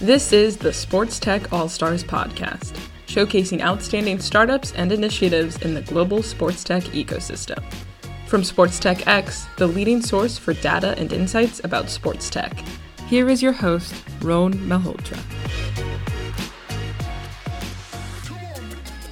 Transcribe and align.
This 0.00 0.32
is 0.32 0.56
the 0.56 0.72
Sports 0.72 1.18
Tech 1.18 1.52
All 1.52 1.68
Stars 1.68 2.02
podcast, 2.02 2.72
showcasing 3.06 3.60
outstanding 3.60 4.18
startups 4.18 4.72
and 4.72 4.92
initiatives 4.92 5.56
in 5.62 5.74
the 5.74 5.82
global 5.82 6.22
sports 6.22 6.64
tech 6.64 6.82
ecosystem. 6.84 7.62
From 8.26 8.42
SportsTechX, 8.42 9.56
the 9.56 9.66
leading 9.66 10.02
source 10.02 10.38
for 10.38 10.54
data 10.54 10.94
and 10.98 11.12
insights 11.12 11.60
about 11.64 11.90
sports 11.90 12.30
tech, 12.30 12.58
here 13.08 13.28
is 13.28 13.42
your 13.42 13.52
host, 13.52 13.94
Rohn 14.22 14.54
Malhotra. 14.54 15.39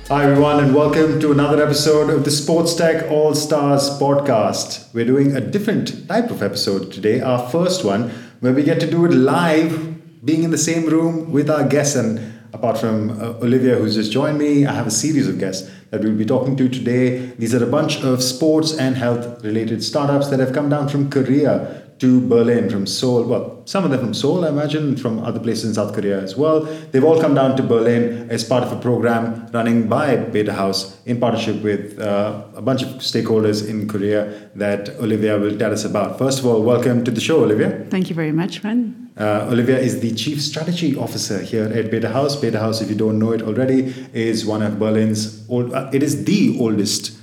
Hi, 0.09 0.25
everyone, 0.25 0.65
and 0.65 0.75
welcome 0.75 1.21
to 1.21 1.33
another 1.33 1.63
episode 1.63 2.09
of 2.09 2.25
the 2.25 2.31
Sports 2.31 2.75
Tech 2.75 3.11
All 3.11 3.35
Stars 3.35 3.91
podcast. 4.01 4.91
We're 4.95 5.05
doing 5.05 5.37
a 5.37 5.41
different 5.43 6.09
type 6.09 6.31
of 6.31 6.43
episode 6.43 6.91
today, 6.91 7.21
our 7.21 7.47
first 7.51 7.85
one, 7.85 8.09
where 8.41 8.55
we 8.55 8.63
get 8.63 8.81
to 8.81 8.91
do 8.91 9.05
it 9.05 9.13
live 9.13 10.25
being 10.25 10.45
in 10.45 10.51
the 10.51 10.57
same 10.57 10.87
room 10.87 11.31
with 11.31 11.51
our 11.51 11.63
guests. 11.69 11.95
And 11.95 12.41
apart 12.55 12.79
from 12.79 13.11
uh, 13.21 13.35
Olivia, 13.43 13.77
who's 13.77 13.97
just 13.97 14.11
joined 14.11 14.39
me, 14.39 14.65
I 14.65 14.73
have 14.73 14.87
a 14.87 14.91
series 14.91 15.29
of 15.29 15.39
guests 15.39 15.71
that 15.91 16.01
we'll 16.01 16.17
be 16.17 16.25
talking 16.25 16.57
to 16.57 16.71
today. 16.71 17.27
These 17.39 17.55
are 17.55 17.63
a 17.63 17.71
bunch 17.71 18.03
of 18.03 18.23
sports 18.23 18.79
and 18.79 18.97
health 18.97 19.45
related 19.45 19.85
startups 19.85 20.29
that 20.29 20.41
have 20.41 20.55
come 20.55 20.71
down 20.71 20.89
from 20.89 21.11
Korea 21.11 21.88
to 21.99 22.21
Berlin 22.29 22.71
from 22.71 22.87
Seoul. 22.87 23.25
Well, 23.25 23.63
some 23.65 23.85
of 23.85 23.91
them 23.91 24.01
from 24.01 24.15
Seoul, 24.15 24.45
I 24.45 24.49
imagine, 24.49 24.97
from 24.97 25.19
other 25.21 25.41
places 25.41 25.65
in 25.65 25.75
South 25.75 25.95
Korea 25.95 26.21
as 26.21 26.37
well. 26.37 26.61
They've 26.61 27.05
all 27.05 27.21
come 27.21 27.35
down 27.35 27.57
to 27.57 27.63
Berlin 27.63 28.31
as 28.31 28.45
part 28.45 28.63
of 28.63 28.73
a 28.73 28.81
program 28.81 29.49
running 29.53 29.89
by 29.89 30.17
Betahaus 30.17 30.97
in 31.07 31.19
partnership 31.19 31.63
with 31.63 31.99
uh, 31.99 32.43
a 32.55 32.63
bunch 32.63 32.83
of 32.83 32.89
stakeholders 32.99 33.69
in 33.69 33.89
Korea 33.89 34.51
that 34.55 34.91
Olivia 35.01 35.39
will 35.39 35.59
tell 35.59 35.73
us 35.73 35.85
about. 35.85 36.19
First 36.19 36.39
of 36.39 36.47
all, 36.47 36.63
welcome 36.63 37.05
to 37.05 37.11
the 37.11 37.21
show, 37.21 37.43
Olivia. 37.43 37.87
Thank 37.91 38.09
you 38.09 38.15
very 38.15 38.33
much, 38.33 38.63
Ran. 38.63 39.11
Uh, 39.19 39.49
Olivia 39.51 39.77
is 39.77 39.99
the 39.99 40.15
Chief 40.15 40.41
Strategy 40.41 40.97
Officer 40.97 41.43
here 41.43 41.65
at 41.65 41.91
Betahaus. 41.91 42.41
Beta 42.41 42.61
House, 42.61 42.81
if 42.81 42.89
you 42.89 42.95
don't 42.95 43.19
know 43.19 43.33
it 43.33 43.43
already, 43.43 43.93
is 44.13 44.47
one 44.47 44.63
of 44.63 44.79
Berlin's 44.79 45.45
old, 45.49 45.73
uh, 45.73 45.91
it 45.93 46.05
is 46.05 46.25
the 46.25 46.57
oldest 46.61 47.18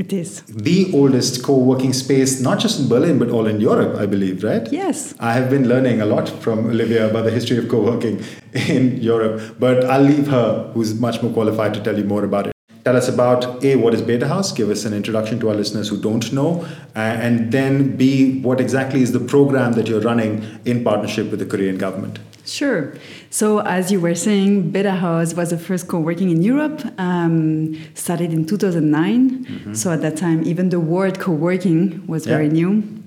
it 0.00 0.12
is. 0.12 0.42
The 0.48 0.90
oldest 0.94 1.42
co 1.44 1.56
working 1.56 1.92
space, 1.92 2.40
not 2.40 2.58
just 2.58 2.80
in 2.80 2.88
Berlin, 2.88 3.18
but 3.18 3.30
all 3.30 3.46
in 3.46 3.60
Europe, 3.60 3.96
I 3.96 4.06
believe, 4.06 4.42
right? 4.42 4.70
Yes. 4.72 5.14
I 5.20 5.32
have 5.34 5.50
been 5.50 5.68
learning 5.68 6.00
a 6.00 6.06
lot 6.06 6.28
from 6.28 6.66
Olivia 6.66 7.08
about 7.08 7.24
the 7.24 7.30
history 7.30 7.58
of 7.58 7.68
co 7.68 7.82
working 7.82 8.24
in 8.68 8.96
Europe, 9.00 9.56
but 9.58 9.84
I'll 9.84 10.02
leave 10.02 10.28
her, 10.28 10.70
who's 10.74 10.94
much 10.94 11.22
more 11.22 11.32
qualified 11.32 11.74
to 11.74 11.82
tell 11.82 11.98
you 11.98 12.04
more 12.04 12.24
about 12.24 12.46
it. 12.48 12.59
Tell 12.84 12.96
us 12.96 13.08
about 13.08 13.62
A, 13.62 13.76
what 13.76 13.92
is 13.92 14.00
Betahaus? 14.00 14.56
Give 14.56 14.70
us 14.70 14.84
an 14.84 14.94
introduction 14.94 15.38
to 15.40 15.50
our 15.50 15.54
listeners 15.54 15.88
who 15.88 16.00
don't 16.00 16.32
know. 16.32 16.66
Uh, 16.96 17.00
and 17.00 17.52
then 17.52 17.96
B, 17.96 18.40
what 18.40 18.60
exactly 18.60 19.02
is 19.02 19.12
the 19.12 19.20
program 19.20 19.72
that 19.72 19.86
you're 19.86 20.00
running 20.00 20.60
in 20.64 20.82
partnership 20.82 21.30
with 21.30 21.40
the 21.40 21.46
Korean 21.46 21.76
government? 21.76 22.18
Sure. 22.46 22.94
So, 23.28 23.60
as 23.60 23.92
you 23.92 24.00
were 24.00 24.14
saying, 24.14 24.72
Betahaus 24.72 25.36
was 25.36 25.50
the 25.50 25.58
first 25.58 25.88
co 25.88 26.00
working 26.00 26.30
in 26.30 26.42
Europe, 26.42 26.82
um, 26.98 27.78
started 27.94 28.32
in 28.32 28.46
2009. 28.46 29.44
Mm-hmm. 29.44 29.74
So, 29.74 29.92
at 29.92 30.00
that 30.00 30.16
time, 30.16 30.42
even 30.44 30.70
the 30.70 30.80
word 30.80 31.20
co 31.20 31.32
working 31.32 32.04
was 32.06 32.26
yeah. 32.26 32.32
very 32.32 32.48
new 32.48 32.99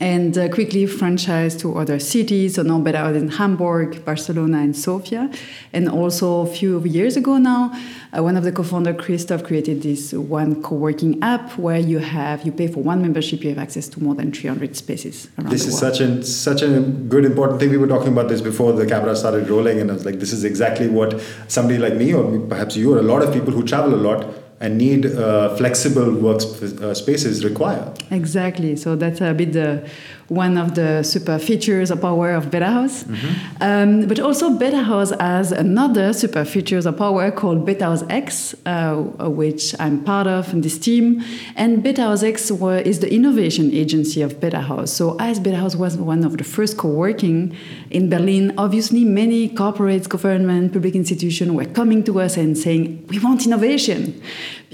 and 0.00 0.36
uh, 0.36 0.48
quickly 0.48 0.86
franchised 0.86 1.60
to 1.60 1.76
other 1.76 1.98
cities. 1.98 2.54
So 2.54 2.62
now 2.62 2.80
Betahaus 2.80 3.16
in 3.16 3.28
Hamburg, 3.28 4.04
Barcelona, 4.04 4.58
and 4.58 4.76
Sofia. 4.76 5.30
And 5.72 5.88
also 5.88 6.40
a 6.40 6.46
few 6.46 6.80
years 6.84 7.16
ago 7.16 7.38
now, 7.38 7.72
uh, 8.16 8.22
one 8.22 8.36
of 8.36 8.44
the 8.44 8.52
co-founder, 8.52 8.94
Christoph, 8.94 9.44
created 9.44 9.82
this 9.82 10.12
one 10.12 10.62
co-working 10.62 11.22
app 11.22 11.58
where 11.58 11.78
you 11.78 11.98
have 11.98 12.44
you 12.44 12.52
pay 12.52 12.68
for 12.68 12.82
one 12.82 13.02
membership, 13.02 13.42
you 13.42 13.50
have 13.50 13.58
access 13.58 13.88
to 13.88 14.02
more 14.02 14.14
than 14.14 14.32
300 14.32 14.76
spaces 14.76 15.28
around 15.38 15.50
This 15.50 15.66
is 15.66 15.78
such 15.78 16.00
a 16.00 16.22
such 16.24 16.62
a 16.62 16.80
good 16.80 17.24
important 17.24 17.60
thing. 17.60 17.70
We 17.70 17.76
were 17.76 17.86
talking 17.86 18.12
about 18.12 18.28
this 18.28 18.40
before 18.40 18.72
the 18.72 18.86
camera 18.86 19.16
started 19.16 19.48
rolling, 19.48 19.80
and 19.80 19.90
I 19.90 19.94
was 19.94 20.04
like, 20.04 20.18
this 20.20 20.32
is 20.32 20.44
exactly 20.44 20.88
what 20.88 21.20
somebody 21.48 21.78
like 21.78 21.94
me, 21.94 22.14
or 22.14 22.38
perhaps 22.40 22.76
you, 22.76 22.94
or 22.94 22.98
a 22.98 23.02
lot 23.02 23.22
of 23.22 23.32
people 23.32 23.52
who 23.52 23.64
travel 23.64 23.94
a 23.94 23.96
lot 23.96 24.43
and 24.60 24.78
need 24.78 25.06
uh, 25.06 25.54
flexible 25.56 26.12
work 26.14 26.40
sp- 26.40 26.80
uh, 26.80 26.94
spaces 26.94 27.44
require. 27.44 27.92
Exactly. 28.10 28.76
So 28.76 28.96
that's 28.96 29.20
a 29.20 29.34
bit 29.34 29.52
the 29.52 29.88
one 30.28 30.56
of 30.56 30.74
the 30.74 31.02
super 31.02 31.38
features 31.38 31.90
or 31.90 31.96
power 31.96 32.32
of 32.32 32.46
Betahaus. 32.46 33.04
Mm-hmm. 33.04 33.62
Um, 33.62 34.06
but 34.06 34.18
also 34.18 34.50
Betahaus 34.50 35.18
has 35.20 35.52
another 35.52 36.12
super 36.12 36.44
features 36.44 36.86
or 36.86 36.92
power 36.92 37.30
called 37.30 37.66
BetahausX, 37.66 38.54
uh, 38.66 39.28
which 39.28 39.74
I'm 39.78 40.02
part 40.04 40.26
of 40.26 40.52
in 40.52 40.60
this 40.62 40.78
team. 40.78 41.22
And 41.56 41.84
BetahausX 41.84 42.84
is 42.86 43.00
the 43.00 43.12
innovation 43.12 43.72
agency 43.72 44.22
of 44.22 44.40
Betahaus. 44.40 44.88
So 44.88 45.16
as 45.18 45.40
Betahaus 45.40 45.76
was 45.76 45.96
one 45.96 46.24
of 46.24 46.38
the 46.38 46.44
first 46.44 46.76
co-working 46.76 47.56
in 47.90 48.08
Berlin, 48.08 48.54
obviously 48.56 49.04
many 49.04 49.48
corporates, 49.48 50.08
government, 50.08 50.72
public 50.72 50.94
institutions 50.94 51.50
were 51.52 51.66
coming 51.66 52.02
to 52.04 52.20
us 52.20 52.36
and 52.36 52.56
saying, 52.56 53.06
we 53.08 53.18
want 53.18 53.44
innovation 53.44 54.20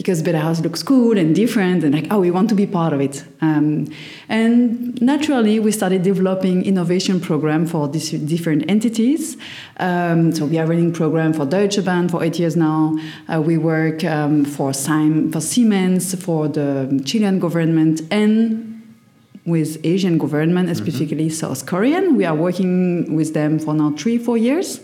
because 0.00 0.22
Betahaus 0.22 0.62
looks 0.62 0.82
cool 0.82 1.18
and 1.18 1.34
different 1.34 1.84
and 1.84 1.94
like, 1.94 2.06
oh, 2.10 2.20
we 2.20 2.30
want 2.30 2.48
to 2.48 2.54
be 2.54 2.66
part 2.66 2.94
of 2.94 3.02
it. 3.02 3.22
Um, 3.42 3.86
and 4.30 4.98
naturally, 5.02 5.60
we 5.60 5.72
started 5.72 6.02
developing 6.02 6.64
innovation 6.64 7.20
program 7.20 7.66
for 7.66 7.86
these 7.86 8.10
different 8.12 8.64
entities. 8.70 9.36
Um, 9.76 10.32
so 10.32 10.46
we 10.46 10.56
are 10.58 10.66
running 10.66 10.94
program 10.94 11.34
for 11.34 11.44
Deutsche 11.44 11.84
Bahn 11.84 12.08
for 12.08 12.24
eight 12.24 12.38
years 12.38 12.56
now. 12.56 12.98
Uh, 13.28 13.42
we 13.42 13.58
work 13.58 14.02
um, 14.02 14.46
for, 14.46 14.72
Sim- 14.72 15.30
for 15.32 15.42
Siemens, 15.42 16.14
for 16.14 16.48
the 16.48 17.02
Chilean 17.04 17.38
government, 17.38 18.00
and 18.10 18.82
with 19.44 19.84
Asian 19.84 20.16
government, 20.16 20.74
specifically 20.78 21.26
mm-hmm. 21.26 21.34
South 21.34 21.66
Korean. 21.66 22.16
We 22.16 22.24
are 22.24 22.34
working 22.34 23.14
with 23.14 23.34
them 23.34 23.58
for 23.58 23.74
now 23.74 23.90
three, 23.98 24.16
four 24.16 24.38
years 24.38 24.80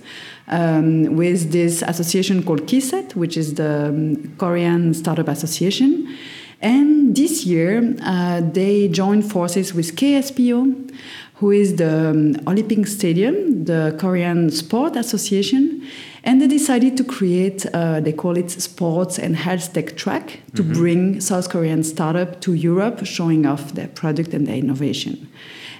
um, 0.49 1.17
with 1.17 1.53
this 1.53 1.83
association 1.83 2.43
called 2.43 2.67
KISED, 2.67 3.15
which 3.15 3.37
is 3.37 3.55
the 3.55 3.89
um, 3.89 4.37
Korean 4.39 4.95
Startup 4.95 5.29
Association. 5.29 6.17
And 6.61 7.15
this 7.15 7.45
year, 7.45 7.95
uh, 8.03 8.41
they 8.41 8.89
joined 8.89 9.31
forces 9.31 9.75
with 9.75 9.95
KSPO, 9.97 10.95
who 11.35 11.51
is 11.51 11.77
the 11.77 12.11
um, 12.11 12.37
Olympic 12.47 12.87
Stadium, 12.87 13.65
the 13.65 13.95
Korean 13.99 14.51
Sport 14.51 14.97
Association, 14.97 15.87
and 16.25 16.41
they 16.41 16.47
decided 16.47 16.97
to 16.97 17.05
create, 17.05 17.67
uh, 17.75 18.01
they 18.01 18.12
call 18.12 18.37
it 18.37 18.51
Sports 18.51 19.19
and 19.19 19.37
Health 19.37 19.75
Tech 19.75 19.97
Track, 19.97 20.41
to 20.55 20.62
mm-hmm. 20.62 20.73
bring 20.73 21.21
South 21.21 21.51
Korean 21.51 21.85
startup 21.85 22.41
to 22.41 22.55
Europe, 22.55 23.05
showing 23.05 23.45
off 23.45 23.75
their 23.75 23.89
product 23.89 24.33
and 24.33 24.47
their 24.47 24.56
innovation. 24.56 25.29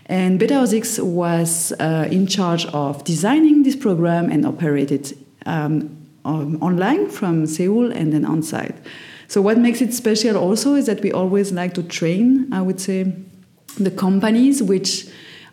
And 0.07 0.41
Betahaus 0.41 1.03
was 1.03 1.73
uh, 1.81 2.09
in 2.11 2.27
charge 2.27 2.67
of 2.67 3.03
designing 3.05 3.65
this 3.65 3.77
program 3.77 4.31
and 4.31 4.47
operated 4.47 5.17
um, 5.47 5.97
um, 6.25 6.63
online 6.63 7.09
from 7.09 7.47
Seoul 7.47 7.93
and 7.93 8.13
then 8.13 8.25
on 8.25 8.43
site. 8.43 8.77
So, 9.29 9.43
what 9.43 9.59
makes 9.59 9.81
it 9.81 9.93
special 9.93 10.37
also 10.37 10.75
is 10.75 10.87
that 10.87 11.03
we 11.03 11.11
always 11.11 11.53
like 11.53 11.75
to 11.75 11.83
train, 11.83 12.53
I 12.53 12.63
would 12.63 12.81
say, 12.81 13.13
the 13.79 13.91
companies 13.91 14.63
which 14.63 15.07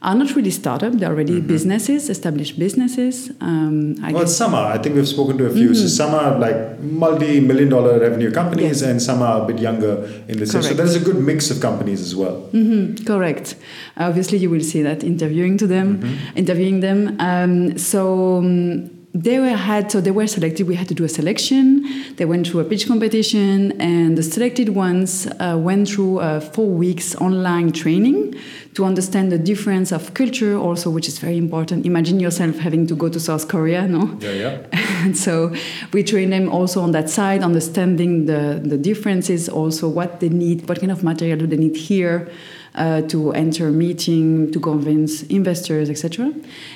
are 0.03 0.16
not 0.16 0.36
really 0.36 0.52
startups; 0.52 0.97
they're 0.97 1.09
already 1.09 1.38
mm-hmm. 1.38 1.47
businesses, 1.47 2.09
established 2.09 2.59
businesses. 2.59 3.31
Um, 3.41 3.96
I 4.03 4.12
well, 4.12 4.28
some 4.28 4.53
are. 4.53 4.72
I 4.72 4.78
think 4.78 4.96
we've 4.96 5.08
spoken 5.08 5.38
to 5.40 5.46
a 5.46 5.50
few. 5.50 5.69
Mm-hmm. 5.69 5.74
So 5.74 5.88
some 5.88 6.14
are 6.14 6.38
like 6.38 6.80
multi-million 6.80 7.69
dollar 7.69 8.00
revenue 8.00 8.31
companies, 8.31 8.81
yes. 8.81 8.90
and 8.90 9.02
some 9.02 9.22
are 9.22 9.44
a 9.44 9.46
bit 9.46 9.59
younger 9.59 10.06
in 10.28 10.40
the 10.40 10.46
sense. 10.46 10.68
So 10.68 10.74
there's 10.74 10.96
a 10.96 11.00
good 11.00 11.18
mix 11.18 11.50
of 11.50 11.62
companies 11.62 12.02
as 12.02 12.16
well. 12.16 12.50
Mm-hmm. 12.53 13.06
Correct. 13.06 13.56
Obviously, 13.97 14.38
you 14.40 14.50
will 14.50 14.62
see 14.62 14.81
that 14.84 15.03
interviewing 15.03 15.58
to 15.58 15.68
them, 15.68 16.00
mm-hmm. 16.00 16.38
interviewing 16.38 16.81
them. 16.81 17.16
Um, 17.20 17.78
so. 17.78 18.38
Um, 18.38 18.92
they 19.13 19.40
were 19.40 19.50
had 19.50 19.91
so 19.91 20.01
they 20.01 20.12
were 20.12 20.25
selected. 20.25 20.68
We 20.68 20.75
had 20.75 20.88
to 20.88 20.96
do 20.96 21.03
a 21.03 21.09
selection. 21.09 21.85
They 22.16 22.25
went 22.25 22.47
through 22.47 22.62
a 22.62 22.63
pitch 22.63 22.88
competition 22.88 23.79
and 23.79 24.17
the 24.17 24.23
selected 24.23 24.70
ones 24.70 25.28
uh, 25.40 25.55
went 25.59 25.87
through 25.90 26.20
a 26.20 26.41
four 26.41 26.70
weeks 26.70 27.16
online 27.16 27.72
training 27.72 28.34
to 28.73 28.85
understand 28.85 29.32
the 29.32 29.37
difference 29.37 29.91
of 29.91 30.16
culture 30.16 30.58
also 30.58 30.90
which 30.90 31.08
is 31.08 31.20
very 31.20 31.37
important. 31.37 31.85
Imagine 31.85 32.20
yourself 32.20 32.58
having 32.58 32.87
to 32.87 32.96
go 32.96 33.08
to 33.08 33.20
south 33.20 33.47
korea 33.47 33.87
no? 33.87 34.17
Yeah 34.20 34.32
yeah. 34.32 34.58
And 35.03 35.17
so 35.17 35.53
we 35.91 36.02
train 36.03 36.32
them 36.32 36.49
also 36.49 36.82
on 36.82 36.91
that 36.93 37.09
side 37.09 37.43
understanding 37.43 38.26
the 38.26 38.59
the 38.64 38.78
differences 38.78 39.47
also 39.47 39.87
what 39.87 40.22
they 40.22 40.29
need 40.29 40.67
what 40.67 40.79
kind 40.79 40.91
of 40.91 41.03
material 41.03 41.37
do 41.37 41.46
they 41.46 41.58
need 41.58 41.76
here 41.76 42.32
uh, 42.75 43.02
to 43.03 43.31
enter 43.34 43.72
meeting, 43.72 44.52
to 44.52 44.59
convince 44.59 45.23
investors, 45.23 45.90
etc. 45.90 46.34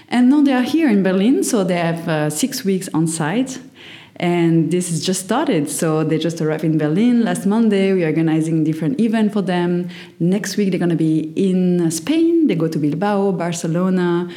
And 0.09 0.29
now 0.29 0.41
they 0.41 0.53
are 0.53 0.63
here 0.63 0.89
in 0.89 1.03
Berlin, 1.03 1.43
so 1.43 1.63
they 1.63 1.77
have 1.77 2.07
uh, 2.07 2.29
six 2.29 2.63
weeks 2.63 2.89
on 2.93 3.07
site. 3.07 3.59
And 4.19 4.71
this 4.71 4.91
is 4.91 5.05
just 5.05 5.25
started. 5.25 5.69
So 5.69 6.03
they 6.03 6.17
just 6.17 6.41
arrived 6.41 6.63
in 6.63 6.79
Berlin 6.79 7.23
last 7.23 7.45
Monday. 7.45 7.93
We're 7.93 8.07
organizing 8.07 8.63
different 8.63 8.99
event 8.99 9.31
for 9.31 9.43
them. 9.43 9.89
Next 10.19 10.57
week 10.57 10.71
they're 10.71 10.79
going 10.79 10.89
to 10.89 10.95
be 10.95 11.31
in 11.35 11.91
Spain. 11.91 12.47
They 12.47 12.55
go 12.55 12.67
to 12.67 12.79
Bilbao, 12.79 13.33
Barcelona, 13.33 14.27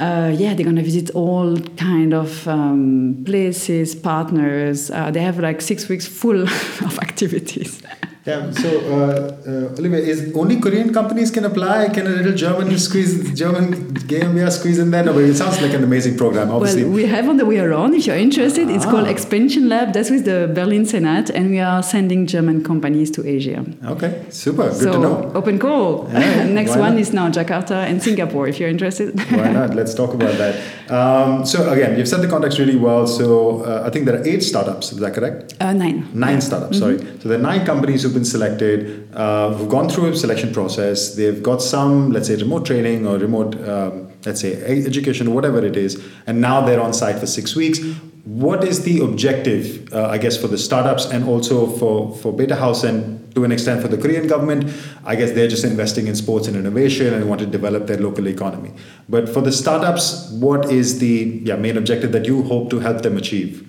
uh, 0.00 0.34
yeah, 0.34 0.54
they're 0.54 0.64
gonna 0.64 0.82
visit 0.82 1.10
all 1.10 1.58
kind 1.76 2.14
of 2.14 2.48
um, 2.48 3.22
places, 3.26 3.94
partners. 3.94 4.90
Uh, 4.90 5.10
they 5.10 5.20
have 5.20 5.38
like 5.38 5.60
six 5.60 5.90
weeks 5.90 6.08
full 6.08 6.42
of 6.88 6.98
activities. 7.00 7.82
Yeah. 8.26 8.50
So, 8.50 8.68
uh, 8.68 9.50
uh, 9.50 9.78
Olivia, 9.78 9.98
is 9.98 10.32
only 10.36 10.60
Korean 10.60 10.92
companies 10.92 11.30
can 11.30 11.46
apply? 11.46 11.88
Can 11.88 12.06
a 12.06 12.10
little 12.10 12.32
German 12.34 12.76
squeeze, 12.78 13.32
German 13.38 13.94
GmbH 13.94 14.50
squeeze 14.58 14.78
in 14.78 14.90
there? 14.90 15.02
No, 15.04 15.14
but 15.14 15.24
it 15.24 15.36
sounds 15.36 15.60
like 15.62 15.72
an 15.72 15.82
amazing 15.84 16.18
program. 16.18 16.50
Obviously, 16.50 16.84
Well, 16.84 16.92
we 16.92 17.06
have 17.06 17.28
on 17.30 17.38
the 17.38 17.46
way 17.46 17.58
around. 17.60 17.94
If 17.94 18.06
you're 18.06 18.16
interested, 18.16 18.68
it's 18.68 18.84
called 18.84 19.06
Ah. 19.06 19.10
Expansion 19.16 19.70
Lab. 19.70 19.94
That's 19.94 20.10
with 20.10 20.26
the 20.26 20.50
Berlin 20.54 20.84
Senate, 20.84 21.30
and 21.30 21.48
we 21.50 21.60
are 21.60 21.82
sending 21.82 22.26
German 22.26 22.62
companies 22.62 23.10
to 23.12 23.26
Asia. 23.26 23.64
okay, 23.88 24.12
super, 24.28 24.64
good 24.68 24.82
so 24.82 24.92
to 24.92 24.98
know. 24.98 25.32
open 25.34 25.58
call. 25.58 26.06
Yeah, 26.12 26.44
Next 26.60 26.76
one 26.76 26.92
not? 26.96 27.00
is 27.00 27.14
now 27.14 27.30
Jakarta 27.30 27.78
and 27.88 28.02
Singapore. 28.02 28.46
If 28.48 28.60
you're 28.60 28.68
interested. 28.68 29.18
Why 29.30 29.50
not? 29.50 29.74
Let's 29.80 29.94
talk 29.94 30.12
about 30.12 30.34
that. 30.36 30.54
Um, 30.90 31.46
so 31.46 31.70
again, 31.70 31.96
you've 31.96 32.08
set 32.08 32.20
the 32.20 32.28
context 32.28 32.58
really 32.58 32.76
well. 32.76 33.06
So 33.06 33.62
uh, 33.64 33.84
I 33.86 33.90
think 33.90 34.04
there 34.04 34.16
are 34.20 34.24
eight 34.26 34.42
startups. 34.42 34.92
Is 34.92 34.98
that 34.98 35.14
correct? 35.14 35.54
Uh, 35.58 35.72
nine. 35.72 36.06
9 36.12 36.40
startups. 36.42 36.78
Sorry. 36.78 36.98
So 37.22 37.28
there 37.30 37.38
are 37.38 37.42
nine 37.42 37.64
companies 37.64 38.04
who've 38.10 38.20
been 38.20 38.24
selected, 38.24 39.08
uh, 39.14 39.52
who've 39.54 39.68
gone 39.68 39.88
through 39.88 40.08
a 40.08 40.16
selection 40.16 40.52
process. 40.52 41.14
They've 41.14 41.42
got 41.42 41.62
some, 41.62 42.10
let's 42.10 42.26
say, 42.26 42.36
remote 42.36 42.66
training 42.66 43.06
or 43.06 43.18
remote, 43.18 43.56
um, 43.68 44.12
let's 44.26 44.40
say, 44.40 44.54
education, 44.86 45.32
whatever 45.32 45.64
it 45.64 45.76
is, 45.76 46.02
and 46.26 46.40
now 46.40 46.60
they're 46.60 46.80
on 46.80 46.92
site 46.92 47.18
for 47.18 47.26
six 47.26 47.54
weeks. 47.54 47.78
What 48.24 48.64
is 48.64 48.82
the 48.82 49.00
objective, 49.00 49.92
uh, 49.94 50.08
I 50.08 50.18
guess, 50.18 50.36
for 50.36 50.48
the 50.48 50.58
startups 50.58 51.06
and 51.06 51.24
also 51.24 51.66
for 51.66 52.14
for 52.16 52.32
Betahaus 52.32 52.84
and 52.84 53.34
to 53.34 53.44
an 53.44 53.52
extent 53.52 53.80
for 53.80 53.88
the 53.88 53.96
Korean 53.96 54.26
government? 54.26 54.70
I 55.04 55.16
guess 55.16 55.32
they're 55.32 55.48
just 55.48 55.64
investing 55.64 56.06
in 56.06 56.14
sports 56.14 56.46
and 56.46 56.56
innovation 56.56 57.14
and 57.14 57.28
want 57.28 57.40
to 57.40 57.46
develop 57.46 57.86
their 57.86 57.96
local 57.96 58.28
economy. 58.28 58.72
But 59.10 59.28
for 59.28 59.40
the 59.40 59.50
startups, 59.50 60.30
what 60.30 60.70
is 60.70 61.00
the 61.00 61.40
yeah, 61.42 61.56
main 61.56 61.76
objective 61.76 62.12
that 62.12 62.26
you 62.26 62.44
hope 62.44 62.70
to 62.70 62.78
help 62.78 63.02
them 63.02 63.16
achieve? 63.16 63.66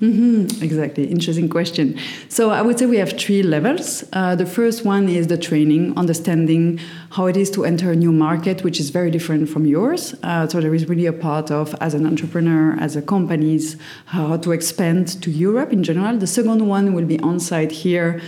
Exactly. 0.62 1.06
Interesting 1.06 1.50
question. 1.50 1.98
So 2.30 2.52
I 2.52 2.62
would 2.62 2.78
say 2.78 2.86
we 2.86 2.98
have 2.98 3.14
three 3.18 3.42
levels. 3.42 4.04
Uh, 4.14 4.36
the 4.36 4.46
first 4.46 4.86
one 4.86 5.10
is 5.10 5.28
the 5.28 5.40
training, 5.40 5.98
understanding 5.98 6.80
how 7.10 7.26
it 7.26 7.36
is 7.36 7.50
to 7.52 7.66
enter 7.66 7.92
a 7.92 7.96
new 7.96 8.12
market, 8.12 8.64
which 8.64 8.80
is 8.80 8.92
very 8.92 9.10
different 9.10 9.50
from 9.50 9.66
yours. 9.66 10.14
Uh, 10.22 10.48
so 10.48 10.62
there 10.62 10.76
is 10.76 10.88
really 10.88 11.08
a 11.08 11.14
part 11.14 11.50
of, 11.50 11.74
as 11.82 11.96
an 11.96 12.06
entrepreneur, 12.06 12.78
as 12.80 12.96
a 12.96 13.02
companies, 13.02 13.78
how 14.06 14.38
to 14.38 14.52
expand 14.52 15.22
to 15.24 15.32
Europe 15.32 15.74
in 15.74 15.82
general. 15.82 16.20
The 16.20 16.28
second 16.28 16.68
one 16.68 16.94
will 16.94 17.06
be 17.06 17.20
on 17.22 17.40
site 17.40 17.72
here. 17.72 18.22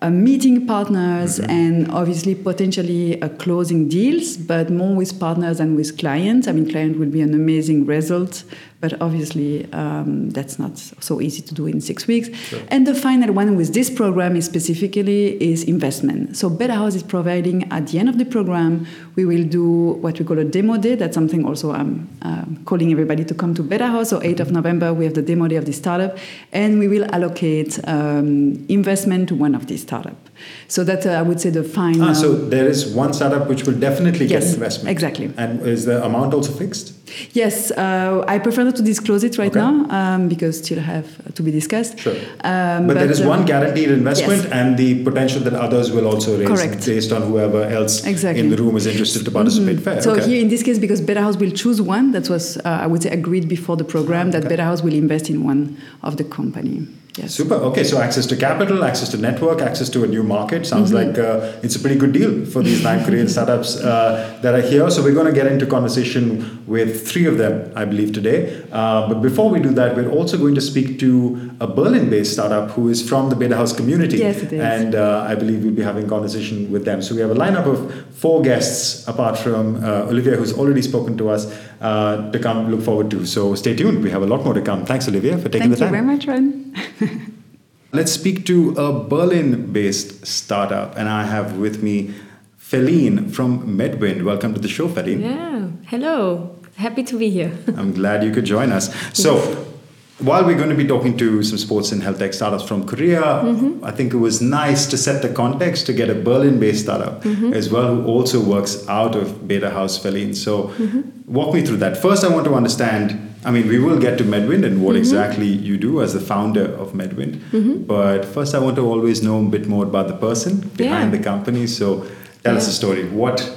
Uh, 0.00 0.10
meeting 0.10 0.64
partners 0.64 1.40
and 1.40 1.90
obviously 1.90 2.32
potentially 2.32 3.20
uh, 3.20 3.28
closing 3.30 3.88
deals, 3.88 4.36
but 4.36 4.70
more 4.70 4.94
with 4.94 5.18
partners 5.18 5.58
than 5.58 5.74
with 5.74 5.98
clients. 5.98 6.46
I 6.46 6.52
mean, 6.52 6.70
client 6.70 7.00
will 7.00 7.10
be 7.10 7.20
an 7.20 7.34
amazing 7.34 7.84
result, 7.84 8.44
but 8.80 9.00
obviously 9.00 9.70
um, 9.72 10.30
that's 10.30 10.58
not 10.58 10.78
so 10.78 11.20
easy 11.20 11.42
to 11.42 11.54
do 11.54 11.66
in 11.66 11.80
six 11.80 12.06
weeks. 12.06 12.28
And 12.68 12.86
the 12.86 12.94
final 12.94 13.32
one 13.32 13.56
with 13.56 13.74
this 13.74 13.90
program 13.90 14.36
is 14.36 14.44
specifically 14.44 15.42
is 15.42 15.64
investment. 15.64 16.36
So 16.36 16.48
Betahaus 16.48 16.94
is 16.94 17.02
providing 17.02 17.70
at 17.72 17.88
the 17.88 17.98
end 17.98 18.08
of 18.08 18.18
the 18.18 18.24
program, 18.24 18.86
we 19.16 19.24
will 19.24 19.44
do 19.44 19.92
what 20.00 20.18
we 20.18 20.24
call 20.24 20.38
a 20.38 20.44
demo 20.44 20.76
day. 20.76 20.94
That's 20.94 21.14
something 21.14 21.44
also 21.44 21.72
I'm 21.72 22.08
um, 22.22 22.62
calling 22.66 22.92
everybody 22.92 23.24
to 23.24 23.34
come 23.34 23.54
to 23.54 23.62
Betahaus. 23.64 24.06
So 24.06 24.20
8th 24.20 24.40
of 24.40 24.52
November, 24.52 24.94
we 24.94 25.04
have 25.04 25.14
the 25.14 25.22
demo 25.22 25.48
day 25.48 25.56
of 25.56 25.64
the 25.64 25.72
startup, 25.72 26.16
and 26.52 26.78
we 26.78 26.86
will 26.86 27.04
allocate 27.12 27.80
um, 27.88 28.64
investment 28.68 29.28
to 29.30 29.34
one 29.34 29.54
of 29.54 29.66
these 29.66 29.82
startup. 29.82 30.27
So 30.68 30.84
that 30.84 31.06
uh, 31.06 31.10
I 31.10 31.22
would 31.22 31.40
say 31.40 31.50
the 31.50 31.64
final. 31.64 32.08
Ah, 32.08 32.12
so 32.12 32.34
there 32.34 32.66
is 32.66 32.86
one 32.86 33.12
startup 33.12 33.48
which 33.48 33.64
will 33.66 33.78
definitely 33.78 34.26
Yes, 34.26 34.44
get 34.44 34.54
investment. 34.54 34.90
exactly. 34.90 35.30
And 35.36 35.60
is 35.66 35.84
the 35.84 36.04
amount 36.04 36.34
also 36.34 36.52
fixed? 36.52 36.92
Yes, 37.32 37.70
uh, 37.70 38.24
I 38.28 38.38
prefer 38.38 38.64
not 38.64 38.76
to 38.76 38.82
disclose 38.82 39.24
it 39.24 39.38
right 39.38 39.50
Okay. 39.50 39.60
now 39.60 39.86
um, 39.98 40.28
because 40.28 40.58
still 40.58 40.80
have 40.80 41.06
to 41.34 41.42
be 41.42 41.50
discussed. 41.50 41.98
Sure. 41.98 42.14
Um, 42.44 42.86
but, 42.86 42.94
there 42.94 43.10
is 43.10 43.20
um, 43.22 43.28
one 43.28 43.44
guaranteed 43.46 43.90
investment 43.90 44.42
yes. 44.42 44.52
and 44.52 44.76
the 44.76 45.02
potential 45.04 45.40
that 45.42 45.54
others 45.54 45.90
will 45.90 46.06
also 46.06 46.38
raise 46.38 46.48
Correct. 46.48 46.84
based 46.84 47.12
on 47.12 47.22
whoever 47.22 47.62
else 47.64 48.04
Exactly. 48.04 48.40
in 48.44 48.50
the 48.50 48.56
room 48.56 48.76
is 48.76 48.86
interested 48.86 49.24
to 49.24 49.30
participate. 49.30 49.80
Fair. 49.80 50.02
So 50.02 50.12
okay. 50.12 50.26
here 50.28 50.40
in 50.42 50.48
this 50.48 50.62
case, 50.62 50.78
because 50.78 51.00
Betahaus 51.00 51.38
will 51.38 51.50
choose 51.50 51.80
one, 51.80 52.12
that 52.12 52.28
was 52.28 52.58
uh, 52.58 52.84
I 52.84 52.86
would 52.86 53.02
say 53.02 53.10
agreed 53.10 53.48
before 53.48 53.76
the 53.76 53.84
program 53.84 54.30
that 54.32 54.44
Okay. 54.44 54.56
Betahaus 54.56 54.82
will 54.84 54.94
invest 54.94 55.30
in 55.30 55.44
one 55.44 55.76
of 56.02 56.16
the 56.18 56.24
company. 56.24 56.86
Yes. 57.18 57.34
Super. 57.34 57.54
Okay, 57.68 57.82
so 57.84 58.00
access 58.00 58.26
to 58.26 58.36
capital, 58.36 58.84
access 58.84 59.08
to 59.10 59.16
network, 59.18 59.60
access 59.60 59.88
to 59.90 60.04
a 60.04 60.06
new 60.06 60.22
market 60.22 60.66
sounds 60.66 60.92
Mm-hmm. 60.92 61.08
like 61.08 61.18
uh, 61.18 61.64
it's 61.64 61.74
a 61.76 61.80
pretty 61.80 61.96
good 61.98 62.12
deal 62.12 62.44
for 62.46 62.62
these 62.62 62.82
nine 62.82 63.04
Korean 63.04 63.28
startups 63.36 63.76
uh, 63.76 64.38
that 64.42 64.54
are 64.54 64.60
here. 64.62 64.88
So 64.90 65.02
we're 65.02 65.14
going 65.14 65.26
to 65.26 65.32
get 65.32 65.46
into 65.50 65.66
conversation 65.66 66.64
with 66.66 67.08
three 67.08 67.26
of 67.26 67.36
them, 67.38 67.72
I 67.74 67.84
believe, 67.84 68.12
today. 68.12 68.62
Uh, 68.70 69.08
but 69.08 69.20
before 69.20 69.50
we 69.50 69.58
do 69.60 69.70
that, 69.70 69.96
we're 69.96 70.10
also 70.10 70.38
going 70.38 70.54
to 70.54 70.60
speak 70.60 70.98
to 71.00 71.47
a 71.60 71.66
Berlin-based 71.66 72.32
startup 72.32 72.70
who 72.70 72.88
is 72.88 73.06
from 73.08 73.30
the 73.30 73.36
Betahaus 73.36 73.76
community, 73.76 74.18
Yes, 74.18 74.42
it 74.42 74.52
is. 74.52 74.60
and 74.60 74.94
uh, 74.94 75.26
I 75.28 75.34
believe 75.34 75.64
we'll 75.64 75.74
be 75.74 75.82
having 75.82 76.04
a 76.04 76.08
conversation 76.08 76.70
with 76.70 76.84
them. 76.84 77.02
So 77.02 77.14
we 77.14 77.20
have 77.20 77.30
a 77.30 77.34
lineup 77.34 77.66
of 77.66 78.14
four 78.14 78.42
guests, 78.42 79.06
apart 79.08 79.36
from 79.38 79.82
uh, 79.82 80.02
Olivia, 80.12 80.36
who's 80.36 80.52
already 80.52 80.82
spoken 80.82 81.16
to 81.18 81.28
us, 81.30 81.46
uh, 81.80 82.30
to 82.30 82.38
come 82.38 82.70
look 82.70 82.82
forward 82.82 83.10
to. 83.10 83.26
So 83.26 83.54
stay 83.56 83.74
tuned. 83.74 84.02
We 84.04 84.10
have 84.10 84.22
a 84.22 84.26
lot 84.26 84.44
more 84.44 84.54
to 84.54 84.60
come. 84.62 84.84
Thanks, 84.84 85.08
Olivia, 85.08 85.36
for 85.38 85.48
taking 85.48 85.70
Thank 85.70 85.78
the 85.78 85.78
you 85.78 85.84
time. 85.90 85.92
very 85.92 86.06
much, 86.06 86.26
Ren. 86.26 86.74
Let's 87.92 88.12
speak 88.12 88.44
to 88.46 88.72
a 88.76 88.92
Berlin 88.92 89.72
based 89.72 90.26
startup, 90.26 90.96
and 90.96 91.08
I 91.08 91.24
have 91.24 91.56
with 91.56 91.82
me 91.82 92.14
Philine 92.60 93.30
from 93.32 93.76
Medvind. 93.78 94.22
Welcome 94.24 94.52
to 94.54 94.60
the 94.60 94.68
show, 94.68 94.88
Philine. 94.88 95.22
Yeah, 95.22 95.68
hello. 95.86 96.54
Happy 96.76 97.02
to 97.02 97.18
be 97.18 97.30
here. 97.30 97.50
I'm 97.76 97.92
glad 97.94 98.22
you 98.22 98.30
could 98.30 98.44
join 98.44 98.70
us. 98.72 98.94
So, 99.12 99.64
while 100.18 100.44
we're 100.44 100.56
going 100.56 100.70
to 100.70 100.74
be 100.74 100.86
talking 100.86 101.16
to 101.16 101.42
some 101.44 101.58
sports 101.58 101.92
and 101.92 102.02
health 102.02 102.18
tech 102.18 102.34
startups 102.34 102.64
from 102.64 102.84
Korea, 102.86 103.22
mm-hmm. 103.22 103.84
I 103.84 103.92
think 103.92 104.12
it 104.12 104.16
was 104.16 104.40
nice 104.42 104.86
to 104.86 104.96
set 104.98 105.22
the 105.22 105.32
context 105.32 105.86
to 105.86 105.92
get 105.92 106.10
a 106.10 106.14
Berlin 106.14 106.58
based 106.58 106.82
startup 106.84 107.22
mm-hmm. 107.22 107.52
as 107.52 107.70
well, 107.70 107.94
who 107.94 108.06
also 108.06 108.42
works 108.42 108.86
out 108.88 109.14
of 109.14 109.46
Beta 109.46 109.70
House 109.70 109.96
Philine. 109.98 110.34
So, 110.34 110.64
mm-hmm. 110.64 111.32
walk 111.32 111.54
me 111.54 111.64
through 111.64 111.76
that. 111.78 111.96
First, 111.96 112.24
I 112.24 112.28
want 112.28 112.46
to 112.46 112.54
understand. 112.54 113.24
I 113.44 113.52
mean, 113.52 113.68
we 113.68 113.78
will 113.78 114.00
get 114.00 114.18
to 114.18 114.24
Medvind 114.24 114.64
and 114.66 114.82
what 114.82 114.96
exactly 114.96 115.46
you 115.46 115.76
do 115.76 116.02
as 116.02 116.12
the 116.12 116.20
founder 116.20 116.64
of 116.64 116.92
Medvind. 116.92 117.86
But 117.86 118.24
first, 118.24 118.52
I 118.56 118.58
want 118.58 118.74
to 118.76 118.84
always 118.84 119.22
know 119.22 119.40
a 119.40 119.48
bit 119.48 119.68
more 119.68 119.84
about 119.84 120.08
the 120.08 120.16
person 120.16 120.58
behind 120.76 121.12
Yeah. 121.12 121.18
the 121.18 121.22
company. 121.22 121.68
So, 121.68 122.04
tell 122.42 122.56
us 122.56 122.66
a 122.66 122.72
story. 122.72 123.04
What, 123.08 123.48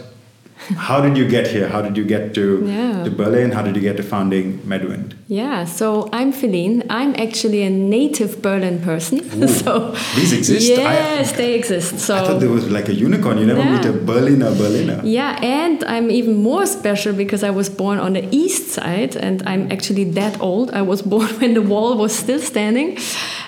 how 0.88 1.02
did 1.02 1.18
you 1.18 1.28
get 1.28 1.48
here? 1.48 1.68
How 1.68 1.82
did 1.82 1.98
you 1.98 2.04
get 2.06 2.34
to, 2.36 2.64
Yeah. 2.66 3.04
to 3.04 3.12
Berlin? 3.12 3.52
How 3.52 3.62
did 3.62 3.76
you 3.76 3.82
get 3.82 3.98
to 3.98 4.04
founding 4.04 4.60
Medvind? 4.60 5.14
Yeah, 5.28 5.66
so 5.66 6.10
I'm 6.12 6.32
Philine. 6.34 6.86
I'm 6.90 7.16
actually 7.16 7.62
a 7.64 7.70
native 7.70 8.42
Berlin 8.42 8.80
person. 8.82 9.20
Ooh, 9.44 9.48
so 9.48 9.92
these 10.16 10.34
exist? 10.34 10.72
I- 10.72 10.84
Yes, 11.22 11.32
they 11.34 11.54
exist. 11.54 12.00
So 12.00 12.16
I 12.16 12.22
thought 12.26 12.40
there 12.40 12.50
was 12.50 12.70
like 12.70 12.90
a 12.90 12.94
unicorn. 12.94 13.38
You 13.38 13.46
never 13.46 13.62
Yeah. 13.62 13.76
meet 13.78 13.86
a 13.86 13.94
Berliner 13.94 14.52
Berliner. 14.62 15.00
Yeah, 15.04 15.40
and 15.42 15.84
I'm 15.86 16.10
even 16.12 16.36
more 16.50 16.66
special 16.66 17.14
because 17.14 17.44
I 17.44 17.52
was 17.52 17.70
born 17.70 17.98
on 18.00 18.14
the 18.14 18.26
east 18.44 18.70
side 18.78 19.16
and 19.16 19.42
I'm 19.46 19.72
actually 19.72 20.06
that 20.22 20.40
old. 20.42 20.72
I 20.72 20.82
was 20.82 21.02
born 21.14 21.28
when 21.40 21.54
the 21.54 21.62
wall 21.74 21.98
was 21.98 22.14
still 22.24 22.40
standing. 22.40 22.98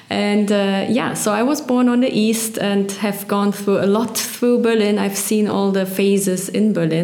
And 0.10 0.52
uh, 0.52 0.86
yeah, 1.00 1.14
so 1.16 1.32
I 1.32 1.44
was 1.44 1.60
born 1.62 1.90
on 1.90 2.02
the 2.02 2.12
east 2.28 2.58
and 2.60 2.92
have 3.06 3.28
gone 3.28 3.52
through 3.52 3.80
a 3.80 3.88
lot 3.98 4.16
through 4.18 4.58
Berlin. 4.62 5.00
I've 5.00 5.18
seen 5.18 5.48
all 5.48 5.72
the 5.72 5.86
phases 5.86 6.50
in 6.50 6.72
Berlin. 6.74 7.03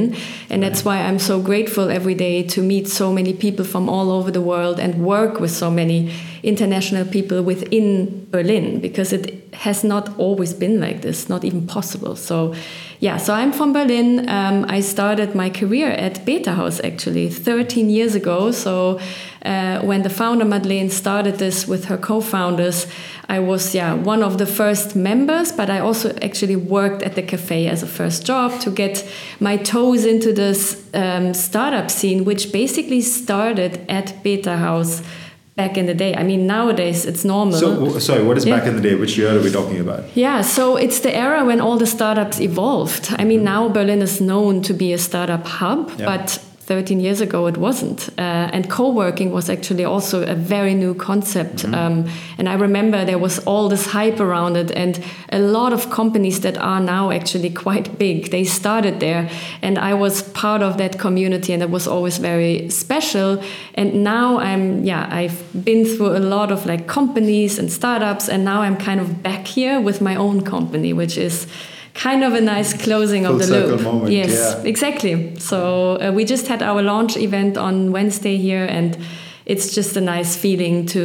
And 0.49 0.63
that's 0.63 0.83
why 0.85 0.97
I'm 1.07 1.19
so 1.19 1.41
grateful 1.41 1.89
every 1.89 2.15
day 2.15 2.43
to 2.53 2.61
meet 2.61 2.87
so 2.87 3.11
many 3.13 3.33
people 3.33 3.65
from 3.65 3.89
all 3.89 4.11
over 4.11 4.31
the 4.31 4.41
world 4.41 4.79
and 4.79 5.05
work 5.05 5.39
with 5.39 5.51
so 5.51 5.69
many 5.69 6.11
international 6.43 7.05
people 7.05 7.43
within 7.43 8.27
Berlin 8.31 8.79
because 8.79 9.13
it 9.13 9.53
has 9.53 9.83
not 9.83 10.05
always 10.17 10.53
been 10.53 10.79
like 10.79 11.01
this, 11.01 11.29
not 11.29 11.43
even 11.43 11.67
possible. 11.67 12.15
So, 12.15 12.53
yeah, 13.01 13.15
so 13.15 13.33
I'm 13.33 13.53
from 13.53 13.71
Berlin. 13.71 14.27
Um, 14.27 14.65
I 14.67 14.81
started 14.81 15.33
my 15.33 15.49
career 15.49 15.89
at 15.89 16.25
Betahaus 16.25 16.83
actually 16.83 17.29
13 17.29 17.89
years 17.89 18.13
ago. 18.13 18.51
So, 18.51 18.99
uh, 19.45 19.79
when 19.79 20.01
the 20.01 20.09
founder 20.09 20.43
Madeleine 20.43 20.89
started 20.89 21.35
this 21.35 21.65
with 21.65 21.85
her 21.85 21.97
co-founders, 21.97 22.87
I 23.29 23.39
was 23.39 23.73
yeah 23.73 23.93
one 23.93 24.21
of 24.21 24.37
the 24.37 24.45
first 24.45 24.97
members, 24.97 25.53
but 25.53 25.69
I 25.69 25.79
also 25.79 26.13
actually 26.21 26.57
worked 26.57 27.01
at 27.01 27.15
the 27.15 27.21
cafe 27.21 27.67
as 27.67 27.83
a 27.83 27.87
first 27.87 28.25
job 28.25 28.59
to 28.61 28.69
get 28.69 29.09
my 29.39 29.55
toes 29.55 30.03
into 30.03 30.33
this 30.33 30.83
um, 30.93 31.33
startup 31.33 31.89
scene, 31.89 32.25
which 32.25 32.51
basically 32.51 32.99
started 32.99 33.79
at 33.87 34.21
Betahaus 34.25 35.05
back 35.61 35.77
in 35.77 35.85
the 35.91 35.97
day. 36.03 36.11
I 36.21 36.23
mean, 36.29 36.41
nowadays 36.55 36.99
it's 37.09 37.23
normal. 37.33 37.57
So, 37.63 37.67
w- 37.75 37.99
sorry, 38.09 38.23
what 38.27 38.37
is 38.37 38.45
Yeah. 38.45 38.55
back 38.57 38.67
in 38.69 38.73
the 38.79 38.83
day? 38.89 38.95
Which 39.01 39.13
year 39.19 39.29
are 39.35 39.43
we 39.47 39.51
talking 39.59 39.79
about? 39.85 40.01
Yeah, 40.25 40.41
so 40.57 40.63
it's 40.85 40.99
the 41.07 41.13
era 41.25 41.41
when 41.49 41.59
all 41.65 41.77
the 41.77 41.89
startups 41.97 42.37
evolved. 42.49 43.05
I 43.21 43.23
mean, 43.29 43.39
mm-hmm. 43.39 43.53
now 43.53 43.69
Berlin 43.77 44.01
is 44.01 44.15
known 44.29 44.61
to 44.67 44.73
be 44.73 44.87
a 44.93 44.97
startup 44.97 45.45
hub, 45.59 45.79
Yeah. 45.99 46.05
but 46.11 46.39
13 46.69 46.99
years 46.99 47.19
ago 47.19 47.47
it 47.47 47.57
wasn't. 47.57 48.09
Uh, 48.09 48.53
and 48.53 48.69
co 48.69 48.91
working 48.91 49.31
was 49.31 49.49
actually 49.49 49.83
also 49.83 50.21
a 50.21 50.35
very 50.35 50.75
new 50.75 50.93
concept. 50.93 51.55
Mm-hmm. 51.55 51.73
Um, 51.73 52.09
and 52.37 52.47
I 52.47 52.53
remember 52.53 53.03
there 53.03 53.17
was 53.17 53.39
all 53.39 53.69
this 53.69 53.87
hype 53.87 54.19
around 54.19 54.55
it, 54.55 54.69
and 54.71 55.03
a 55.31 55.39
lot 55.39 55.73
of 55.73 55.89
companies 55.89 56.41
that 56.41 56.59
are 56.59 56.79
now 56.79 57.09
actually 57.09 57.49
quite 57.49 57.97
big, 57.97 58.29
they 58.29 58.43
started 58.43 58.99
there. 58.99 59.27
And 59.63 59.79
I 59.79 59.95
was 59.95 60.21
part 60.21 60.61
of 60.61 60.77
that 60.77 60.99
community, 60.99 61.53
and 61.53 61.63
it 61.63 61.71
was 61.71 61.87
always 61.87 62.19
very 62.19 62.69
special. 62.69 63.41
And 63.73 64.03
now 64.03 64.37
I'm, 64.37 64.83
yeah, 64.85 65.09
I've 65.09 65.41
been 65.65 65.85
through 65.85 66.17
a 66.17 66.23
lot 66.35 66.51
of 66.51 66.67
like 66.67 66.85
companies 66.85 67.57
and 67.57 67.71
startups, 67.71 68.29
and 68.29 68.45
now 68.45 68.61
I'm 68.61 68.77
kind 68.77 68.99
of 68.99 69.23
back 69.23 69.47
here 69.47 69.81
with 69.81 70.01
my 70.01 70.15
own 70.15 70.41
company, 70.41 70.93
which 70.93 71.17
is 71.17 71.47
kind 72.03 72.23
of 72.23 72.33
a 72.33 72.41
nice 72.41 72.73
closing 72.85 73.23
Full 73.25 73.35
of 73.41 73.47
the 73.47 73.67
loop. 73.67 73.81
moment, 73.81 74.11
yes, 74.11 74.31
yeah. 74.31 74.69
exactly. 74.69 75.13
So 75.39 75.57
uh, 76.01 76.11
we 76.15 76.23
just 76.25 76.47
had 76.47 76.61
our 76.61 76.81
launch 76.81 77.17
event 77.17 77.57
on 77.57 77.91
Wednesday 77.91 78.37
here, 78.37 78.65
and 78.77 78.97
it's 79.45 79.73
just 79.75 79.97
a 79.97 80.01
nice 80.01 80.35
feeling 80.43 80.85
to 80.85 81.03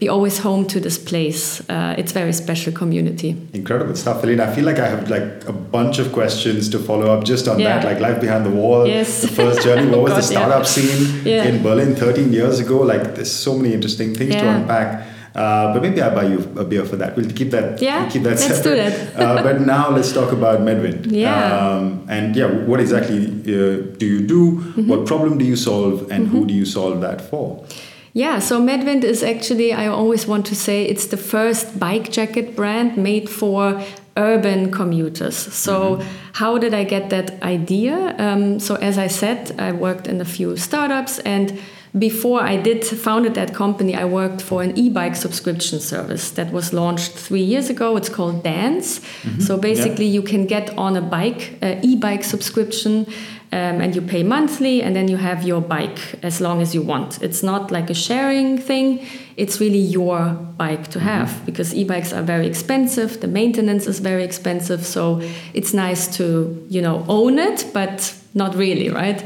be 0.00 0.08
always 0.08 0.38
home 0.38 0.66
to 0.66 0.80
this 0.80 0.98
place. 0.98 1.62
Uh, 1.70 1.94
it's 2.00 2.12
very 2.12 2.32
special 2.32 2.72
community. 2.72 3.30
Incredible 3.52 3.94
stuff, 3.96 4.20
Philine. 4.22 4.40
I 4.40 4.52
feel 4.54 4.64
like 4.64 4.80
I 4.80 4.88
have 4.88 5.08
like 5.08 5.48
a 5.48 5.52
bunch 5.52 5.98
of 6.00 6.12
questions 6.12 6.68
to 6.70 6.78
follow 6.78 7.06
up 7.14 7.24
just 7.24 7.46
on 7.48 7.58
Yeah. 7.60 7.78
that, 7.78 7.84
like 7.84 8.00
life 8.00 8.20
behind 8.20 8.44
the 8.44 8.50
wall, 8.50 8.86
Yes. 8.86 9.22
the 9.22 9.28
first 9.28 9.62
journey. 9.62 9.86
What 9.88 10.00
was 10.08 10.12
God, 10.12 10.22
the 10.22 10.32
yeah. 10.34 10.38
startup 10.40 10.66
scene 10.66 11.20
Yeah. 11.24 11.44
in 11.48 11.62
Berlin 11.62 11.94
13 11.94 12.32
years 12.32 12.58
ago? 12.60 12.78
Like, 12.92 13.14
there's 13.14 13.32
so 13.32 13.56
many 13.56 13.72
interesting 13.72 14.12
things 14.14 14.34
to 14.34 14.46
unpack. 14.56 14.88
Uh, 15.34 15.72
but 15.74 15.82
maybe 15.82 16.00
I'll 16.00 16.14
buy 16.14 16.24
you 16.24 16.38
a 16.56 16.64
beer 16.64 16.84
for 16.84 16.96
that. 16.96 17.16
We'll 17.16 17.30
keep 17.30 17.50
that. 17.50 17.82
Yeah, 17.82 18.02
we'll 18.02 18.12
keep 18.12 18.22
that 18.22 18.38
let's 18.38 18.62
do 18.62 18.76
that. 18.76 19.16
uh, 19.16 19.42
but 19.42 19.60
now 19.62 19.90
let's 19.90 20.12
talk 20.12 20.30
about 20.32 20.60
Medvind. 20.60 21.10
Yeah. 21.10 21.58
Um, 21.58 22.06
and 22.08 22.36
yeah, 22.36 22.46
what 22.46 22.78
exactly 22.78 23.26
uh, 23.26 23.96
do 23.98 24.06
you 24.06 24.26
do? 24.26 24.58
Mm-hmm. 24.60 24.88
What 24.88 25.06
problem 25.06 25.38
do 25.38 25.44
you 25.44 25.56
solve? 25.56 26.10
And 26.12 26.28
who 26.28 26.46
do 26.46 26.54
you 26.54 26.64
solve 26.64 27.00
that 27.00 27.20
for? 27.20 27.66
Yeah, 28.12 28.38
so 28.38 28.60
Medvind 28.60 29.02
is 29.02 29.24
actually, 29.24 29.72
I 29.72 29.88
always 29.88 30.24
want 30.24 30.46
to 30.46 30.54
say, 30.54 30.84
it's 30.84 31.06
the 31.06 31.16
first 31.16 31.80
bike 31.80 32.12
jacket 32.12 32.54
brand 32.54 32.96
made 32.96 33.28
for 33.28 33.82
urban 34.16 34.70
commuters. 34.70 35.36
So, 35.36 36.00
how 36.34 36.56
did 36.58 36.74
I 36.74 36.84
get 36.84 37.10
that 37.10 37.42
idea? 37.42 38.14
Um, 38.18 38.60
so, 38.60 38.76
as 38.76 38.98
I 38.98 39.08
said, 39.08 39.58
I 39.58 39.72
worked 39.72 40.06
in 40.06 40.20
a 40.20 40.24
few 40.24 40.56
startups, 40.56 41.18
and 41.20 41.58
before 41.96 42.40
I 42.40 42.56
did 42.56 42.84
founded 42.84 43.34
that 43.34 43.54
company, 43.54 43.94
I 43.94 44.04
worked 44.04 44.42
for 44.42 44.62
an 44.62 44.76
e-bike 44.76 45.14
subscription 45.14 45.78
service 45.78 46.32
that 46.32 46.52
was 46.52 46.72
launched 46.72 47.12
three 47.12 47.42
years 47.42 47.70
ago. 47.70 47.96
It's 47.96 48.08
called 48.08 48.42
Dance. 48.42 49.00
So 49.38 49.56
basically, 49.56 50.06
you 50.06 50.22
can 50.22 50.46
get 50.46 50.76
on 50.76 50.96
a 50.96 51.00
bike, 51.00 51.56
uh, 51.62 51.76
e-bike 51.82 52.24
subscription, 52.24 53.06
um, 53.52 53.80
and 53.80 53.94
you 53.94 54.02
pay 54.02 54.24
monthly, 54.24 54.82
and 54.82 54.96
then 54.96 55.06
you 55.06 55.16
have 55.16 55.44
your 55.44 55.60
bike 55.60 56.00
as 56.24 56.40
long 56.40 56.60
as 56.60 56.74
you 56.74 56.82
want. 56.82 57.22
It's 57.22 57.44
not 57.44 57.70
like 57.70 57.90
a 57.90 57.94
sharing 57.94 58.58
thing; 58.58 59.06
it's 59.36 59.60
really 59.60 59.78
your 59.78 60.30
bike 60.56 60.88
to 60.88 60.98
have 60.98 61.46
because 61.46 61.72
e-bikes 61.72 62.12
are 62.12 62.22
very 62.22 62.48
expensive. 62.48 63.20
The 63.20 63.28
maintenance 63.28 63.86
is 63.86 64.00
very 64.00 64.24
expensive, 64.24 64.84
so 64.84 65.22
it's 65.52 65.72
nice 65.72 66.08
to 66.16 66.66
you 66.68 66.82
know 66.82 67.04
own 67.08 67.38
it, 67.38 67.70
but 67.72 68.14
not 68.34 68.54
really, 68.56 68.90
right? 68.90 69.22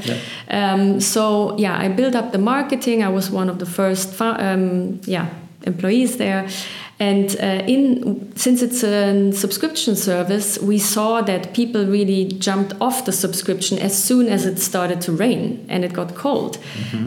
Um, 0.48 1.00
so 1.00 1.56
yeah, 1.58 1.78
I 1.78 1.88
built 1.88 2.14
up 2.14 2.32
the 2.32 2.38
marketing. 2.38 3.02
I 3.02 3.08
was 3.08 3.30
one 3.30 3.48
of 3.48 3.58
the 3.58 3.66
first, 3.66 4.20
um, 4.20 5.00
yeah, 5.04 5.28
employees 5.64 6.16
there. 6.18 6.48
And 7.00 7.36
uh, 7.40 7.62
in 7.68 8.36
since 8.36 8.60
it's 8.60 8.82
a 8.82 9.32
subscription 9.32 9.94
service, 9.94 10.58
we 10.58 10.78
saw 10.78 11.22
that 11.22 11.54
people 11.54 11.86
really 11.86 12.24
jumped 12.24 12.74
off 12.80 13.04
the 13.04 13.12
subscription 13.12 13.78
as 13.78 13.96
soon 13.96 14.26
as 14.26 14.44
it 14.44 14.58
started 14.58 15.00
to 15.02 15.12
rain 15.12 15.64
and 15.68 15.84
it 15.84 15.92
got 15.92 16.16
cold. 16.16 16.58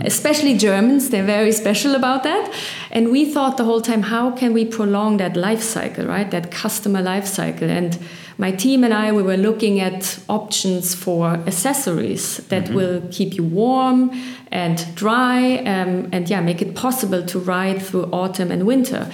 Especially 0.05 0.57
Germans, 0.57 1.09
they're 1.09 1.25
very 1.25 1.51
special 1.51 1.93
about 1.93 2.23
that. 2.23 2.53
And 2.89 3.11
we 3.11 3.25
thought 3.33 3.57
the 3.57 3.65
whole 3.65 3.81
time, 3.81 4.03
how 4.03 4.31
can 4.31 4.53
we 4.53 4.63
prolong 4.63 5.17
that 5.17 5.35
life 5.35 5.61
cycle, 5.61 6.05
right? 6.05 6.31
That 6.31 6.51
customer 6.51 7.01
life 7.01 7.27
cycle. 7.27 7.69
And 7.69 7.99
my 8.41 8.51
team 8.51 8.83
and 8.83 8.91
I, 8.91 9.11
we 9.11 9.21
were 9.21 9.37
looking 9.37 9.79
at 9.79 10.17
options 10.27 10.95
for 10.95 11.27
accessories 11.27 12.37
that 12.47 12.69
will 12.69 13.03
keep 13.11 13.35
you 13.35 13.43
warm 13.43 14.09
and 14.51 14.83
dry, 14.95 15.57
um, 15.57 16.09
and 16.11 16.27
yeah, 16.27 16.41
make 16.41 16.59
it 16.59 16.73
possible 16.73 17.23
to 17.23 17.37
ride 17.37 17.79
through 17.83 18.05
autumn 18.05 18.49
and 18.49 18.65
winter. 18.65 19.11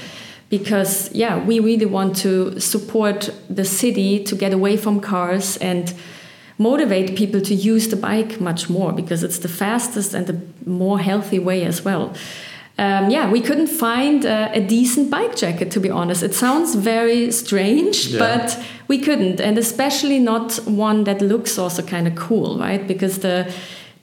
Because 0.50 1.14
yeah, 1.14 1.44
we 1.44 1.60
really 1.60 1.86
want 1.86 2.16
to 2.18 2.58
support 2.58 3.30
the 3.50 3.66
city 3.66 4.24
to 4.24 4.34
get 4.34 4.54
away 4.54 4.78
from 4.78 5.02
cars 5.02 5.58
and 5.58 5.94
motivate 6.58 7.18
people 7.18 7.42
to 7.42 7.54
use 7.54 7.90
the 7.90 7.98
bike 7.98 8.40
much 8.40 8.70
more 8.70 8.94
because 8.94 9.26
it's 9.26 9.40
the 9.40 9.50
fastest 9.50 10.14
and 10.14 10.26
the 10.28 10.40
more 10.66 11.00
healthy 11.00 11.38
way 11.38 11.66
as 11.66 11.84
well. 11.84 12.14
Um, 12.80 13.10
yeah, 13.10 13.32
we 13.32 13.42
couldn't 13.42 13.68
find 13.68 14.24
uh, 14.26 14.50
a 14.54 14.62
decent 14.62 15.10
bike 15.10 15.36
jacket, 15.36 15.72
to 15.72 15.80
be 15.80 15.90
honest. 15.90 16.22
It 16.24 16.36
sounds 16.36 16.76
very 16.76 17.32
strange, 17.32 18.08
Yeah. 18.08 18.20
but 18.20 18.60
we 18.88 19.00
couldn't, 19.00 19.40
and 19.42 19.58
especially 19.58 20.20
not 20.20 20.60
one 20.66 21.04
that 21.06 21.22
looks 21.22 21.58
also 21.58 21.82
kind 21.82 22.08
of 22.08 22.16
cool, 22.16 22.60
right? 22.60 22.88
Because 22.88 23.18
the 23.20 23.52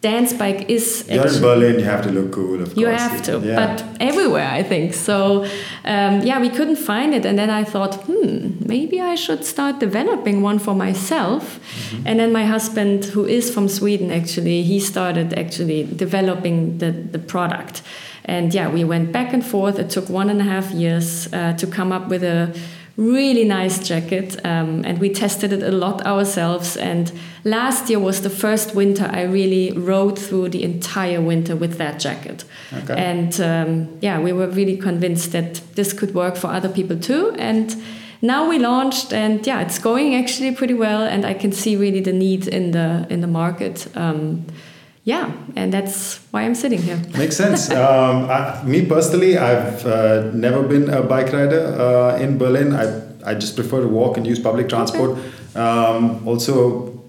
dance 0.01 0.33
bike 0.35 0.69
is 0.69 1.07
You're 1.09 1.27
in 1.27 1.41
Berlin, 1.41 1.79
you 1.79 1.85
have 1.87 2.03
to 2.03 2.11
look 2.11 2.33
cool, 2.33 2.61
of 2.63 2.77
you 2.77 2.87
course. 2.87 3.01
have 3.01 3.23
to, 3.23 3.41
Yeah. 3.47 3.57
but 3.67 3.85
everywhere, 4.01 4.51
I 4.61 4.63
think. 4.63 4.93
So, 4.93 5.45
um, 5.85 6.21
yeah, 6.23 6.41
we 6.41 6.51
couldn't 6.51 6.77
find 6.77 7.15
it. 7.15 7.25
And 7.25 7.39
then 7.39 7.51
I 7.51 7.65
thought, 7.65 7.95
hmm, 8.07 8.51
maybe 8.67 9.01
I 9.01 9.15
should 9.15 9.45
start 9.45 9.79
developing 9.81 10.43
one 10.43 10.59
for 10.59 10.75
myself. 10.75 11.43
Mm-hmm. 11.61 12.07
And 12.09 12.19
then 12.19 12.33
my 12.33 12.45
husband, 12.45 13.05
who 13.15 13.25
is 13.25 13.51
from 13.55 13.69
Sweden, 13.69 14.11
actually, 14.11 14.63
he 14.63 14.79
started 14.81 15.33
actually 15.39 15.85
developing 15.97 16.79
the, 16.79 16.91
the 16.91 17.19
product. 17.19 17.81
And 18.27 18.55
yeah, 18.55 18.69
we 18.71 18.85
went 18.85 19.13
back 19.13 19.33
and 19.35 19.45
forth. 19.45 19.79
It 19.79 19.91
took 19.91 20.09
one 20.09 20.31
and 20.31 20.41
a 20.41 20.45
half 20.45 20.71
years 20.71 21.33
uh, 21.33 21.53
to 21.55 21.67
come 21.67 21.93
up 21.93 22.09
with 22.09 22.23
a 22.25 22.55
really 22.97 23.45
nice 23.45 23.81
jacket 23.89 24.37
um, 24.47 24.85
and 24.85 24.99
we 25.01 25.11
tested 25.11 25.53
it 25.53 25.63
a 25.65 25.73
lot 25.73 26.07
ourselves 26.07 26.77
and 26.77 27.11
last 27.43 27.91
year 27.91 27.99
was 27.99 28.23
the 28.23 28.31
first 28.31 28.73
winter 28.77 29.11
i 29.13 29.23
really 29.23 29.73
rode 29.73 30.17
through 30.17 30.49
the 30.49 30.63
entire 30.63 31.21
winter 31.21 31.57
with 31.57 31.77
that 31.77 31.99
jacket 31.99 32.45
Okay. 32.73 32.95
and 32.97 33.41
um, 33.41 33.99
yeah 34.01 34.21
we 34.21 34.33
were 34.33 34.47
really 34.47 34.77
convinced 34.77 35.33
that 35.33 35.61
this 35.75 35.93
could 35.93 36.15
work 36.15 36.37
for 36.37 36.47
other 36.47 36.69
people 36.69 36.97
too 36.97 37.35
and 37.37 37.75
now 38.23 38.49
we 38.49 38.61
launched 38.61 39.13
and 39.13 39.45
yeah 39.45 39.61
it's 39.61 39.81
going 39.81 40.15
actually 40.15 40.55
pretty 40.55 40.75
well 40.75 41.03
and 41.03 41.27
i 41.27 41.35
can 41.35 41.51
see 41.51 41.75
really 41.75 42.01
the 42.01 42.13
need 42.13 42.47
in 42.47 42.71
the 42.71 43.09
in 43.11 43.21
the 43.21 43.27
market 43.27 43.89
um, 43.97 44.47
yeah 45.05 45.31
and 45.57 45.73
that's 45.73 46.19
why 46.31 46.43
i'm 46.43 46.55
sitting 46.55 46.81
here 46.81 46.99
Makes 47.19 47.37
sense. 47.37 47.71
um, 47.83 48.31
I, 48.31 48.63
me 48.65 48.87
personally, 48.87 49.37
I've 49.39 49.85
uh, 49.87 50.31
never 50.33 50.63
been 50.63 50.89
a 50.91 51.03
bike 51.03 51.33
rider 51.33 51.63
uh, 51.85 52.17
in 52.25 52.39
Berlin. 52.39 52.73
I, 52.75 52.85
I 53.31 53.35
just 53.35 53.55
prefer 53.57 53.81
to 53.83 53.89
walk 53.89 54.17
and 54.17 54.27
use 54.27 54.39
public 54.41 54.69
transport. 54.69 55.19
Um, 55.55 56.27
also, 56.27 57.01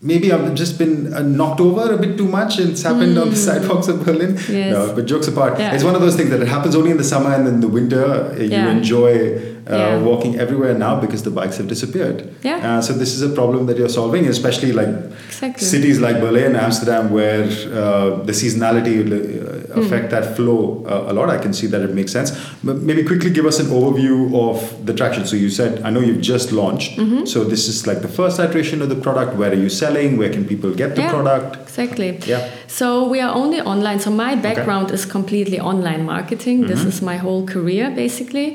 maybe 0.00 0.32
I've 0.32 0.54
just 0.54 0.78
been 0.78 1.12
uh, 1.14 1.22
knocked 1.22 1.60
over 1.60 1.92
a 1.94 1.98
bit 1.98 2.16
too 2.16 2.26
much 2.28 2.58
and 2.58 2.70
it's 2.70 2.82
happened 2.82 3.16
on 3.18 3.30
the 3.30 3.36
sidewalks 3.36 3.88
of 3.88 4.04
Berlin. 4.04 4.34
Yes. 4.48 4.72
No, 4.74 4.94
but 4.94 5.06
jokes 5.06 5.28
apart, 5.28 5.58
Yeah. 5.58 5.74
it's 5.74 5.84
one 5.84 5.94
of 5.94 6.00
those 6.00 6.16
things 6.16 6.30
that 6.30 6.40
it 6.42 6.48
happens 6.48 6.74
only 6.74 6.90
in 6.90 6.96
the 6.96 7.04
summer 7.14 7.32
and 7.34 7.46
in 7.48 7.60
the 7.60 7.68
winter 7.68 8.04
uh, 8.04 8.34
you 8.36 8.48
Yeah. 8.50 8.70
enjoy 8.70 9.47
Yeah. 9.76 10.02
walking 10.02 10.38
everywhere 10.38 10.74
now 10.74 10.98
because 11.00 11.22
the 11.22 11.30
bikes 11.30 11.56
have 11.58 11.68
disappeared. 11.68 12.18
Yeah. 12.42 12.56
Uh, 12.78 12.80
so 12.80 12.92
this 12.94 13.14
is 13.14 13.22
a 13.22 13.28
problem 13.40 13.66
that 13.66 13.76
you're 13.76 13.88
solving, 14.00 14.26
especially 14.26 14.72
like 14.72 14.88
Exactly. 15.28 15.66
cities 15.66 16.00
like 16.00 16.20
Berlin, 16.20 16.56
Amsterdam, 16.56 17.10
where 17.10 17.44
uh, 17.44 18.22
the 18.28 18.32
seasonality 18.32 18.94
will 19.04 19.14
uh, 19.14 19.58
Hmm. 19.68 19.80
affect 19.84 20.10
that 20.10 20.34
flow 20.36 20.82
uh, 20.88 21.10
a 21.10 21.12
lot. 21.12 21.28
I 21.28 21.36
can 21.44 21.52
see 21.52 21.66
that 21.72 21.82
it 21.82 21.92
makes 21.94 22.10
sense. 22.10 22.30
But 22.64 22.76
maybe 22.88 23.02
quickly 23.04 23.30
give 23.30 23.44
us 23.44 23.58
an 23.60 23.66
overview 23.66 24.16
of 24.48 24.56
the 24.86 24.94
traction. 24.94 25.26
So 25.26 25.36
you 25.36 25.50
said, 25.50 25.82
I 25.86 25.90
know 25.90 26.00
you've 26.00 26.22
just 26.22 26.52
launched. 26.52 26.96
Mm-hmm. 26.98 27.26
So 27.26 27.44
this 27.44 27.68
is 27.68 27.86
like 27.86 28.00
the 28.00 28.08
first 28.08 28.40
iteration 28.40 28.80
of 28.80 28.88
the 28.88 28.96
product. 28.96 29.36
Where 29.36 29.50
are 29.50 29.60
you 29.66 29.68
selling? 29.68 30.16
Where 30.16 30.30
can 30.36 30.44
people 30.52 30.70
get 30.82 30.96
the 30.96 31.02
Yeah. 31.02 31.10
product? 31.16 31.56
Exactly. 31.68 32.10
Yeah. 32.26 32.48
So 32.66 32.86
we 33.12 33.20
are 33.20 33.32
only 33.42 33.60
online. 33.60 34.00
So 34.00 34.10
my 34.10 34.34
background 34.36 34.90
is 34.90 35.04
completely 35.04 35.60
online 35.60 36.02
marketing. 36.14 36.56
This 36.66 36.80
Mm-hmm. 36.80 36.88
is 36.88 37.02
my 37.02 37.16
whole 37.24 37.44
career 37.54 37.90
basically. 38.04 38.48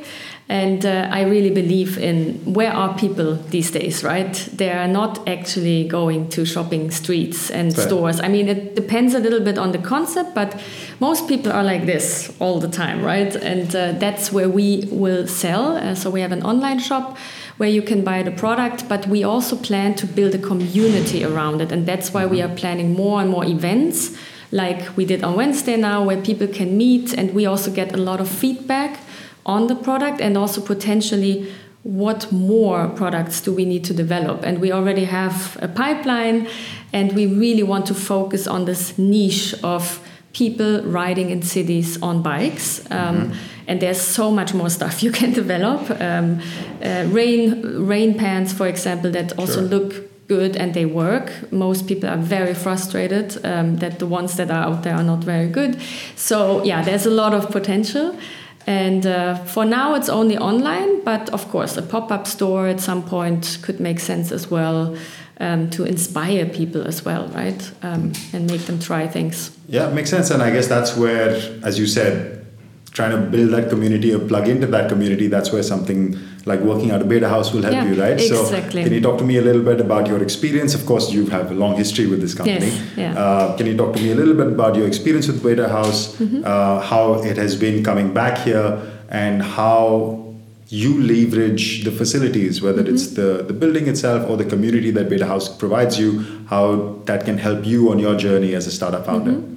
And 0.49 0.85
uh, 0.85 1.07
I 1.09 1.21
really 1.23 1.49
believe 1.49 1.97
in 1.97 2.53
where 2.53 2.71
are 2.73 2.97
people 2.97 3.35
these 3.35 3.71
days, 3.71 4.03
right? 4.03 4.33
They 4.53 4.71
are 4.71 4.87
not 4.87 5.27
actually 5.27 5.87
going 5.87 6.29
to 6.29 6.45
shopping 6.45 6.91
streets 6.91 7.49
and 7.49 7.73
Fair. 7.73 7.87
stores. 7.87 8.19
I 8.19 8.27
mean, 8.27 8.49
it 8.49 8.75
depends 8.75 9.13
a 9.13 9.19
little 9.19 9.39
bit 9.39 9.57
on 9.57 9.71
the 9.71 9.77
concept, 9.77 10.35
but 10.35 10.61
most 10.99 11.29
people 11.29 11.51
are 11.51 11.63
like 11.63 11.85
this 11.85 12.35
all 12.39 12.59
the 12.59 12.67
time, 12.67 13.01
right? 13.01 13.33
And 13.35 13.73
uh, 13.73 13.93
that's 13.93 14.33
where 14.33 14.49
we 14.49 14.87
will 14.91 15.27
sell. 15.27 15.77
Uh, 15.77 15.95
so 15.95 16.09
we 16.09 16.19
have 16.19 16.33
an 16.33 16.43
online 16.43 16.79
shop 16.79 17.17
where 17.55 17.69
you 17.69 17.81
can 17.81 18.03
buy 18.03 18.21
the 18.21 18.31
product, 18.31 18.89
but 18.89 19.07
we 19.07 19.23
also 19.23 19.55
plan 19.55 19.95
to 19.95 20.05
build 20.05 20.35
a 20.35 20.39
community 20.39 21.23
around 21.23 21.61
it. 21.61 21.71
And 21.71 21.85
that's 21.85 22.13
why 22.13 22.25
we 22.25 22.41
are 22.41 22.53
planning 22.53 22.93
more 22.93 23.21
and 23.21 23.29
more 23.29 23.45
events 23.45 24.17
like 24.51 24.95
we 24.97 25.05
did 25.05 25.23
on 25.23 25.35
Wednesday 25.35 25.77
now, 25.77 26.03
where 26.03 26.21
people 26.21 26.47
can 26.47 26.77
meet 26.77 27.13
and 27.13 27.33
we 27.33 27.45
also 27.45 27.71
get 27.71 27.93
a 27.93 27.97
lot 27.97 28.19
of 28.19 28.27
feedback 28.27 28.99
on 29.45 29.67
the 29.67 29.75
product 29.75 30.21
and 30.21 30.37
also 30.37 30.61
potentially 30.61 31.51
what 31.83 32.31
more 32.31 32.87
products 32.87 33.41
do 33.41 33.53
we 33.53 33.65
need 33.65 33.83
to 33.85 33.93
develop? 33.93 34.43
And 34.43 34.59
we 34.59 34.71
already 34.71 35.03
have 35.05 35.57
a 35.61 35.67
pipeline, 35.67 36.47
and 36.93 37.11
we 37.13 37.27
really 37.27 37.63
want 37.63 37.85
to 37.87 37.93
focus 37.93 38.47
on 38.47 38.65
this 38.65 38.97
niche 38.97 39.53
of 39.63 39.99
people 40.31 40.81
riding 40.83 41.29
in 41.29 41.41
cities 41.41 42.01
on 42.01 42.23
bikes. 42.23 42.79
Um, 42.89 43.31
mm-hmm. 43.31 43.33
And 43.67 43.81
there's 43.81 44.01
so 44.01 44.31
much 44.31 44.53
more 44.53 44.69
stuff 44.69 45.03
you 45.03 45.11
can 45.11 45.33
develop. 45.41 45.89
Um, 46.01 46.41
uh, 46.83 47.05
rain 47.09 47.85
rain 47.85 48.17
pants, 48.17 48.53
for 48.53 48.67
example, 48.67 49.11
that 49.11 49.37
also 49.37 49.59
sure. 49.59 49.79
look 49.79 50.09
good 50.27 50.55
and 50.55 50.73
they 50.73 50.85
work. 50.85 51.51
Most 51.51 51.87
people 51.87 52.09
are 52.09 52.17
very 52.17 52.53
frustrated 52.53 53.45
um, 53.45 53.77
that 53.77 53.99
the 53.99 54.07
ones 54.07 54.37
that 54.37 54.49
are 54.49 54.63
out 54.69 54.83
there 54.83 54.95
are 54.95 55.03
not 55.03 55.23
very 55.23 55.47
good. 55.47 55.79
So 56.15 56.63
yeah, 56.63 56.81
there's 56.81 57.05
a 57.05 57.11
lot 57.11 57.33
of 57.33 57.51
potential. 57.51 58.17
And 58.65 59.05
uh, 59.05 59.35
for 59.35 59.65
now, 59.65 59.95
it's 59.95 60.09
only 60.09 60.37
online, 60.37 61.03
but 61.03 61.29
of 61.31 61.49
course, 61.49 61.75
a 61.77 61.81
pop 61.81 62.11
up 62.11 62.27
store 62.27 62.67
at 62.67 62.79
some 62.79 63.03
point 63.03 63.59
could 63.61 63.79
make 63.79 63.99
sense 63.99 64.31
as 64.31 64.49
well 64.49 64.95
um, 65.39 65.69
to 65.71 65.83
inspire 65.83 66.45
people 66.45 66.87
as 66.87 67.03
well, 67.03 67.27
right? 67.29 67.71
Um, 67.81 68.13
and 68.31 68.49
make 68.49 68.61
them 68.61 68.79
try 68.79 69.07
things. 69.07 69.51
Yeah, 69.67 69.89
makes 69.89 70.09
sense. 70.09 70.29
And 70.29 70.41
I 70.41 70.51
guess 70.51 70.67
that's 70.67 70.95
where, 70.95 71.29
as 71.63 71.77
you 71.77 71.87
said, 71.87 72.45
trying 72.91 73.11
to 73.11 73.29
build 73.29 73.51
that 73.51 73.69
community 73.69 74.13
or 74.13 74.19
plug 74.19 74.47
into 74.47 74.67
that 74.67 74.89
community, 74.89 75.27
that's 75.27 75.51
where 75.51 75.63
something 75.63 76.17
like 76.45 76.59
working 76.59 76.91
at 76.91 77.01
a 77.01 77.05
Betahaus 77.05 77.53
will 77.53 77.61
help 77.61 77.73
yeah, 77.73 77.85
you, 77.85 78.01
right? 78.01 78.19
Exactly. 78.19 78.83
So, 78.83 78.87
can 78.87 78.93
you 78.93 79.01
talk 79.01 79.17
to 79.19 79.23
me 79.23 79.37
a 79.37 79.41
little 79.41 79.61
bit 79.61 79.79
about 79.79 80.07
your 80.07 80.21
experience? 80.21 80.75
Of 80.75 80.85
course, 80.85 81.11
you 81.11 81.25
have 81.27 81.51
a 81.51 81.53
long 81.53 81.75
history 81.75 82.07
with 82.07 82.21
this 82.21 82.33
company. 82.33 82.67
Yes, 82.67 82.97
yeah. 82.97 83.17
Uh, 83.17 83.57
can 83.57 83.65
you 83.65 83.77
talk 83.77 83.95
to 83.95 84.01
me 84.01 84.11
a 84.11 84.15
little 84.15 84.33
bit 84.33 84.47
about 84.47 84.75
your 84.75 84.87
experience 84.87 85.27
with 85.27 85.41
Betahaus, 85.41 86.15
mm-hmm. 86.17 86.41
uh, 86.43 86.81
how 86.81 87.13
it 87.23 87.37
has 87.37 87.55
been 87.55 87.83
coming 87.83 88.13
back 88.13 88.39
here, 88.39 88.81
and 89.09 89.41
how 89.41 90.19
you 90.67 91.01
leverage 91.01 91.83
the 91.83 91.91
facilities, 91.91 92.61
whether 92.61 92.83
mm-hmm. 92.83 92.95
it's 92.95 93.11
the, 93.11 93.43
the 93.47 93.53
building 93.53 93.87
itself 93.87 94.29
or 94.29 94.35
the 94.35 94.45
community 94.45 94.91
that 94.91 95.07
Betahaus 95.07 95.57
provides 95.57 95.99
you, 95.99 96.25
how 96.47 96.99
that 97.05 97.25
can 97.25 97.37
help 97.37 97.65
you 97.65 97.91
on 97.91 97.99
your 97.99 98.15
journey 98.17 98.55
as 98.55 98.67
a 98.67 98.71
startup 98.71 99.05
founder? 99.05 99.33
Mm-hmm. 99.33 99.53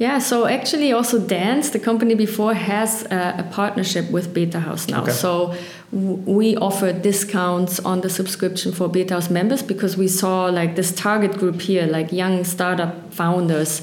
Yeah, 0.00 0.18
so 0.18 0.46
actually, 0.46 0.92
also 0.94 1.18
Dance, 1.18 1.68
the 1.70 1.78
company 1.78 2.14
before, 2.14 2.54
has 2.54 3.02
a, 3.10 3.34
a 3.40 3.42
partnership 3.52 4.10
with 4.10 4.34
Betahaus 4.34 4.88
now. 4.88 5.02
Okay. 5.02 5.12
So 5.12 5.54
we 5.92 6.56
offer 6.56 6.92
discounts 6.92 7.80
on 7.80 8.00
the 8.00 8.10
subscription 8.10 8.70
for 8.72 8.88
Betahaus 8.88 9.28
members 9.30 9.62
because 9.62 9.96
we 9.96 10.06
saw 10.06 10.44
like 10.46 10.76
this 10.76 10.92
target 10.92 11.32
group 11.32 11.60
here, 11.60 11.86
like 11.86 12.12
young 12.12 12.44
startup 12.44 13.12
founders. 13.12 13.82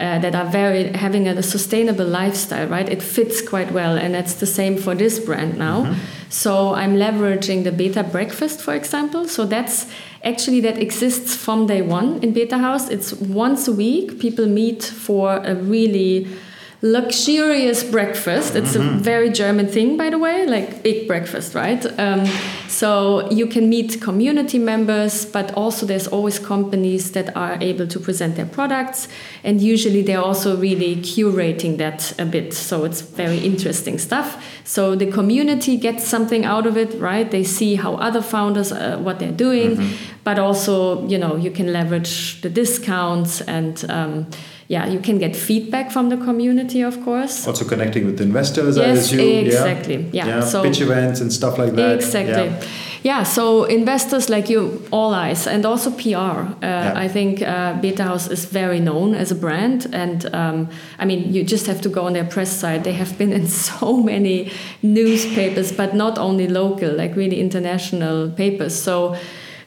Uh, 0.00 0.18
that 0.18 0.34
are 0.34 0.46
very 0.46 0.88
having 0.94 1.28
a, 1.28 1.34
a, 1.34 1.42
sustainable 1.42 2.04
lifestyle, 2.04 2.66
right? 2.66 2.88
It 2.88 3.00
fits 3.00 3.40
quite 3.40 3.70
well, 3.70 3.96
and 3.96 4.12
that's 4.12 4.34
the 4.34 4.44
same 4.44 4.76
for 4.76 4.92
this 4.96 5.20
brand 5.20 5.56
now. 5.56 5.84
Mm-hmm. 5.84 6.00
So 6.30 6.74
I'm 6.74 6.96
leveraging 6.96 7.62
the 7.62 7.70
beta 7.70 8.02
breakfast, 8.02 8.60
for 8.60 8.74
example. 8.74 9.28
So 9.28 9.44
that's 9.44 9.86
actually 10.24 10.60
that 10.62 10.78
exists 10.78 11.36
from 11.36 11.68
day 11.68 11.80
one 11.80 12.20
in 12.24 12.34
Betahaus. 12.34 12.90
It's 12.90 13.12
once 13.12 13.68
a 13.68 13.72
week. 13.72 14.18
People 14.18 14.46
meet 14.46 14.82
for 14.82 15.36
a 15.36 15.54
really 15.54 16.26
luxurious 16.84 17.82
breakfast. 17.82 18.54
It's 18.54 18.76
mm-hmm. 18.76 18.96
a 18.96 18.98
very 18.98 19.30
German 19.30 19.68
thing, 19.68 19.96
by 19.96 20.10
the 20.10 20.18
way, 20.18 20.44
like 20.44 20.82
big 20.82 21.08
breakfast, 21.08 21.54
right? 21.54 21.82
Um, 21.98 22.26
so 22.68 23.30
you 23.30 23.46
can 23.46 23.70
meet 23.70 24.02
community 24.02 24.58
members, 24.58 25.24
but 25.24 25.50
also 25.54 25.86
there's 25.86 26.06
always 26.06 26.38
companies 26.38 27.12
that 27.12 27.34
are 27.34 27.56
able 27.62 27.86
to 27.86 27.98
present 27.98 28.36
their 28.36 28.44
products, 28.44 29.08
and 29.42 29.62
usually 29.62 30.02
they're 30.02 30.20
also 30.20 30.58
really 30.58 30.96
curating 30.96 31.78
that 31.78 32.12
a 32.20 32.26
bit. 32.26 32.52
So 32.52 32.84
it's 32.84 33.00
very 33.00 33.38
interesting 33.38 33.96
stuff. 33.96 34.44
So 34.64 34.94
the 34.94 35.10
community 35.10 35.78
gets 35.78 36.06
something 36.06 36.44
out 36.44 36.66
of 36.66 36.76
it, 36.76 37.00
right? 37.00 37.30
They 37.30 37.44
see 37.44 37.76
how 37.76 37.94
other 37.94 38.20
founders 38.20 38.72
uh, 38.72 38.98
what 38.98 39.20
they're 39.20 39.32
doing, 39.32 39.76
mm-hmm. 39.76 40.20
but 40.22 40.38
also 40.38 41.06
you 41.08 41.16
know 41.16 41.34
you 41.36 41.50
can 41.50 41.72
leverage 41.72 42.42
the 42.42 42.50
discounts 42.50 43.40
and. 43.40 43.82
Um, 43.88 44.26
yeah, 44.68 44.86
you 44.86 44.98
can 44.98 45.18
get 45.18 45.36
feedback 45.36 45.90
from 45.90 46.08
the 46.08 46.16
community, 46.16 46.80
of 46.80 47.02
course. 47.04 47.46
Also 47.46 47.64
connecting 47.66 48.06
with 48.06 48.20
investors, 48.20 48.76
yes, 48.76 48.86
I 48.86 48.90
assume. 49.00 49.46
Exactly. 49.46 50.08
Yeah. 50.12 50.26
yeah. 50.26 50.40
So 50.40 50.62
pitch 50.62 50.80
events 50.80 51.20
and 51.20 51.32
stuff 51.32 51.58
like 51.58 51.74
that. 51.74 51.96
Exactly. 51.96 52.46
Yeah. 52.46 52.62
yeah 53.02 53.22
so 53.24 53.64
investors 53.64 54.30
like 54.30 54.48
you, 54.48 54.82
all 54.90 55.12
eyes, 55.12 55.46
and 55.46 55.66
also 55.66 55.90
PR. 55.90 56.14
Uh, 56.16 56.54
yeah. 56.62 56.92
I 56.96 57.08
think 57.08 57.42
uh, 57.42 57.74
Betahaus 57.80 58.30
is 58.30 58.46
very 58.46 58.80
known 58.80 59.14
as 59.14 59.30
a 59.30 59.34
brand, 59.34 59.86
and 59.92 60.34
um, 60.34 60.68
I 60.98 61.04
mean, 61.04 61.30
you 61.32 61.44
just 61.44 61.66
have 61.66 61.82
to 61.82 61.90
go 61.90 62.06
on 62.06 62.14
their 62.14 62.24
press 62.24 62.50
site. 62.50 62.84
They 62.84 62.94
have 62.94 63.18
been 63.18 63.32
in 63.32 63.46
so 63.68 64.02
many 64.02 64.50
newspapers, 64.82 65.72
but 65.72 65.94
not 65.94 66.18
only 66.18 66.48
local, 66.48 66.90
like 66.90 67.16
really 67.16 67.38
international 67.38 68.30
papers. 68.30 68.74
So 68.74 69.16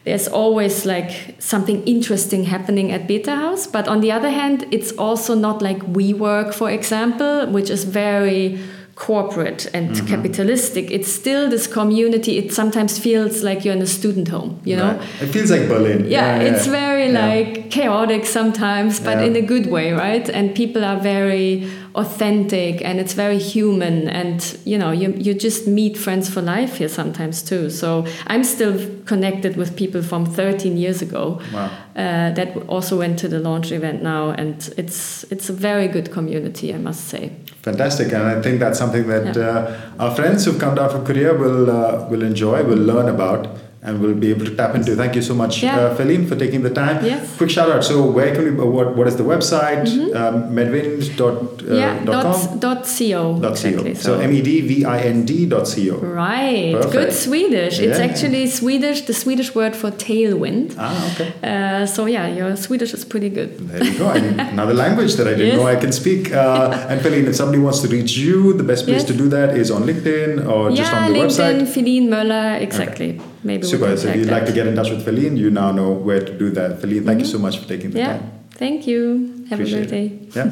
there's 0.04 0.28
always 0.28 0.86
like 0.86 1.36
something 1.38 1.82
interesting 1.84 2.44
happening 2.44 2.90
at 2.90 3.06
Betahaus. 3.06 3.70
But 3.70 3.88
on 3.88 4.00
the 4.00 4.12
other 4.12 4.30
hand, 4.30 4.66
it's 4.70 4.92
also 4.92 5.34
not 5.34 5.60
like 5.60 5.78
WeWork, 5.80 6.54
for 6.54 6.70
example, 6.70 7.46
which 7.46 7.70
is 7.70 7.84
very 7.84 8.58
corporate 8.98 9.70
and 9.72 9.90
mm-hmm. 9.90 10.06
capitalistic. 10.06 10.90
It's 10.90 11.10
still 11.10 11.48
this 11.48 11.68
community. 11.68 12.36
It 12.36 12.52
sometimes 12.52 12.98
feels 12.98 13.44
like 13.44 13.64
you're 13.64 13.76
in 13.76 13.80
a 13.80 13.86
student 13.86 14.26
home, 14.26 14.60
you 14.64 14.74
know? 14.74 14.96
Right. 14.96 15.22
It 15.22 15.26
feels 15.28 15.52
like 15.52 15.68
Berlin. 15.68 16.10
Yeah, 16.10 16.42
yeah 16.42 16.50
it's 16.50 16.66
yeah. 16.66 16.72
very 16.72 17.12
yeah. 17.12 17.26
like 17.26 17.70
chaotic 17.70 18.26
sometimes, 18.26 18.98
but 18.98 19.22
in 19.22 19.36
a 19.36 19.40
good 19.40 19.66
way, 19.70 19.92
right? 19.92 20.28
And 20.28 20.52
people 20.52 20.84
are 20.84 20.98
very 20.98 21.70
authentic 21.94 22.82
and 22.84 23.00
it's 23.00 23.12
very 23.12 23.38
human 23.38 24.08
and 24.08 24.58
you 24.64 24.78
know 24.78 24.92
you, 24.92 25.12
you 25.14 25.34
just 25.34 25.66
meet 25.66 25.96
friends 25.96 26.28
for 26.28 26.40
life 26.40 26.76
here 26.76 26.88
sometimes 26.88 27.42
too 27.42 27.68
so 27.68 28.06
i'm 28.28 28.44
still 28.44 28.78
connected 29.04 29.56
with 29.56 29.74
people 29.74 30.00
from 30.00 30.24
13 30.24 30.76
years 30.76 31.02
ago 31.02 31.40
wow. 31.52 31.64
uh, 31.96 32.30
that 32.32 32.56
also 32.68 32.96
went 32.96 33.18
to 33.18 33.26
the 33.26 33.40
launch 33.40 33.72
event 33.72 34.00
now 34.00 34.30
and 34.30 34.72
it's 34.76 35.24
it's 35.24 35.48
a 35.48 35.52
very 35.52 35.88
good 35.88 36.12
community 36.12 36.72
i 36.72 36.78
must 36.78 37.08
say 37.08 37.32
fantastic 37.68 38.12
and 38.12 38.24
i 38.32 38.40
think 38.42 38.58
that's 38.64 38.78
something 38.78 39.06
that 39.12 39.34
yeah. 39.36 39.48
uh, 39.48 40.02
our 40.02 40.12
friends 40.18 40.44
who've 40.44 40.60
come 40.64 40.74
down 40.74 40.90
from 40.94 41.04
korea 41.10 41.32
will 41.42 41.70
uh, 41.70 42.08
will 42.10 42.24
enjoy 42.32 42.58
will 42.70 42.84
learn 42.92 43.08
about 43.16 43.48
and 43.82 44.00
we'll 44.00 44.14
be 44.14 44.30
able 44.30 44.44
to 44.44 44.54
tap 44.56 44.74
into. 44.74 44.96
Thank 44.96 45.14
you 45.14 45.22
so 45.22 45.34
much, 45.34 45.62
yeah. 45.62 45.78
uh, 45.78 45.96
Philine, 45.96 46.28
for 46.28 46.36
taking 46.36 46.62
the 46.62 46.70
time. 46.70 47.04
Yes. 47.04 47.36
Quick 47.36 47.50
shout 47.50 47.70
out. 47.70 47.84
So, 47.84 48.10
where 48.10 48.34
can 48.34 48.44
we? 48.44 48.50
Uh, 48.50 48.66
what 48.66 48.96
What 48.96 49.06
is 49.06 49.16
the 49.16 49.22
website? 49.22 49.86
Mm-hmm. 49.86 50.16
Um, 50.16 50.52
medvind 50.56 51.16
dot 51.16 51.62
uh, 51.62 51.74
yeah, 51.74 52.04
dot, 52.04 52.22
com? 52.24 52.58
dot 52.58 52.84
co. 52.84 53.38
Dot 53.40 53.52
exactly, 53.52 53.94
co. 53.94 54.00
So, 54.00 54.20
M 54.20 54.32
E 54.32 54.42
D 54.42 54.60
V 54.62 54.84
I 54.84 55.00
N 55.00 55.24
D 55.24 55.46
dot 55.46 55.66
co. 55.74 55.96
Right. 55.98 56.74
Perfect. 56.74 56.92
Good 56.92 57.12
Swedish. 57.12 57.78
Yeah. 57.78 57.90
It's 57.90 57.98
actually 57.98 58.46
Swedish. 58.48 59.02
The 59.02 59.14
Swedish 59.14 59.54
word 59.54 59.76
for 59.76 59.90
tailwind. 59.90 60.74
Ah, 60.78 61.12
okay. 61.12 61.32
Uh, 61.42 61.86
so 61.86 62.06
yeah, 62.06 62.26
your 62.26 62.56
Swedish 62.56 62.92
is 62.94 63.04
pretty 63.04 63.30
good. 63.30 63.56
There 63.58 63.84
you 63.84 63.98
go. 63.98 64.10
another 64.56 64.74
language 64.74 65.14
that 65.14 65.26
I 65.28 65.30
didn't 65.30 65.46
yes. 65.48 65.56
know 65.56 65.66
I 65.66 65.76
can 65.76 65.92
speak. 65.92 66.32
Uh, 66.32 66.86
and 66.90 67.00
Philine, 67.00 67.26
if 67.26 67.36
somebody 67.36 67.62
wants 67.62 67.80
to 67.80 67.88
reach 67.88 68.16
you, 68.16 68.54
the 68.54 68.64
best 68.64 68.86
place 68.86 69.02
yes. 69.02 69.10
to 69.10 69.14
do 69.14 69.28
that 69.28 69.56
is 69.56 69.70
on 69.70 69.82
LinkedIn 69.82 70.48
or 70.48 70.70
just 70.70 70.92
on 70.92 71.12
the 71.12 71.18
LinkedIn, 71.18 71.26
website. 71.26 71.60
LinkedIn, 71.60 71.74
Philine 71.74 72.08
Möller. 72.08 72.60
Exactly. 72.60 73.10
Okay. 73.10 73.37
Maybe. 73.42 73.66
Super. 73.66 73.96
So 73.96 74.08
if 74.08 74.16
you'd 74.16 74.30
like 74.30 74.46
to 74.46 74.52
get 74.52 74.66
in 74.66 74.74
touch 74.74 74.90
with 74.90 75.04
Philine, 75.06 75.36
you 75.36 75.50
now 75.50 75.70
know 75.72 75.92
where 75.92 76.20
to 76.20 76.38
do 76.38 76.50
that. 76.50 76.80
Philine, 76.80 77.04
thank 77.04 77.06
mm-hmm. 77.06 77.18
you 77.20 77.24
so 77.26 77.38
much 77.38 77.58
for 77.58 77.68
taking 77.68 77.90
the 77.90 77.98
yeah. 77.98 78.18
time. 78.18 78.32
Thank 78.50 78.86
you. 78.86 79.44
Have 79.50 79.60
Appreciate 79.60 79.78
a 79.78 79.80
good 79.82 79.90
day. 79.90 80.06
It. 80.06 80.36
Yeah. 80.36 80.50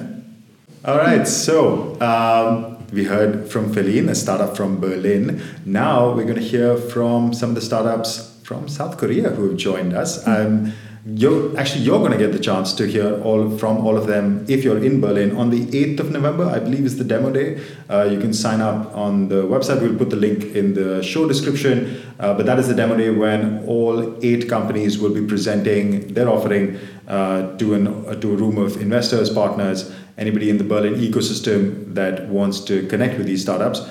All 0.84 0.98
right. 0.98 1.26
So 1.26 2.00
um, 2.00 2.86
we 2.92 3.04
heard 3.04 3.50
from 3.50 3.72
Philine, 3.72 4.08
a 4.08 4.14
startup 4.14 4.56
from 4.56 4.78
Berlin. 4.80 5.42
Now 5.64 6.14
we're 6.14 6.24
going 6.24 6.36
to 6.36 6.48
hear 6.48 6.76
from 6.76 7.34
some 7.34 7.50
of 7.50 7.54
the 7.56 7.60
startups 7.60 8.40
from 8.44 8.68
South 8.68 8.96
Korea 8.96 9.30
who 9.30 9.48
have 9.48 9.56
joined 9.56 9.92
us. 9.92 10.24
Mm-hmm. 10.24 10.66
Um, 10.66 10.72
you're 11.06 11.56
actually 11.56 11.82
you're 11.82 12.00
going 12.00 12.10
to 12.10 12.18
get 12.18 12.32
the 12.32 12.38
chance 12.38 12.72
to 12.72 12.84
hear 12.84 13.20
all 13.22 13.56
from 13.58 13.78
all 13.86 13.96
of 13.96 14.08
them 14.08 14.44
if 14.48 14.64
you're 14.64 14.82
in 14.82 15.00
Berlin 15.00 15.36
on 15.36 15.50
the 15.50 15.64
8th 15.66 16.00
of 16.00 16.10
November 16.10 16.46
I 16.46 16.58
believe 16.58 16.84
is 16.84 16.96
the 16.98 17.04
demo 17.04 17.30
day. 17.30 17.62
Uh, 17.88 18.08
you 18.10 18.18
can 18.18 18.32
sign 18.34 18.60
up 18.60 18.92
on 18.92 19.28
the 19.28 19.42
website. 19.44 19.80
We'll 19.80 19.96
put 19.96 20.10
the 20.10 20.16
link 20.16 20.42
in 20.56 20.74
the 20.74 21.04
show 21.04 21.28
description. 21.28 22.02
Uh, 22.18 22.34
but 22.34 22.44
that 22.46 22.58
is 22.58 22.66
the 22.66 22.74
demo 22.74 22.96
day 22.96 23.10
when 23.10 23.64
all 23.66 24.18
eight 24.24 24.48
companies 24.48 24.98
will 24.98 25.14
be 25.14 25.24
presenting 25.24 26.12
their 26.14 26.28
offering 26.28 26.76
uh, 27.06 27.56
to 27.58 27.74
an 27.74 27.86
uh, 27.86 28.14
to 28.16 28.32
a 28.32 28.36
room 28.36 28.58
of 28.58 28.80
investors 28.80 29.30
partners 29.30 29.94
anybody 30.18 30.50
in 30.50 30.58
the 30.58 30.64
Berlin 30.64 30.94
ecosystem 30.94 31.94
that 31.94 32.28
wants 32.28 32.58
to 32.60 32.84
connect 32.88 33.16
with 33.16 33.26
these 33.26 33.42
startups 33.42 33.88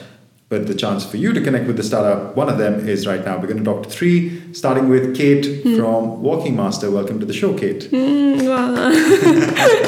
but 0.48 0.68
the 0.68 0.76
chance 0.76 1.06
for 1.06 1.18
you 1.18 1.34
to 1.34 1.42
connect 1.42 1.66
with 1.66 1.76
the 1.78 1.84
startup, 1.84 2.36
one 2.36 2.50
of 2.50 2.58
them 2.58 2.88
is 2.88 3.08
right 3.08 3.26
now. 3.26 3.38
We're 3.38 3.48
going 3.48 3.64
to 3.64 3.64
talk 3.64 3.84
to 3.84 3.90
three, 3.90 4.54
starting 4.54 4.90
with 4.90 5.16
Kate 5.16 5.44
mm. 5.44 5.78
from 5.78 6.22
Walking 6.22 6.56
Master. 6.56 6.92
Welcome 6.92 7.20
to 7.20 7.26
the 7.26 7.34
show, 7.34 7.58
Kate. 7.58 7.90
Mm, 7.92 8.46
Hi. 9.58 9.82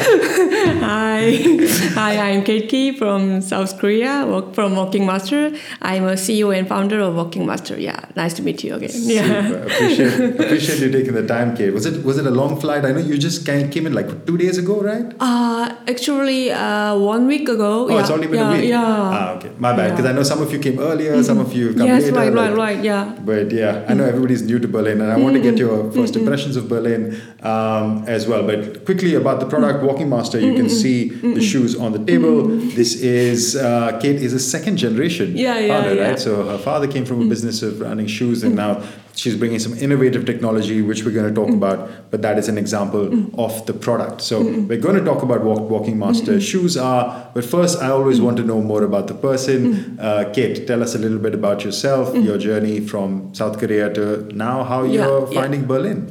Ki 2.47 2.97
from 2.97 3.41
South 3.41 3.77
Korea, 3.79 4.25
work 4.25 4.53
from 4.55 4.75
Walking 4.75 5.05
Master. 5.05 5.51
I'm 5.81 6.05
a 6.05 6.13
CEO 6.13 6.57
and 6.57 6.67
founder 6.67 6.99
of 7.01 7.15
Walking 7.15 7.45
Master. 7.45 7.77
Yeah, 7.77 7.99
nice 8.15 8.33
to 8.35 8.41
meet 8.41 8.63
you 8.63 8.75
again. 8.75 8.89
Super. 8.89 9.13
Yeah. 9.13 9.47
Appreciate, 9.67 10.39
appreciate 10.39 10.79
you 10.79 10.89
taking 10.91 11.13
the 11.13 11.27
time, 11.27 11.55
Kate. 11.57 11.73
Was 11.73 11.85
it 11.85 12.03
was 12.05 12.17
it 12.17 12.25
a 12.25 12.31
long 12.31 12.59
flight? 12.59 12.85
I 12.85 12.91
know 12.93 12.99
you 12.99 13.17
just 13.17 13.45
came 13.45 13.85
in 13.85 13.93
like 13.93 14.25
two 14.25 14.37
days 14.37 14.57
ago, 14.57 14.81
right? 14.81 15.13
Uh, 15.19 15.75
actually, 15.87 16.51
uh, 16.51 16.95
one 16.97 17.27
week 17.27 17.49
ago. 17.49 17.87
Oh, 17.87 17.89
yeah, 17.89 17.99
it's 18.01 18.09
only 18.09 18.27
been 18.27 18.39
yeah, 18.39 18.49
a 18.49 18.57
week. 18.57 18.69
Yeah. 18.69 19.17
Ah, 19.17 19.35
okay. 19.35 19.51
My 19.57 19.73
bad. 19.75 19.91
Because 19.91 20.05
I 20.05 20.13
know 20.13 20.23
some 20.23 20.41
of 20.41 20.51
you 20.53 20.59
came 20.59 20.79
earlier, 20.79 21.21
some 21.23 21.39
of 21.39 21.53
you 21.53 21.73
come 21.73 21.87
yes, 21.87 22.03
later. 22.03 22.15
right, 22.15 22.33
right, 22.33 22.49
like- 22.49 22.57
right. 22.57 22.83
Yeah. 22.83 23.15
But 23.25 23.51
yeah, 23.51 23.85
I 23.89 23.93
know 23.93 24.05
everybody's 24.05 24.41
new 24.43 24.59
to 24.59 24.67
Berlin, 24.67 25.01
and 25.01 25.11
I 25.11 25.17
want 25.17 25.35
to 25.35 25.41
get 25.41 25.57
your 25.57 25.91
first 25.91 26.15
impressions 26.15 26.55
of 26.55 26.69
Berlin 26.69 27.19
um, 27.43 28.05
as 28.07 28.27
well. 28.27 28.43
But 28.45 28.85
quickly 28.85 29.15
about 29.15 29.39
the 29.41 29.47
product, 29.47 29.83
Walking 29.83 30.09
Master, 30.09 30.39
you 30.39 30.53
can 30.53 30.69
see 30.69 31.09
the 31.09 31.41
shoes 31.41 31.75
on 31.75 31.91
the 31.91 31.99
table. 32.05 32.36
This 32.45 33.01
is 33.01 33.55
uh, 33.55 33.99
Kate 34.01 34.15
is 34.21 34.33
a 34.33 34.39
second 34.39 34.77
generation 34.77 35.35
Yeah, 35.35 35.57
yeah, 35.59 35.67
founder, 35.81 35.95
yeah. 35.95 36.07
right? 36.09 36.19
So 36.19 36.45
her 36.45 36.57
father 36.57 36.87
came 36.87 37.05
from 37.05 37.21
a 37.25 37.29
business 37.29 37.61
of 37.63 37.79
running 37.81 38.07
shoes, 38.07 38.43
and 38.43 38.55
now 38.55 38.81
she's 39.15 39.35
bringing 39.35 39.59
some 39.59 39.73
innovative 39.77 40.25
technology, 40.25 40.81
which 40.81 41.03
we're 41.03 41.11
going 41.19 41.27
to 41.33 41.33
talk 41.41 41.49
about. 41.49 42.11
But 42.11 42.21
that 42.21 42.37
is 42.37 42.47
an 42.47 42.57
example 42.57 43.03
of 43.39 43.65
the 43.65 43.73
product. 43.73 44.21
So 44.21 44.41
we're 44.41 44.79
going 44.87 44.95
to 44.95 45.03
talk 45.03 45.23
about 45.23 45.43
what 45.43 45.61
Walking 45.61 45.97
Master 45.99 46.39
shoes 46.39 46.77
are. 46.77 47.29
But 47.33 47.43
first, 47.45 47.81
I 47.81 47.89
always 47.89 48.19
want 48.21 48.37
to 48.37 48.43
know 48.43 48.61
more 48.61 48.83
about 48.83 49.07
the 49.07 49.15
person. 49.15 49.99
Uh, 49.99 50.31
Kate, 50.33 50.65
tell 50.67 50.81
us 50.83 50.95
a 50.95 50.99
little 50.99 51.19
bit 51.19 51.33
about 51.33 51.63
yourself, 51.63 52.15
your 52.15 52.37
journey 52.37 52.79
from 52.79 53.33
South 53.33 53.59
Korea 53.59 53.93
to 53.93 54.23
now, 54.35 54.63
how 54.63 54.83
you're 54.83 55.27
finding 55.27 55.65
Berlin. 55.65 56.07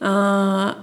Uh, 0.00 0.74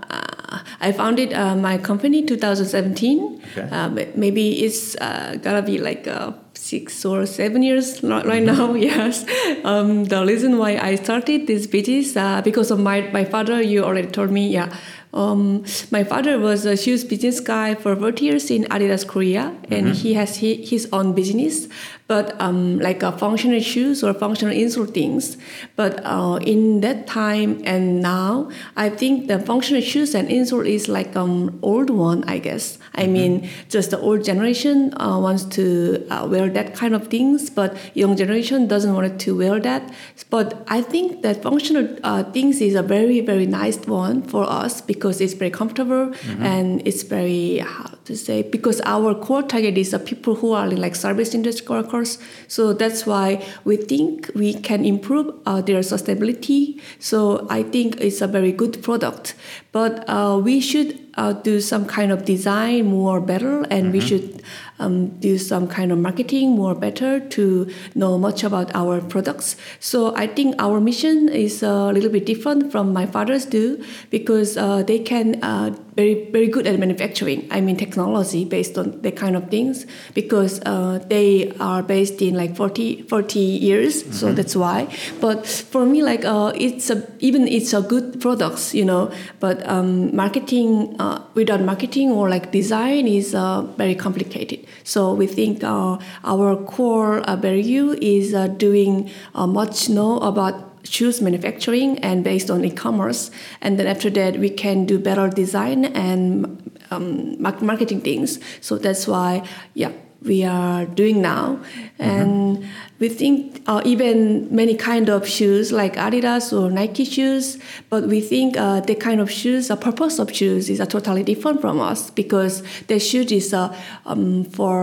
I 0.80 0.92
founded 0.92 1.34
uh, 1.34 1.56
my 1.56 1.78
company 1.78 2.24
2017. 2.26 3.42
Okay. 3.58 3.68
Ma- 3.72 4.12
maybe 4.16 4.64
it's 4.64 4.96
uh, 4.98 5.38
gonna 5.42 5.62
be 5.62 5.78
like 5.80 6.08
uh, 6.08 6.34
six 6.54 7.04
or 7.06 7.26
seven 7.26 7.64
years 7.64 8.04
ri- 8.04 8.24
right 8.26 8.44
now. 8.44 8.74
Yes. 8.88 9.26
Um, 9.64 10.06
the 10.06 10.24
reason 10.26 10.58
why 10.58 10.78
I 10.78 10.96
started 10.96 11.48
this 11.48 11.66
business 11.68 12.16
uh, 12.16 12.42
because 12.44 12.70
of 12.72 12.80
my 12.80 13.02
my 13.12 13.26
father. 13.26 13.62
You 13.62 13.84
already 13.84 14.08
told 14.10 14.32
me. 14.32 14.48
Yeah. 14.50 14.70
Um, 15.14 15.64
my 15.90 16.04
father 16.04 16.38
was 16.38 16.66
a 16.66 16.76
shoes 16.78 17.04
business 17.04 17.40
guy 17.40 17.74
for 17.76 17.96
30 17.96 18.26
years 18.26 18.52
in 18.52 18.66
Adidas 18.66 19.08
Korea, 19.08 19.56
and 19.72 19.96
he 19.96 20.14
has 20.14 20.40
hi- 20.42 20.60
his 20.62 20.88
own 20.92 21.14
business, 21.14 21.68
but 22.08 22.40
um, 22.42 22.80
like 22.80 23.04
uh, 23.04 23.12
functional 23.12 23.60
shoes 23.60 24.04
or 24.04 24.14
functional 24.14 24.54
insole 24.56 24.92
things. 24.92 25.38
But 25.76 26.02
uh, 26.06 26.40
in 26.42 26.82
that 26.82 27.06
time 27.08 27.62
and 27.66 28.02
now, 28.02 28.50
I 28.76 28.90
think 28.90 29.28
the 29.28 29.40
functional 29.40 29.82
shoes 29.82 30.16
and 30.16 30.30
insole 30.30 30.68
is 30.68 30.88
like 30.88 31.16
um 31.16 31.60
old 31.62 31.90
one, 31.90 32.24
I 32.24 32.40
guess. 32.40 32.80
I 32.96 33.08
mean, 33.08 33.50
just 33.70 33.92
the 33.92 34.00
old 34.00 34.24
generation 34.24 34.94
uh, 35.00 35.20
wants 35.20 35.44
to 35.58 36.08
uh, 36.10 36.28
wear 36.30 36.50
that 36.50 36.74
kind 36.74 36.96
of 36.96 37.08
things, 37.10 37.50
but 37.50 37.78
young 37.96 38.16
generation 38.18 38.68
doesn't 38.68 38.94
want 38.94 39.20
to 39.20 39.38
wear 39.38 39.60
that. 39.60 39.94
But 40.30 40.64
I 40.68 40.82
think 40.82 41.22
that 41.22 41.44
functional 41.44 41.88
uh, 42.04 42.24
things 42.24 42.62
is 42.62 42.76
a 42.76 42.82
very 42.84 43.20
very 43.22 43.46
nice 43.46 43.78
one 43.86 44.22
for 44.24 44.50
us 44.50 44.82
because 44.82 45.22
it's 45.22 45.34
very 45.34 45.52
comfortable 45.52 46.14
and 46.40 46.86
it's 46.88 47.04
very 47.04 47.60
how 47.60 47.92
to 48.06 48.16
say 48.16 48.42
because 48.42 48.82
our 48.86 49.14
core 49.14 49.44
target 49.44 49.78
is 49.78 49.92
the 49.92 50.00
people 50.00 50.36
who 50.36 50.54
are 50.54 50.68
in 50.68 50.80
like 50.80 50.96
service 50.96 51.34
industry 51.34 51.66
workers. 51.98 52.18
So 52.48 52.74
that's 52.74 53.06
why 53.06 53.44
we 53.64 53.78
think 53.78 54.30
we 54.36 54.54
can 54.54 54.86
improve 54.86 55.34
uh, 55.46 55.62
their 55.62 55.82
sustainability. 55.82 56.80
So 57.00 57.48
I 57.50 57.64
think 57.64 58.00
it's 58.00 58.22
a 58.22 58.28
very 58.28 58.52
good 58.52 58.82
product, 58.84 59.36
but 59.72 60.08
uh, 60.08 60.40
we 60.44 60.60
should 60.60 61.00
uh, 61.18 61.34
do 61.34 61.60
some 61.60 61.86
kind 61.86 62.12
of 62.12 62.26
design 62.26 62.86
more 62.86 63.20
better, 63.20 63.64
and 63.72 63.92
we 63.92 64.00
should 64.00 64.44
um, 64.80 65.20
do 65.20 65.38
some 65.38 65.68
kind 65.68 65.92
of 65.92 65.98
marketing 65.98 66.52
more 66.52 66.76
better 66.76 67.20
to 67.20 67.72
know 67.96 68.18
much 68.18 68.44
about 68.44 68.74
our 68.76 69.02
products. 69.02 69.56
So 69.80 70.16
I 70.16 70.28
think 70.28 70.56
our 70.60 70.80
mission 70.80 71.30
is 71.30 71.64
a 71.64 71.92
little 71.92 72.10
bit 72.10 72.26
different 72.26 72.72
from 72.72 72.94
my 72.94 73.06
father's 73.06 73.46
do 73.46 73.84
because 74.10 74.58
uh, 74.58 74.84
they 74.84 75.00
can 75.00 75.44
uh, 75.44 75.76
very 75.96 76.30
very 76.32 76.48
good 76.48 76.68
at 76.68 76.80
manufacturing. 76.80 77.48
I 77.50 77.60
mean 77.60 77.76
technology 77.76 78.46
based 78.46 78.78
on 78.78 79.02
that 79.02 79.16
kind 79.16 79.36
of 79.36 79.50
things 79.50 79.86
because 80.14 80.62
uh, 80.66 81.00
they 81.08 81.52
are 81.60 81.82
based 81.82 82.22
in 82.22 82.36
like 82.36 82.56
40, 82.56 83.04
40 83.04 83.40
years. 83.40 84.06
So 84.18 84.32
that's 84.32 84.56
why. 84.56 84.94
But 85.20 85.48
for 85.48 85.86
me, 85.86 86.04
like 86.04 86.24
uh, 86.24 86.54
it's 86.56 86.90
a 86.90 87.08
even 87.20 87.48
it's 87.48 87.74
a 87.74 87.82
good 87.82 88.22
products, 88.22 88.74
you 88.76 88.86
know. 88.86 89.12
But 89.40 89.68
um, 89.68 90.16
marketing 90.16 90.96
uh, 91.00 91.24
without 91.34 91.62
marketing 91.62 92.12
or 92.12 92.30
like 92.30 92.52
design 92.52 93.08
is 93.08 93.34
uh, 93.34 93.62
very 93.78 93.96
complicated. 93.96 94.67
So 94.84 95.14
we 95.14 95.28
think 95.28 95.64
uh, 95.64 95.98
our 96.24 96.56
core 96.56 97.20
uh, 97.20 97.36
value 97.36 97.92
is 98.02 98.34
uh, 98.34 98.48
doing 98.48 99.10
uh, 99.36 99.48
much 99.48 99.90
know 99.90 100.20
about 100.20 100.64
shoes 100.84 101.22
manufacturing 101.22 102.00
and 102.00 102.24
based 102.24 102.50
on 102.50 102.64
e-commerce. 102.64 103.30
And 103.62 103.78
then 103.78 103.88
after 103.88 104.10
that 104.12 104.38
we 104.38 104.50
can 104.50 104.86
do 104.86 104.98
better 104.98 105.30
design 105.30 105.86
and 105.86 106.80
um, 106.92 107.42
marketing 107.42 108.02
things. 108.02 108.40
So 108.62 108.78
that's 108.78 109.08
why 109.08 109.48
yeah 109.74 109.92
we 110.22 110.44
are 110.44 110.86
doing 110.86 111.22
now. 111.22 111.60
And 112.00 112.68
we 113.00 113.10
think 113.10 113.62
uh, 113.68 113.82
even 113.86 114.48
many 114.56 114.76
kind 114.76 115.10
of 115.10 115.28
shoes 115.28 115.72
like 115.72 115.96
adidas 115.96 116.46
or 116.58 116.70
nike 116.72 117.06
shoes 117.06 117.58
but 117.90 118.04
we 118.08 118.20
think 118.22 118.58
uh, 118.58 118.80
the 118.82 118.96
kind 118.96 119.20
of 119.22 119.30
shoes 119.32 119.68
the 119.68 119.76
purpose 119.76 120.20
of 120.20 120.34
shoes 120.34 120.70
is 120.70 120.80
uh, 120.82 120.86
totally 120.86 121.24
different 121.24 121.62
from 121.62 121.80
us 121.80 122.10
because 122.12 122.64
the 122.88 123.00
shoes 123.00 123.32
is 123.32 123.54
uh, 123.54 123.76
um, 124.06 124.44
for 124.58 124.78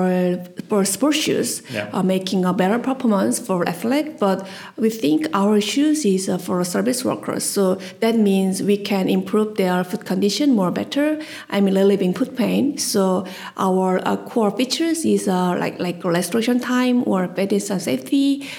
for 0.68 0.84
sports 0.84 1.18
shoes 1.26 1.50
Yeah. 1.72 1.88
uh, 1.92 2.02
making 2.02 2.44
a 2.44 2.52
better 2.52 2.78
performance 2.78 3.36
for 3.46 3.58
athlete 3.68 4.18
but 4.18 4.38
we 4.76 4.90
think 4.90 5.20
our 5.42 5.60
shoes 5.60 6.04
is 6.04 6.28
uh, 6.28 6.38
for 6.38 6.62
service 6.64 7.04
workers. 7.04 7.44
So 7.56 7.62
that 8.00 8.16
means 8.30 8.62
we 8.62 8.76
can 8.90 9.08
improve 9.08 9.56
their 9.56 9.82
foot 9.84 10.04
condition 10.12 10.46
more 10.60 10.70
better. 10.70 11.06
I 11.50 11.60
mean 11.60 11.74
relieving 11.82 12.12
foot 12.18 12.32
pain. 12.36 12.64
So 12.78 13.26
our 13.56 13.90
uh, 14.06 14.16
core 14.30 14.50
features 14.58 15.04
is 15.04 15.22
uh, 15.28 15.56
like 15.62 15.76
like 15.86 15.98
restoration 16.18 16.56
time 16.60 16.96
or 17.10 17.20
pedestrian 17.28 17.80
safety 17.80 18.03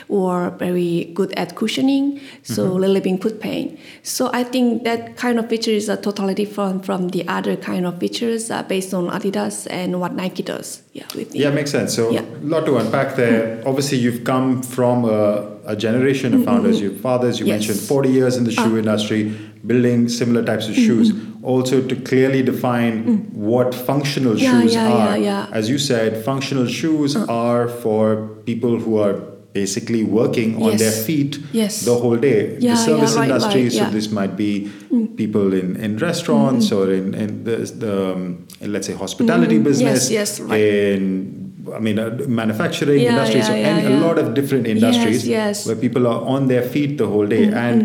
or 0.10 0.49
very 0.51 1.12
good 1.13 1.31
at 1.34 1.55
cushioning 1.55 2.19
so 2.43 2.67
mm-hmm. 2.67 2.81
relieving 2.81 3.17
foot 3.17 3.39
pain 3.39 3.77
so 4.03 4.29
i 4.34 4.43
think 4.43 4.84
that 4.84 5.17
kind 5.17 5.39
of 5.39 5.49
feature 5.49 5.71
is 5.71 5.89
uh, 5.89 5.97
totally 5.97 6.34
different 6.34 6.86
from 6.86 7.10
the 7.10 7.27
other 7.27 7.55
kind 7.55 7.86
of 7.86 7.97
features 7.99 8.51
uh, 8.51 8.63
based 8.63 8.93
on 8.93 9.08
adidas 9.10 9.67
and 9.69 9.99
what 9.99 10.13
nike 10.13 10.43
does 10.43 10.81
yeah 10.93 11.05
Yeah, 11.34 11.51
makes 11.51 11.71
sense. 11.71 11.93
So 11.93 12.12
Yeah. 12.12 12.21
a 12.21 12.47
lot 12.53 12.65
to 12.65 12.77
unpack 12.77 13.15
there. 13.15 13.41
Mm-hmm. 13.41 13.67
Obviously, 13.67 13.97
you've 13.97 14.23
come 14.23 14.62
from 14.62 15.05
a, 15.05 15.51
a 15.65 15.75
generation 15.75 16.34
of 16.34 16.39
mm-hmm. 16.39 16.49
founders. 16.49 16.81
Your 16.81 16.91
fathers, 16.91 17.39
you 17.39 17.45
Yes. 17.45 17.53
mentioned 17.55 17.79
40 17.79 18.10
years 18.10 18.38
in 18.38 18.43
the 18.45 18.51
shoe 18.51 18.75
ah. 18.75 18.84
industry, 18.84 19.21
building 19.65 20.08
similar 20.08 20.43
types 20.43 20.67
of 20.69 20.75
shoes. 20.75 21.12
Also, 21.43 21.81
to 21.81 21.95
clearly 21.95 22.41
define 22.43 23.03
mm. 23.03 23.34
what 23.34 23.75
functional 23.75 24.38
Yeah, 24.38 24.62
shoes 24.62 24.73
yeah, 24.73 24.91
are. 24.91 25.17
yeah, 25.17 25.27
yeah. 25.29 25.60
As 25.60 25.69
you 25.69 25.77
said, 25.77 26.23
functional 26.23 26.67
shoes 26.67 27.15
ah. 27.15 27.25
are 27.27 27.67
for 27.67 28.27
people 28.45 28.79
who 28.79 28.97
are 28.97 29.15
basically 29.59 30.03
working 30.19 30.49
on 30.61 30.71
Yes. 30.71 30.79
their 30.83 30.95
feet 31.07 31.31
Yes. 31.61 31.73
the 31.89 31.95
whole 32.01 32.17
day. 32.29 32.39
Yeah, 32.59 32.71
the 32.73 32.77
service 32.89 33.13
yeah, 33.13 33.19
right, 33.21 33.29
industry, 33.31 33.63
right, 33.63 33.71
so 33.71 33.83
yeah. 33.83 33.89
Mm. 33.89 33.97
this 33.97 34.07
might 34.19 34.33
be 34.45 34.51
people 35.21 35.47
in, 35.61 35.67
in 35.85 35.91
restaurants 36.09 36.71
or 36.77 36.85
in, 36.99 37.05
in 37.23 37.29
the, 37.47 37.55
the 37.83 37.93
um, 38.13 38.45
let's 38.73 38.87
say 38.87 38.93
hospitality 39.05 39.57
business 39.69 40.05
Mm-hmm. 40.05 40.13
yes, 40.19 40.39
right. 40.39 40.61
in 40.61 41.01
I 41.77 41.79
mean, 41.79 41.97
uh, 41.97 42.09
manufacturing 42.27 43.01
industry, 43.11 43.41
so 43.41 43.53
any, 43.53 43.85
a 43.91 43.97
lot 44.07 44.17
of 44.23 44.33
different 44.39 44.67
industries 44.67 45.27
yes. 45.27 45.61
Mm-hmm. 45.61 45.69
where 45.69 45.77
people 45.85 46.03
are 46.13 46.21
on 46.35 46.41
their 46.47 46.61
feet 46.73 46.91
the 46.99 47.07
whole 47.07 47.25
day. 47.35 47.45
And 47.65 47.79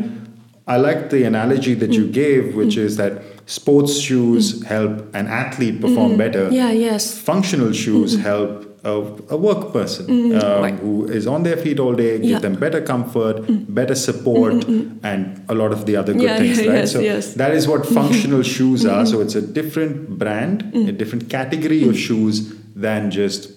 I 0.66 0.76
like 0.76 1.08
the 1.14 1.22
analogy 1.32 1.74
that 1.82 1.90
Mm. 1.90 1.98
you 1.98 2.06
gave, 2.22 2.42
which 2.60 2.76
is 2.76 2.96
that 3.02 3.12
sports 3.58 3.92
shoes 4.06 4.44
help 4.74 4.92
an 5.20 5.26
athlete 5.42 5.80
perform 5.84 6.16
better. 6.24 6.44
Mm-hmm. 6.46 6.60
yeah 6.62 6.72
yes 6.88 7.02
Functional 7.30 7.72
shoes 7.84 8.10
help 8.30 8.50
a, 8.84 8.92
a 9.34 9.36
work 9.36 9.72
person 9.72 10.06
um, 10.10 10.16
Mm-hmm. 10.40 10.62
right. 10.62 10.74
who 10.74 11.04
is 11.06 11.26
on 11.26 11.42
their 11.42 11.56
feet 11.56 11.78
all 11.78 11.94
day, 11.94 12.16
give 12.18 12.24
Yeah. 12.24 12.36
Mm-hmm. 12.36 12.42
them 12.42 12.54
better 12.60 12.80
comfort, 12.80 13.44
better 13.74 13.94
support, 13.94 14.64
and 15.02 15.44
a 15.48 15.54
lot 15.54 15.72
of 15.72 15.84
the 15.86 15.96
other 15.96 16.12
good 16.14 16.22
Yeah, 16.22 16.38
things, 16.38 16.58
yeah, 16.60 16.66
right? 16.70 16.74
yes, 16.78 16.92
so 16.92 17.00
yes. 17.00 17.28
Mm-hmm. 17.28 17.38
that 17.38 17.52
is 17.54 17.68
what 17.68 17.86
functional 17.86 18.42
shoes 18.42 18.86
are. 18.86 19.04
So 19.06 19.20
it's 19.20 19.34
a 19.34 19.42
different 19.42 20.18
brand, 20.18 20.62
a 20.74 20.92
different 20.92 21.28
category 21.28 21.86
of 21.88 21.96
shoes 21.98 22.54
than 22.74 23.10
just 23.10 23.50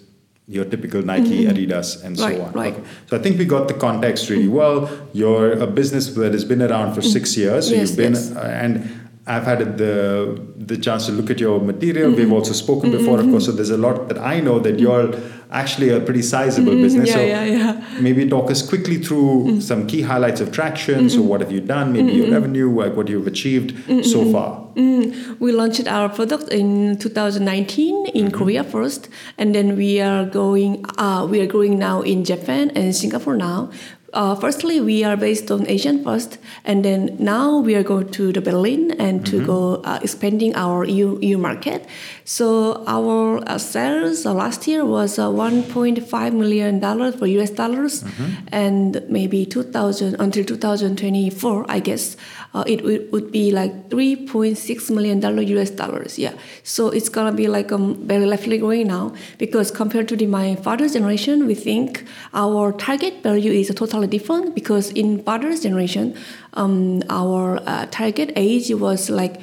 your 0.45 0.65
typical 0.65 1.01
Nike, 1.01 1.45
Adidas, 1.45 2.03
and 2.03 2.17
so 2.17 2.25
Right, 2.27 2.39
on. 2.41 2.51
right. 2.51 2.73
Okay. 2.73 2.83
So 3.07 3.15
I 3.17 3.21
think 3.21 3.39
we 3.39 3.45
got 3.45 3.69
the 3.69 3.73
context 3.75 4.29
really 4.29 4.49
well. 4.49 4.89
You're 5.13 5.53
a 5.53 5.65
business 5.67 6.07
that 6.15 6.33
has 6.33 6.43
been 6.43 6.61
around 6.61 6.93
for 6.95 7.01
six 7.01 7.37
years. 7.37 7.69
So 7.69 7.75
Yes, 7.75 7.89
you've 7.91 7.97
been, 7.97 8.13
yes. 8.13 8.31
uh, 8.35 8.39
and 8.63 8.89
I've 9.25 9.43
had 9.43 9.77
the 9.77 10.37
the 10.57 10.77
chance 10.77 11.05
to 11.05 11.13
look 11.13 11.29
at 11.29 11.39
your 11.39 11.61
material. 11.61 12.09
Mm-hmm. 12.09 12.19
We've 12.19 12.33
also 12.33 12.51
spoken 12.51 12.89
mm-hmm. 12.89 12.99
before, 12.99 13.19
of 13.19 13.25
course. 13.27 13.45
So 13.45 13.51
mm-hmm. 13.51 13.57
there's 13.57 13.69
a 13.69 13.77
lot 13.77 14.09
that 14.09 14.17
I 14.17 14.41
know 14.41 14.59
that 14.59 14.79
you're 14.79 15.15
actually 15.49 15.89
a 15.89 16.01
pretty 16.01 16.21
sizable 16.21 16.73
mm-hmm. 16.73 16.81
business. 16.81 17.09
Mm-hmm. 17.09 17.19
so 17.19 17.25
Yeah, 17.25 17.43
yeah, 17.43 17.79
yeah. 17.79 18.01
maybe 18.01 18.27
talk 18.27 18.51
us 18.51 18.67
quickly 18.67 18.97
through 18.97 19.61
some 19.61 19.87
key 19.87 20.01
highlights 20.01 20.41
of 20.41 20.51
traction. 20.51 21.09
So 21.09 21.21
what 21.21 21.39
have 21.39 21.53
you 21.53 21.61
done? 21.61 21.93
Maybe 21.93 22.11
your 22.11 22.31
revenue, 22.31 22.69
like 22.69 22.95
what 22.97 23.07
you've 23.07 23.27
achieved 23.27 24.05
so 24.05 24.29
far. 24.31 24.63
We 24.75 25.51
launched 25.51 25.87
our 25.87 26.09
product 26.09 26.49
in 26.49 26.97
2019 26.97 28.07
in 28.07 28.31
Korea 28.31 28.63
first, 28.63 29.07
and 29.37 29.53
then 29.55 29.77
we 29.77 30.01
are 30.01 30.25
going. 30.25 30.83
Uh, 30.97 31.27
we 31.29 31.39
are 31.39 31.47
growing 31.47 31.79
now 31.79 32.01
in 32.01 32.25
Japan 32.25 32.71
and 32.75 32.95
Singapore 32.95 33.35
now. 33.35 33.71
Uh, 34.13 34.35
firstly, 34.35 34.79
we 34.79 35.03
are 35.03 35.17
based 35.17 35.49
on 35.49 35.67
Asian 35.67 36.03
first, 36.03 36.37
and 36.63 36.85
then 36.85 37.15
now 37.19 37.57
we 37.57 37.73
are 37.75 37.83
going 37.83 38.09
to 38.11 38.31
the 38.31 38.41
Berlin 38.41 38.91
and 38.99 39.25
to 39.25 39.43
go 39.43 39.81
uh, 39.83 39.99
expanding 40.03 40.55
our 40.55 40.85
EU, 40.85 41.17
EU 41.21 41.37
market. 41.37 41.85
So 42.23 42.83
our 42.85 43.43
uh, 43.49 43.57
sales 43.57 44.25
uh, 44.25 44.33
last 44.33 44.67
year 44.67 44.85
was 44.85 45.17
uh, 45.17 45.27
1.5 45.29 46.33
million 46.33 46.79
dollars 46.79 47.15
for 47.15 47.25
US 47.25 47.49
dollars, 47.49 48.05
and 48.51 49.03
maybe 49.09 49.45
2000 49.45 50.15
until 50.19 50.45
2024, 50.45 51.65
I 51.67 51.79
guess 51.79 52.15
uh, 52.53 52.63
it 52.67 52.83
would, 52.83 53.11
would 53.11 53.31
be 53.31 53.51
like 53.51 53.89
3.6 53.89 54.89
million 54.91 55.19
dollar 55.19 55.41
US 55.41 55.69
dollars. 55.71 56.19
Yeah, 56.19 56.33
so 56.63 56.89
it's 56.89 57.09
gonna 57.09 57.31
be 57.31 57.47
like 57.47 57.71
um, 57.71 57.95
very 58.07 58.27
rapidly 58.29 58.57
growing 58.59 58.87
now 58.87 59.13
because 59.37 59.71
compared 59.71 60.07
to 60.09 60.15
the, 60.15 60.27
my 60.27 60.55
father's 60.55 60.93
generation, 60.93 61.47
we 61.47 61.55
think 61.55 62.05
our 62.33 62.71
target 62.73 63.23
value 63.23 63.51
is 63.51 63.71
totally 63.75 64.07
different 64.07 64.55
because 64.55 64.91
in 64.91 65.23
father's 65.23 65.61
generation, 65.61 66.15
um, 66.53 67.01
our 67.09 67.59
uh, 67.65 67.85
target 67.91 68.31
age 68.35 68.69
was 68.71 69.09
like 69.09 69.41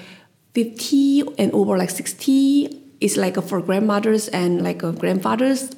50 0.54 1.22
and 1.38 1.52
over 1.52 1.76
like 1.78 1.90
60 1.90 2.76
is 3.00 3.16
like 3.16 3.40
for 3.42 3.60
grandmothers 3.62 4.28
and 4.28 4.62
like 4.62 4.82
uh, 4.84 4.90
grandfathers 4.90 5.70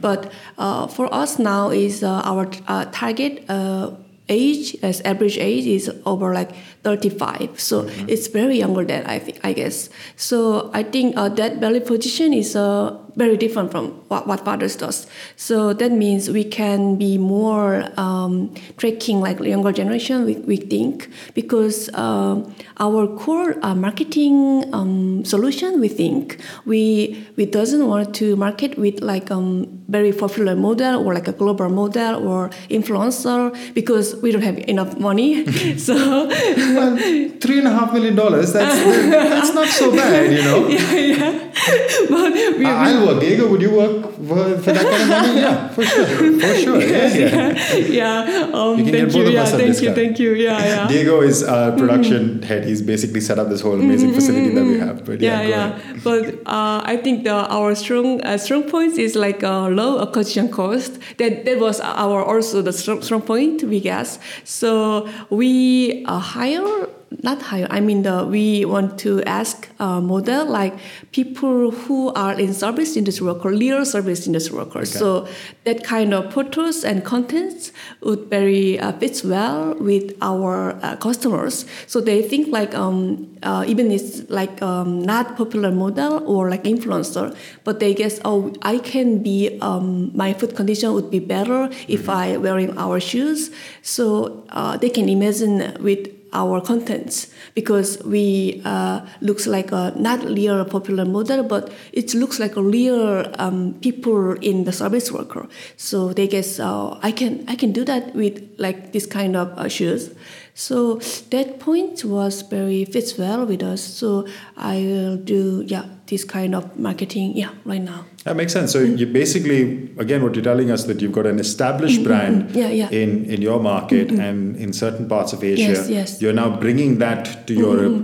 but 0.00 0.30
uh, 0.58 0.86
for 0.86 1.12
us 1.14 1.38
now 1.38 1.70
is 1.70 2.02
uh, 2.02 2.20
our 2.24 2.48
uh, 2.68 2.84
target 2.92 3.44
uh, 3.48 3.92
age 4.28 4.76
as 4.82 5.00
average 5.02 5.38
age 5.38 5.66
is 5.66 5.90
over 6.04 6.34
like 6.34 6.50
35 6.82 7.60
so 7.60 7.86
it's 8.08 8.26
very 8.26 8.58
younger 8.58 8.84
than 8.84 9.06
i 9.06 9.18
think 9.18 9.38
i 9.44 9.52
guess. 9.52 9.88
So 10.16 10.70
i 10.74 10.82
think 10.82 11.16
uh, 11.16 11.28
that 11.30 11.58
value 11.58 11.80
position 11.80 12.32
is 12.32 12.56
uh, 12.56 12.98
very 13.16 13.36
different 13.36 13.70
from 13.70 13.88
what, 14.08 14.26
what 14.26 14.44
fathers 14.44 14.76
does 14.76 15.06
so 15.36 15.72
that 15.72 15.90
means 15.92 16.30
we 16.30 16.44
can 16.44 16.96
be 16.96 17.18
more 17.18 17.84
um, 17.96 18.54
tracking 18.76 19.20
like 19.20 19.38
younger 19.40 19.72
generation 19.72 20.24
we, 20.24 20.34
we 20.50 20.56
think 20.56 21.08
because 21.34 21.92
um, 21.94 22.54
our 22.78 23.06
core 23.06 23.56
uh, 23.62 23.74
marketing 23.74 24.64
um, 24.74 25.24
solution 25.24 25.80
we 25.80 25.88
think 25.88 26.38
we 26.64 27.26
we 27.36 27.44
doesn't 27.46 27.86
want 27.88 28.14
to 28.14 28.36
market 28.36 28.76
with 28.78 29.00
like 29.00 29.30
um, 29.30 29.66
very 29.88 30.12
popular 30.12 30.54
model 30.54 31.06
or 31.06 31.14
like 31.14 31.28
a 31.28 31.32
global 31.32 31.68
model 31.68 32.26
or 32.28 32.50
influencer 32.70 33.54
because 33.74 34.16
we 34.16 34.30
don't 34.32 34.42
have 34.42 34.58
enough 34.68 34.98
money 34.98 35.46
so 35.78 35.94
well, 35.96 36.96
three 37.40 37.58
and 37.58 37.68
a 37.68 37.70
half 37.70 37.92
million 37.92 38.14
dollars. 38.14 38.52
That's 38.52 38.76
that's 39.10 39.54
not 39.54 39.68
so 39.68 39.90
bad, 39.94 40.32
you 40.32 40.42
know. 40.42 40.68
yeah, 40.76 40.92
yeah. 40.92 41.52
but 42.10 42.32
we, 42.58 42.64
I- 42.66 42.92
I'll 43.06 43.14
work. 43.14 43.22
Diego, 43.22 43.48
would 43.48 43.62
you 43.62 43.70
work 43.74 44.04
for, 44.14 44.58
for 44.58 44.72
that 44.72 44.86
kind 44.86 45.02
of 45.02 45.08
money? 45.08 45.40
Yeah, 45.46 45.68
for 45.68 45.84
sure, 45.84 46.06
for 46.06 46.54
sure. 46.54 46.80
Yeah, 46.80 47.08
yeah. 47.08 47.88
yeah 48.00 48.50
um, 48.52 48.78
You 48.78 48.90
thank 48.90 49.14
you 49.14 49.28
yeah 49.28 49.44
thank 49.44 49.80
you 49.82 49.88
guy. 49.88 49.94
thank 49.94 50.18
you 50.18 50.32
yeah 50.32 50.58
yeah 50.64 50.88
Diego 50.92 51.20
is 51.20 51.42
our 51.42 51.72
production 51.72 52.42
head. 52.42 52.64
He's 52.64 52.82
basically 52.82 53.20
set 53.20 53.38
up 53.38 53.48
this 53.48 53.60
whole 53.60 53.74
amazing 53.74 54.12
facility 54.14 54.50
that 54.54 54.64
we 54.64 54.78
have. 54.78 55.04
But 55.04 55.20
yeah, 55.20 55.42
yeah, 55.42 55.48
yeah. 55.48 56.00
But 56.02 56.24
uh, 56.46 56.82
I 56.84 56.96
think 57.02 57.24
the, 57.24 57.34
our 57.34 57.74
strong 57.74 58.20
uh, 58.22 58.38
strong 58.38 58.64
points 58.64 58.98
is 58.98 59.14
like 59.14 59.42
uh, 59.42 59.68
low 59.68 60.00
acquisition 60.00 60.48
cost. 60.50 60.98
That 61.18 61.44
that 61.44 61.58
was 61.60 61.80
our 61.80 62.24
also 62.24 62.62
the 62.62 62.72
strong, 62.72 63.02
strong 63.02 63.22
point 63.22 63.62
we 63.62 63.80
guess. 63.80 64.18
So 64.44 65.08
we 65.30 66.04
uh, 66.06 66.18
hire 66.18 66.88
not 67.22 67.40
hire. 67.40 67.66
I 67.70 67.80
mean 67.80 68.02
the 68.02 68.26
we 68.26 68.64
want 68.64 68.98
to 69.00 69.22
ask 69.24 69.68
uh, 69.78 70.00
model 70.00 70.44
like 70.46 70.74
people 71.12 71.70
who 71.70 72.12
are 72.14 72.38
in 72.38 72.52
service 72.52 72.96
industry 72.96 73.26
worker, 73.26 73.50
real 73.50 73.84
service 73.84 74.26
industry 74.26 74.56
workers. 74.56 74.92
So 74.92 75.28
that 75.64 75.84
kind 75.84 76.12
of 76.12 76.32
photos 76.32 76.84
and 76.84 77.04
contents 77.04 77.72
would 78.00 78.28
very 78.28 78.78
uh, 78.78 78.92
fits 78.92 79.22
well 79.22 79.74
with 79.74 80.16
our 80.20 80.78
uh, 80.82 80.96
customers. 80.96 81.64
So 81.86 82.00
they 82.00 82.22
think 82.22 82.48
like 82.48 82.74
um, 82.74 83.36
uh, 83.42 83.64
even 83.66 83.92
it's 83.92 84.28
like 84.28 84.60
um, 84.60 85.02
not 85.02 85.36
popular 85.36 85.70
model 85.70 86.22
or 86.26 86.50
like 86.50 86.64
influencer, 86.64 87.36
but 87.64 87.78
they 87.78 87.94
guess 87.94 88.20
oh 88.24 88.52
I 88.62 88.78
can 88.78 89.22
be 89.22 89.58
um, 89.60 90.10
my 90.14 90.32
foot 90.32 90.56
condition 90.56 90.92
would 90.92 91.10
be 91.10 91.20
better 91.20 91.70
if 91.86 92.08
I 92.08 92.36
wearing 92.36 92.76
our 92.76 92.98
shoes. 92.98 93.50
So 93.82 94.44
uh, 94.50 94.76
they 94.76 94.90
can 94.90 95.08
imagine 95.08 95.76
with 95.80 96.15
our 96.32 96.60
contents 96.60 97.28
because 97.54 98.02
we 98.04 98.60
uh, 98.64 99.00
looks 99.20 99.46
like 99.46 99.72
a 99.72 99.92
not 99.96 100.22
real 100.24 100.64
popular 100.64 101.04
model 101.04 101.42
but 101.42 101.72
it 101.92 102.14
looks 102.14 102.38
like 102.38 102.56
a 102.56 102.62
real 102.62 103.32
um, 103.38 103.74
people 103.80 104.32
in 104.34 104.64
the 104.64 104.72
service 104.72 105.10
worker. 105.10 105.48
So 105.76 106.12
they 106.12 106.28
guess 106.28 106.58
uh, 106.60 106.98
i 107.02 107.12
can 107.12 107.44
i 107.48 107.54
can 107.56 107.72
do 107.72 107.84
that 107.84 108.14
with 108.14 108.42
like 108.58 108.92
this 108.92 109.06
kind 109.06 109.36
of 109.36 109.48
uh, 109.58 109.68
shoes. 109.68 110.14
So 110.54 110.96
that 111.30 111.60
point 111.60 112.04
was 112.04 112.42
very 112.42 112.84
fits 112.84 113.18
well 113.18 113.44
with 113.46 113.62
us. 113.62 113.82
So 113.82 114.26
i 114.56 114.76
will 114.76 115.16
do 115.16 115.64
yeah 115.66 115.86
this 116.06 116.24
kind 116.24 116.54
of 116.54 116.64
marketing 116.78 117.36
yeah 117.36 117.50
right 117.64 117.82
now 117.82 118.04
That 118.26 118.36
makes 118.36 118.52
sense. 118.52 118.72
So 118.74 118.80
you 119.00 119.06
basically, 119.06 119.58
again, 120.04 120.20
what 120.24 120.34
you're 120.34 120.42
telling 120.52 120.70
us 120.76 120.84
that 120.88 121.00
you've 121.00 121.12
got 121.18 121.26
an 121.32 121.38
established 121.38 122.02
brand 122.06 122.36
Mm-hmm. 122.36 122.58
Yeah, 122.62 122.72
yeah. 122.80 122.90
in 123.02 123.10
in 123.34 123.40
your 123.48 123.58
market 123.66 124.10
and 124.26 124.56
in 124.64 124.72
certain 124.72 125.06
parts 125.12 125.32
of 125.36 125.44
Asia. 125.52 125.62
Yes, 125.74 125.88
yes. 125.88 126.08
Mm-hmm. 126.10 126.22
You're 126.24 126.38
now 126.42 126.48
bringing 126.64 126.98
that 127.04 127.46
to 127.48 127.52
Europe. 127.54 127.96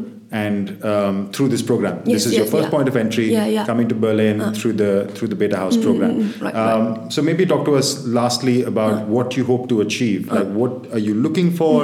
And 0.45 0.83
um, 0.91 1.17
through 1.35 1.49
this 1.55 1.61
program, 1.71 1.97
Yes, 1.97 2.13
this 2.15 2.27
is 2.29 2.33
your 2.41 2.47
first 2.53 2.67
yeah. 2.69 2.71
point 2.75 2.89
of 2.89 2.97
entry. 3.01 3.27
Yeah, 3.33 3.47
yeah. 3.55 3.63
Uh. 3.63 3.67
Coming 3.71 3.89
to 3.89 3.97
Berlin 4.05 4.37
through 4.61 4.73
the 4.83 4.93
through 5.17 5.29
the 5.35 5.37
Betahaus 5.43 5.77
program. 5.87 6.15
right, 6.45 6.55
um, 6.63 7.11
So 7.17 7.21
maybe 7.29 7.45
talk 7.45 7.67
to 7.67 7.75
us 7.81 7.89
lastly 8.21 8.57
about 8.73 9.09
what 9.17 9.37
you 9.37 9.45
hope 9.45 9.69
to 9.75 9.83
achieve. 9.83 10.33
Like, 10.39 10.49
what 10.61 10.73
are 10.95 11.03
you 11.09 11.15
looking 11.27 11.51
for 11.61 11.77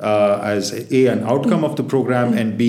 uh, 0.00 0.54
as 0.56 0.72
a 0.72 1.06
an 1.14 1.22
outcome 1.34 1.62
of 1.70 1.76
the 1.76 1.84
program, 1.94 2.34
and 2.42 2.58
b 2.58 2.66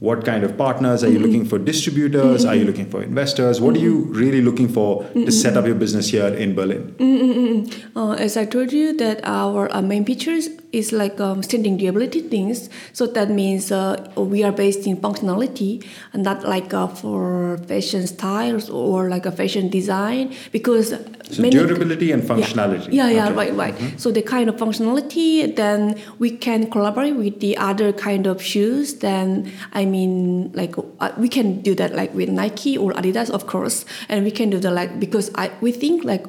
what 0.00 0.24
kind 0.24 0.44
of 0.44 0.56
partners 0.56 1.02
are 1.04 1.08
you 1.08 1.14
mm-hmm. 1.14 1.24
looking 1.24 1.44
for? 1.44 1.58
Distributors? 1.58 2.44
Are 2.44 2.54
you 2.54 2.60
mm-hmm. 2.60 2.70
looking 2.70 2.90
for 2.90 3.02
investors? 3.02 3.60
What 3.60 3.76
are 3.76 3.80
you 3.80 4.00
mm-hmm. 4.00 4.12
really 4.12 4.42
looking 4.42 4.68
for 4.68 5.04
to 5.12 5.30
set 5.30 5.56
up 5.56 5.66
your 5.66 5.74
business 5.74 6.08
here 6.08 6.28
in 6.28 6.54
Berlin? 6.54 7.70
Uh, 7.96 8.12
as 8.12 8.36
I 8.36 8.44
told 8.44 8.72
you, 8.72 8.96
that 8.96 9.20
our 9.24 9.74
uh, 9.74 9.82
main 9.82 10.04
features 10.04 10.48
is 10.74 10.92
like 10.92 11.20
um, 11.20 11.42
standing 11.42 11.76
durability 11.76 12.20
things. 12.20 12.68
So 12.92 13.06
that 13.06 13.30
means 13.30 13.70
uh, 13.72 14.10
we 14.16 14.42
are 14.42 14.52
based 14.52 14.86
in 14.86 14.96
functionality 14.98 15.84
and 16.12 16.22
not 16.22 16.44
like 16.54 16.74
uh, 16.74 16.88
for 16.88 17.58
fashion 17.66 18.06
styles 18.06 18.68
or 18.70 19.08
like 19.08 19.26
a 19.26 19.32
fashion 19.32 19.68
design 19.70 20.34
because 20.52 20.94
So 21.30 21.40
durability 21.40 22.12
and 22.12 22.22
functionality. 22.22 22.92
Yeah, 22.92 23.08
yeah, 23.08 23.28
Okay. 23.28 23.36
right, 23.40 23.54
right. 23.56 23.76
So 23.96 24.12
the 24.12 24.20
kind 24.20 24.46
of 24.50 24.56
functionality, 24.56 25.48
then 25.56 25.96
we 26.18 26.30
can 26.36 26.68
collaborate 26.70 27.16
with 27.16 27.40
the 27.40 27.56
other 27.56 27.92
kind 27.96 28.26
of 28.26 28.42
shoes. 28.42 29.00
Then 29.00 29.50
I 29.72 29.84
mean, 29.94 30.52
like 30.52 30.76
uh, 31.00 31.12
we 31.16 31.28
can 31.28 31.62
do 31.62 31.72
that 31.80 31.94
like 31.96 32.12
with 32.14 32.28
Nike 32.28 32.76
or 32.76 32.92
Adidas, 32.92 33.30
of 33.30 33.46
course, 33.46 33.86
and 34.08 34.24
we 34.28 34.30
can 34.30 34.50
do 34.50 34.58
that 34.60 34.72
like 34.72 35.00
because 35.00 35.30
I 35.34 35.50
we 35.64 35.72
think 35.72 36.04
like 36.04 36.26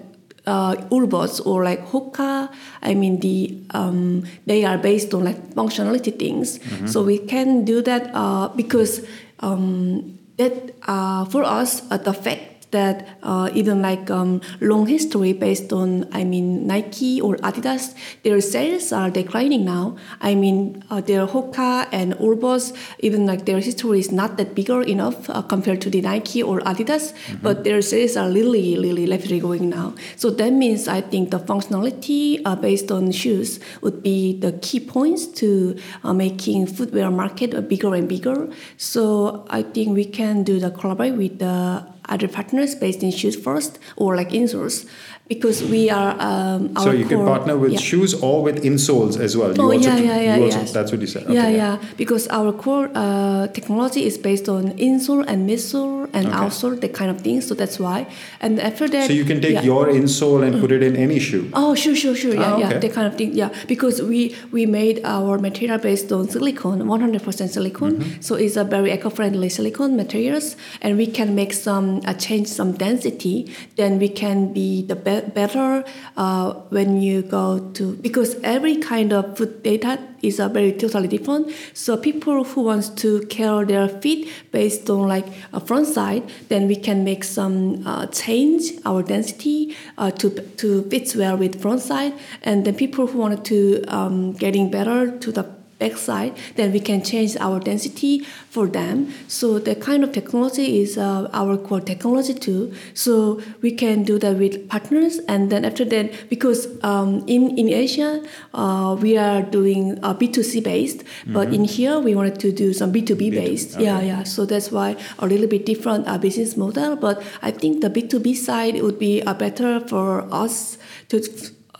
uh, 0.47 0.75
Urbos 0.91 1.45
or 1.45 1.63
like 1.63 1.85
Hoka, 1.87 2.49
I 2.81 2.93
mean 2.93 3.19
the 3.19 3.57
um, 3.71 4.23
they 4.45 4.63
are 4.65 4.77
based 4.77 5.13
on 5.13 5.23
like 5.25 5.39
functionality 5.55 6.17
things. 6.17 6.59
So 6.91 7.03
we 7.03 7.17
can 7.19 7.65
do 7.65 7.81
that 7.81 8.09
uh, 8.13 8.49
because 8.49 9.05
um, 9.39 10.17
that 10.37 10.75
uh, 10.87 11.25
for 11.25 11.43
us 11.43 11.81
uh, 11.91 11.97
the 11.97 12.13
fact 12.13 12.54
that 12.75 12.97
uh, 13.23 13.49
even 13.53 13.81
like 13.81 14.11
um, 14.11 14.41
long 14.59 14.85
history 14.95 15.31
based 15.31 15.71
on 15.71 15.89
I 16.11 16.23
mean 16.23 16.67
Nike 16.67 17.21
or 17.21 17.33
Adidas, 17.49 17.95
their 18.23 18.41
sales 18.41 18.91
are 18.91 19.09
declining 19.09 19.63
now. 19.63 19.95
I 20.19 20.35
mean 20.35 20.83
uh, 20.89 21.01
their 21.09 21.25
Hoka 21.33 21.87
and 21.91 22.13
Urbos, 22.27 22.75
even 22.99 23.25
like 23.25 23.45
their 23.49 23.61
history 23.69 23.99
is 23.99 24.11
not 24.11 24.37
that 24.37 24.53
bigger 24.59 24.81
enough 24.81 25.29
uh, 25.29 25.41
compared 25.53 25.79
to 25.85 25.89
the 25.89 26.01
Nike 26.01 26.43
or 26.43 26.59
Adidas, 26.71 27.13
but 27.41 27.63
their 27.63 27.81
sales 27.81 28.17
are 28.21 28.29
really 28.29 28.77
really 28.85 29.05
rapidly 29.13 29.39
going 29.39 29.69
now. 29.69 29.87
So 30.21 30.29
that 30.39 30.51
means 30.51 30.87
I 30.87 31.01
think 31.01 31.31
the 31.31 31.39
functionality 31.39 32.41
uh, 32.45 32.55
based 32.67 32.91
on 32.91 33.11
shoes 33.11 33.59
would 33.81 34.03
be 34.03 34.37
the 34.45 34.51
key 34.65 34.79
points 34.79 35.23
to 35.39 35.77
uh, 36.03 36.13
making 36.13 36.67
footwear 36.67 37.09
market 37.09 37.55
bigger 37.71 37.95
and 37.95 38.07
bigger. 38.09 38.49
So 38.77 39.45
I 39.49 39.61
think 39.63 39.95
we 39.95 40.05
can 40.05 40.43
do 40.43 40.59
the 40.59 40.71
collaborate 40.71 41.15
with 41.15 41.39
the 41.39 41.94
other 42.09 42.27
partners 42.27 42.75
based 42.75 43.01
in 43.03 43.11
shoes 43.11 43.35
first 43.35 43.79
or 43.95 44.15
like 44.15 44.29
insoles 44.29 44.85
because 45.27 45.63
we 45.63 45.89
are 45.89 46.11
um, 46.19 46.71
our 46.77 46.83
So 46.83 46.91
you 46.91 47.05
can 47.05 47.25
partner 47.25 47.57
with 47.57 47.73
yeah. 47.73 47.79
shoes 47.79 48.13
or 48.13 48.43
with 48.43 48.63
insoles 48.63 49.17
as 49.19 49.35
well. 49.35 49.55
You 49.55 49.63
Oh 49.63 49.71
also 49.73 49.89
yeah, 49.89 49.97
yeah, 49.97 50.21
yeah, 50.21 50.43
also- 50.43 50.59
yes. 50.59 50.71
That's 50.71 50.91
what 50.91 51.01
you 51.01 51.07
said. 51.07 51.23
Yeah, 51.29 51.41
Okay, 51.47 51.55
yeah, 51.55 51.77
because 51.97 52.27
our 52.27 52.51
core 52.53 52.89
uh, 52.93 53.47
technology 53.47 54.05
is 54.05 54.17
based 54.19 54.47
on 54.49 54.77
insole 54.77 55.25
and 55.27 55.49
midsole 55.49 56.04
and 56.17 56.27
Okay. 56.27 56.37
outsole, 56.41 56.75
that 56.83 56.93
kind 56.99 57.11
of 57.13 57.19
thing. 57.25 57.41
So 57.47 57.53
that's 57.61 57.77
why. 57.85 57.99
And 58.41 58.59
after 58.69 58.87
that, 58.95 59.07
So 59.07 59.13
you 59.21 59.25
can 59.31 59.39
take 59.45 59.55
yeah. 59.59 59.69
your 59.71 59.83
insole 59.99 60.41
and 60.47 60.59
put 60.63 60.71
it 60.77 60.81
in 60.89 60.95
any 61.05 61.19
shoe. 61.27 61.43
Oh, 61.53 61.75
sure, 61.83 61.95
sure, 62.03 62.15
sure. 62.23 62.33
Yeah, 62.33 62.45
Ah, 62.53 62.57
yeah, 62.61 62.67
okay. 62.69 62.79
that 62.83 62.93
kind 62.97 63.07
of 63.11 63.15
thing. 63.19 63.33
Yeah, 63.41 63.49
because 63.73 64.01
we 64.11 64.21
we 64.57 64.65
made 64.79 64.97
our 65.15 65.37
material 65.47 65.77
based 65.89 66.11
on 66.17 66.23
silicone, 66.35 66.79
100% 66.95 67.49
silicone. 67.57 67.95
Mm-hmm. 67.97 68.21
So 68.27 68.35
it's 68.45 68.57
a 68.63 68.65
very 68.75 68.91
eco-friendly 68.97 69.49
silicone 69.57 69.93
materials, 70.03 70.47
and 70.81 70.97
we 71.03 71.07
can 71.19 71.35
make 71.41 71.53
some 71.67 71.87
uh, 72.05 72.13
change 72.25 72.47
some 72.59 72.71
density. 72.85 73.35
Then 73.81 73.99
we 74.05 74.09
can 74.23 74.37
be 74.59 74.69
the 74.91 74.95
be- 75.07 75.27
better 75.41 75.83
uh, 76.23 76.47
when 76.77 76.89
you 77.07 77.21
go 77.37 77.45
to 77.79 77.85
because 78.07 78.35
every 78.55 78.75
kind 78.91 79.11
of 79.19 79.37
food 79.37 79.53
data 79.69 79.99
is 80.27 80.39
uh, 80.39 80.49
very 80.49 80.73
totally 80.73 81.07
different. 81.07 81.51
So 81.73 81.97
people 81.97 82.43
who 82.43 82.63
wants 82.63 82.89
to 83.01 83.21
care 83.27 83.65
their 83.65 83.87
feet 83.87 84.29
based 84.51 84.89
on 84.89 85.07
like 85.07 85.27
a 85.53 85.59
front 85.59 85.87
side, 85.87 86.23
then 86.49 86.67
we 86.67 86.75
can 86.75 87.03
make 87.03 87.23
some 87.23 87.85
uh, 87.85 88.07
change 88.07 88.71
our 88.85 89.03
density 89.03 89.75
uh, 89.97 90.11
to 90.11 90.29
to 90.29 90.83
fit 90.89 91.15
well 91.15 91.37
with 91.37 91.61
front 91.61 91.81
side, 91.81 92.13
and 92.43 92.65
then 92.65 92.75
people 92.75 93.07
who 93.07 93.19
wanted 93.19 93.43
to 93.45 93.83
um, 93.87 94.33
getting 94.33 94.69
better 94.69 95.17
to 95.17 95.31
the 95.31 95.54
backside, 95.77 96.33
then 96.55 96.71
we 96.71 96.79
can 96.79 97.03
change 97.03 97.35
our 97.37 97.59
density 97.59 98.19
for 98.49 98.67
them. 98.67 99.13
So 99.27 99.59
the 99.59 99.75
kind 99.75 100.03
of 100.03 100.11
technology 100.11 100.81
is 100.81 100.97
uh, 100.97 101.29
our 101.33 101.57
core 101.57 101.81
technology 101.81 102.33
too. 102.33 102.73
So 102.93 103.41
we 103.61 103.71
can 103.71 104.03
do 104.03 104.17
that 104.19 104.37
with 104.37 104.69
partners, 104.69 105.19
and 105.27 105.49
then 105.49 105.65
after 105.65 105.85
that, 105.85 106.29
because 106.29 106.67
um, 106.83 107.23
in 107.27 107.57
in 107.57 107.69
Asia 107.69 108.23
uh, 108.53 108.95
we 108.99 109.17
are 109.17 109.41
doing 109.41 109.99
uh, 110.03 110.13
B 110.13 110.27
two 110.27 110.43
C 110.43 110.61
based, 110.61 111.03
but 111.27 111.53
in 111.53 111.65
here 111.65 111.99
we 111.99 112.15
wanted 112.15 112.39
to 112.39 112.51
do 112.51 112.73
some 112.73 112.91
B 112.91 113.01
two 113.01 113.15
B 113.15 113.29
based. 113.29 113.79
Yeah, 113.79 114.01
yeah. 114.01 114.23
So 114.23 114.45
that's 114.45 114.71
why 114.71 114.95
a 115.19 115.27
little 115.27 115.47
bit 115.47 115.65
different 115.65 116.07
uh, 116.07 116.17
business 116.17 116.55
model. 116.55 116.95
But 116.95 117.21
I 117.41 117.51
think 117.51 117.81
the 117.81 117.89
B 117.89 118.01
two 118.01 118.19
B 118.19 118.33
side 118.33 118.81
would 118.81 118.97
be 118.97 119.21
uh, 119.21 119.33
better 119.33 119.79
for 119.79 120.27
us 120.31 120.77
to 121.09 121.19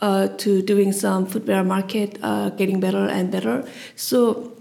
uh, 0.00 0.28
to 0.38 0.62
doing 0.62 0.92
some 0.92 1.26
footwear 1.26 1.64
market, 1.64 2.18
uh, 2.22 2.50
getting 2.50 2.80
better 2.80 3.06
and 3.08 3.30
better. 3.30 3.64
So 3.96 4.52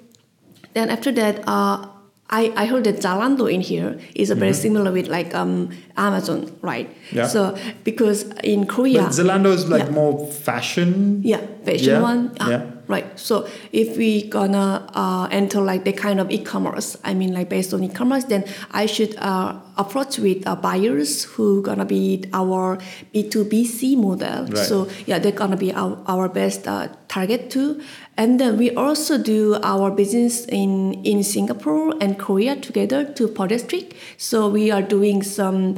then 0.74 0.89
after 0.89 1.12
that, 1.13 1.39
uh, 1.48 1.88
I, 2.30 2.52
I 2.56 2.65
heard 2.65 2.86
that 2.86 2.95
Zalando 2.98 3.52
in 3.52 3.62
here 3.62 4.00
is 4.15 4.32
a 4.32 4.36
very 4.36 4.54
similar 4.54 4.91
with 4.91 5.08
like 5.08 5.36
um, 5.36 5.69
Amazon, 5.95 6.58
right? 6.62 6.89
Yeah. 7.12 7.28
So 7.28 7.56
because 7.84 8.24
in 8.43 8.65
Korea, 8.65 9.04
But 9.04 9.12
Zalando 9.12 9.54
is 9.54 9.69
like 9.69 9.84
Yeah. 9.86 9.91
more 9.91 10.26
fashion. 10.32 11.21
yeah, 11.24 11.41
fashion 11.63 11.93
Yeah, 11.93 12.02
one. 12.02 12.36
Ah, 12.39 12.50
yeah. 12.50 12.71
Right. 12.88 13.19
So 13.19 13.48
if 13.71 13.98
we 13.98 14.30
gonna 14.30 14.88
uh, 14.93 15.28
enter 15.32 15.62
like 15.62 15.84
the 15.86 15.93
kind 15.93 16.19
of 16.19 16.30
e-commerce, 16.32 16.98
I 17.04 17.13
mean 17.13 17.34
like 17.34 17.50
based 17.50 17.74
on 17.74 17.84
e-commerce, 17.84 18.26
then 18.26 18.45
I 18.71 18.86
should 18.86 19.15
uh, 19.17 19.56
approach 19.78 20.19
with 20.19 20.45
uh, 20.45 20.56
buyers 20.56 21.24
who 21.24 21.62
gonna 21.62 21.86
be 21.86 22.26
our 22.34 22.78
B2BC 23.13 23.98
model. 23.98 24.45
Right. 24.45 24.58
So 24.58 24.88
yeah, 25.06 25.19
they're 25.19 25.32
gonna 25.32 25.58
be 25.58 25.74
our, 25.74 25.98
our 26.08 26.30
best 26.30 26.67
uh, 26.67 26.89
target 27.08 27.50
too. 27.50 27.82
And 28.17 28.39
then 28.39 28.58
we 28.58 28.71
also 28.71 29.17
do 29.17 29.58
our 29.62 29.91
business 29.91 30.45
in, 30.45 31.04
in 31.04 31.21
Singapore 31.24 31.95
and 32.00 32.17
Korea 32.17 32.56
together 32.56 33.04
to 33.04 33.28
per 33.28 33.48
district. 33.48 33.93
So 34.17 34.48
we 34.48 34.71
are 34.71 34.82
doing 34.82 35.21
some 35.21 35.76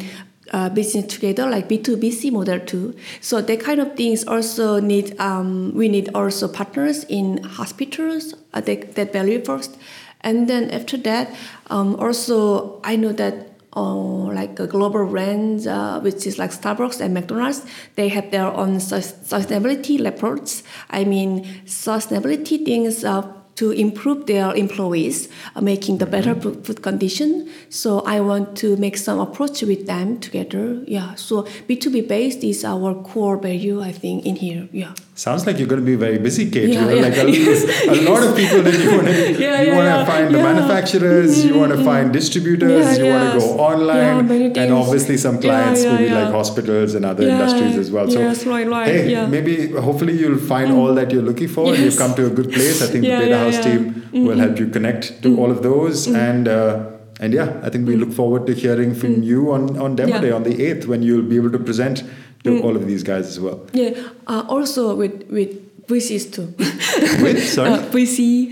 uh, 0.52 0.70
business 0.70 1.06
together 1.08 1.50
like 1.50 1.68
B2BC 1.70 2.32
model 2.32 2.60
too. 2.60 2.96
So 3.22 3.42
that 3.42 3.60
kind 3.60 3.80
of 3.80 3.96
things 3.96 4.26
also 4.26 4.80
need, 4.80 5.20
um, 5.20 5.74
we 5.74 5.90
need 5.90 6.10
also 6.14 6.48
partners 6.48 7.04
in 7.06 7.44
hospitals 7.44 8.34
uh, 8.54 8.62
that, 8.62 8.96
that 8.96 9.14
value 9.14 9.44
first. 9.44 9.78
And 10.22 10.50
then 10.50 10.72
after 10.72 10.98
that, 10.98 11.34
um, 11.70 11.96
also 11.96 12.82
I 12.84 12.96
know 12.96 13.14
that 13.14 13.58
uh, 13.76 13.94
like 14.34 14.60
a 14.60 14.66
global 14.66 15.06
brands, 15.06 15.68
uh, 15.68 16.00
which 16.00 16.26
is 16.26 16.40
like 16.40 16.52
Starbucks 16.52 17.00
and 17.00 17.14
McDonald's, 17.14 17.64
they 17.96 18.10
have 18.10 18.32
their 18.32 18.48
own 18.48 18.78
sustainability 18.78 20.04
reports. 20.04 20.64
I 20.90 21.04
mean, 21.04 21.46
sustainability 21.66 22.66
things 22.66 23.04
uh, 23.04 23.22
to 23.58 23.72
improve 23.72 24.26
their 24.28 24.54
employees, 24.56 25.30
uh, 25.56 25.62
making 25.62 25.98
the 25.98 26.06
better 26.06 26.34
food, 26.36 26.66
food 26.66 26.82
condition. 26.82 27.50
So 27.70 28.02
I 28.02 28.22
want 28.22 28.56
to 28.58 28.78
make 28.78 28.98
some 28.98 29.20
approach 29.20 29.62
with 29.64 29.86
them 29.88 30.20
together. 30.20 30.84
Yeah. 30.88 31.16
So 31.16 31.44
B2B 31.68 32.08
based 32.08 32.44
is 32.44 32.64
our 32.64 32.94
core 32.96 33.38
value, 33.38 33.82
I 33.82 33.92
think, 33.92 34.26
in 34.26 34.36
here. 34.36 34.70
Yeah. 34.72 34.94
Sounds 35.18 35.48
like 35.48 35.58
you're 35.58 35.68
going 35.68 35.82
to 35.82 35.86
be 35.86 35.96
very 35.96 36.20
busy, 36.20 36.48
Kate. 36.52 36.70
Yeah, 36.70 36.92
yeah. 36.92 37.02
like 37.02 37.18
a, 37.18 37.26
a 37.26 37.98
lot 38.08 38.22
of 38.22 38.38
people 38.42 38.62
that 38.62 38.76
you 38.80 38.92
want 38.92 39.08
to 39.08 39.42
Yeah, 39.42 39.62
you 39.64 39.74
want 39.74 39.88
to 39.88 40.06
find 40.06 40.28
the 40.34 40.38
manufacturers, 40.38 41.44
you 41.44 41.58
want 41.58 41.72
to 41.72 41.84
find 41.84 42.14
distributors, 42.14 43.00
you 43.00 43.06
want 43.06 43.34
to 43.34 43.40
go 43.40 43.60
online, 43.60 44.30
and 44.32 44.72
obviously 44.72 45.18
some 45.18 45.42
clients 45.42 45.84
maybe 45.84 46.10
like 46.10 46.32
hospitals 46.32 46.94
and 46.94 47.04
other 47.04 47.28
industries 47.28 47.78
as 47.78 47.90
well. 47.90 48.08
So 48.12 48.20
yes, 48.20 48.46
right, 48.46 48.68
right, 48.68 48.88
hey. 48.88 49.14
Mm. 49.14 49.32
maybe 49.32 49.72
hopefully 49.72 50.14
you'll 50.20 50.38
find 50.38 50.72
all 50.72 50.94
that 50.94 51.10
you're 51.10 51.24
looking 51.24 51.48
for, 51.48 51.74
and 51.74 51.84
you've 51.84 51.98
come 51.98 52.14
to 52.14 52.28
a 52.28 52.30
good 52.30 52.52
place. 52.52 52.84
I 52.84 52.86
think 52.86 53.04
the 53.04 53.10
Beta 53.10 53.30
yeah, 53.30 53.44
House 53.44 53.54
yeah. 53.56 53.76
Mm-hmm. 53.76 54.12
team 54.12 54.26
will 54.28 54.38
help 54.38 54.60
you 54.60 54.68
connect 54.68 55.24
to 55.24 55.36
all 55.40 55.50
of 55.50 55.64
those 55.64 56.06
and. 56.08 56.48
Uh, 56.48 56.92
and 57.20 57.34
yeah, 57.34 57.60
I 57.64 57.70
think 57.72 57.88
we 57.88 57.96
look 57.96 58.14
forward 58.14 58.46
to 58.46 58.54
hearing 58.54 58.94
from 58.94 59.24
you 59.24 59.52
on, 59.52 59.76
on 59.80 59.96
Demo 59.96 60.14
Mm. 60.14 60.18
Mm. 60.18 60.22
Day 60.22 60.32
on 60.32 60.44
the 60.44 60.54
8th 60.54 60.86
when 60.86 61.02
you'll 61.02 61.24
be 61.24 61.36
able 61.36 61.50
to 61.52 61.58
present 61.58 62.04
to 62.44 62.62
all 62.62 62.76
of 62.76 62.86
these 62.88 63.04
guys 63.04 63.28
as 63.28 63.40
well. 63.40 63.66
Yeah. 63.74 64.10
Uh, 64.28 64.46
also 64.48 64.96
with 64.96 65.24
with 65.30 65.67
VCs 65.88 66.34
too. 66.34 66.54
With, 67.24 67.48
sorry? 67.48 67.70
Uh, 67.72 67.82
VC. 67.96 68.52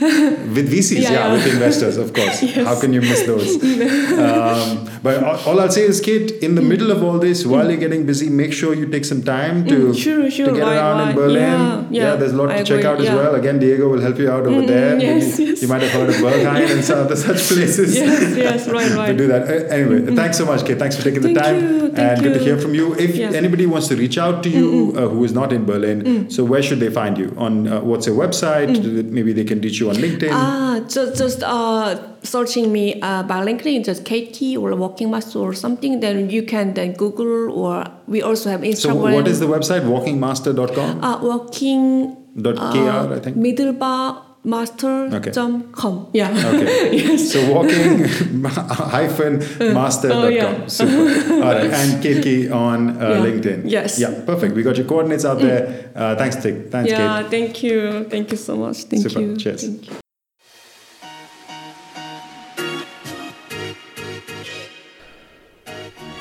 With 0.55 0.71
VCs, 0.71 1.01
yeah, 1.01 1.01
Yeah, 1.01 1.11
yeah. 1.11 1.33
with 1.33 1.45
investors, 1.53 1.97
of 1.97 2.13
course. 2.13 2.41
Yes. 2.45 2.65
How 2.67 2.79
can 2.79 2.93
you 2.93 3.01
miss 3.01 3.23
those? 3.23 3.55
um, 4.25 4.87
but 5.03 5.21
all, 5.23 5.59
I'll 5.59 5.69
say 5.71 5.81
is, 5.81 5.99
Kate, 5.99 6.31
in 6.43 6.55
the 6.55 6.61
middle 6.61 6.91
of 6.91 7.03
all 7.03 7.19
this, 7.19 7.45
while 7.45 7.67
you're 7.69 7.79
getting 7.79 8.05
busy, 8.05 8.29
make 8.29 8.53
sure 8.53 8.73
you 8.73 8.87
take 8.87 9.03
some 9.03 9.21
time 9.23 9.65
to, 9.67 9.75
Mm, 9.89 9.97
sure, 10.01 10.31
sure, 10.31 10.45
to 10.47 10.53
get 10.53 10.61
right, 10.63 10.77
around 10.77 11.09
in. 11.09 11.15
Berlin. 11.15 11.41
Yeah, 11.41 12.03
yeah, 12.11 12.15
there's 12.15 12.31
a 12.31 12.37
lot 12.37 12.51
I 12.51 12.59
to 12.59 12.63
check 12.63 12.79
agree, 12.79 12.89
out 12.89 12.99
as 12.99 13.05
yeah. 13.07 13.15
well. 13.15 13.35
Again, 13.35 13.59
Diego 13.59 13.89
will 13.89 13.99
help 14.01 14.17
you 14.17 14.29
out 14.31 14.45
over 14.45 14.61
Mm, 14.61 14.67
there. 14.67 14.99
yes, 14.99 15.37
Maybe 15.37 15.49
yes. 15.51 15.61
You 15.61 15.67
might 15.67 15.81
have 15.81 15.91
heard 15.91 16.09
of 16.09 16.15
Berghain 16.15 16.71
and 16.71 16.83
some 16.85 16.99
other 16.99 17.15
such 17.17 17.41
places. 17.49 17.95
yes, 17.95 18.37
yes, 18.37 18.67
right, 18.69 18.91
right. 18.91 19.07
to 19.07 19.17
do 19.17 19.27
that. 19.27 19.43
Uh, 19.49 19.75
anyway, 19.77 20.15
thanks 20.15 20.37
so 20.37 20.45
much, 20.45 20.65
Kate. 20.65 20.79
Thanks 20.79 20.95
for 20.95 21.03
taking 21.03 21.21
the 21.21 21.33
time. 21.33 21.55
you, 21.61 21.79
thank 21.91 21.97
and 21.99 22.23
good 22.23 22.33
to 22.35 22.39
hear 22.39 22.57
from 22.57 22.73
you. 22.75 22.95
If 22.95 23.15
Yeah. 23.15 23.31
anybody 23.41 23.65
wants 23.65 23.87
to 23.89 23.95
reach 23.97 24.17
out 24.17 24.41
to 24.43 24.49
you 24.49 24.93
uh, 24.95 25.07
who 25.09 25.23
is 25.25 25.33
not 25.33 25.51
in 25.51 25.65
Berlin, 25.65 26.29
so 26.29 26.43
where 26.45 26.63
should 26.63 26.79
they 26.79 26.89
find 26.89 27.17
you? 27.17 27.24
On 27.37 27.67
uh, 27.67 27.81
what's 27.81 28.07
your 28.07 28.15
website? 28.15 28.71
Maybe 29.09 29.33
they 29.33 29.43
can 29.43 29.61
reach 29.61 29.79
you 29.79 29.89
on 29.89 29.95
LinkedIn. 29.95 30.29
Ah, 30.31 30.79
just 30.87 31.17
just 31.17 31.43
uh, 31.43 31.95
searching 32.23 32.71
me 32.71 32.99
uh, 33.01 33.23
by 33.23 33.45
LinkedIn, 33.45 33.85
just 33.85 34.05
Kate 34.05 34.33
Ki 34.33 34.57
or 34.57 34.75
Walking 34.75 35.09
Master 35.11 35.39
or 35.39 35.53
something. 35.53 35.99
Then 35.99 36.29
you 36.29 36.43
can 36.43 36.73
then 36.73 36.93
Google 36.93 37.51
or 37.51 37.85
we 38.07 38.21
also 38.21 38.49
have 38.49 38.61
Instagram. 38.61 38.81
So 38.81 39.15
what 39.17 39.27
is 39.27 39.39
the 39.39 39.47
website? 39.47 39.81
Walkingmaster.com? 39.81 41.03
uh, 41.03 41.21
walking 41.21 42.17
Dot 42.35 42.55
.kr, 42.57 43.13
I 43.15 43.19
think. 43.19 43.37
middlebar 43.37 44.21
master.com. 44.45 46.09
Yeah. 46.13 46.29
Okay. 46.31 46.97
yes. 47.03 47.31
So 47.31 47.53
walking 47.53 48.03
hyphen 48.45 49.39
master.com. 49.73 50.23
Oh, 50.25 50.27
yeah. 50.27 50.67
Super. 50.67 51.33
All 51.33 51.39
right. 51.41 51.71
And 51.71 52.03
Kate 52.03 52.51
on 52.51 53.01
uh, 53.01 53.09
Yeah. 53.09 53.25
LinkedIn. 53.25 53.61
Yes. 53.65 53.99
Yeah, 53.99 54.23
perfect. 54.25 54.55
We 54.55 54.63
got 54.63 54.77
your 54.77 54.85
coordinates 54.87 55.25
out 55.25 55.39
there. 55.39 55.91
Uh, 55.95 56.15
thanks, 56.15 56.35
Tick. 56.37 56.71
Thanks, 56.71 56.91
yeah. 56.91 57.21
Kate. 57.23 57.31
Thank 57.31 57.63
you. 57.63 58.03
Thank 58.05 58.31
you 58.31 58.37
so 58.37 58.55
much. 58.55 58.83
Thank 58.83 59.03
Super. 59.03 59.21
you. 59.21 59.37
Cheers. 59.37 59.61
Thank 59.63 59.89
you. 59.89 59.95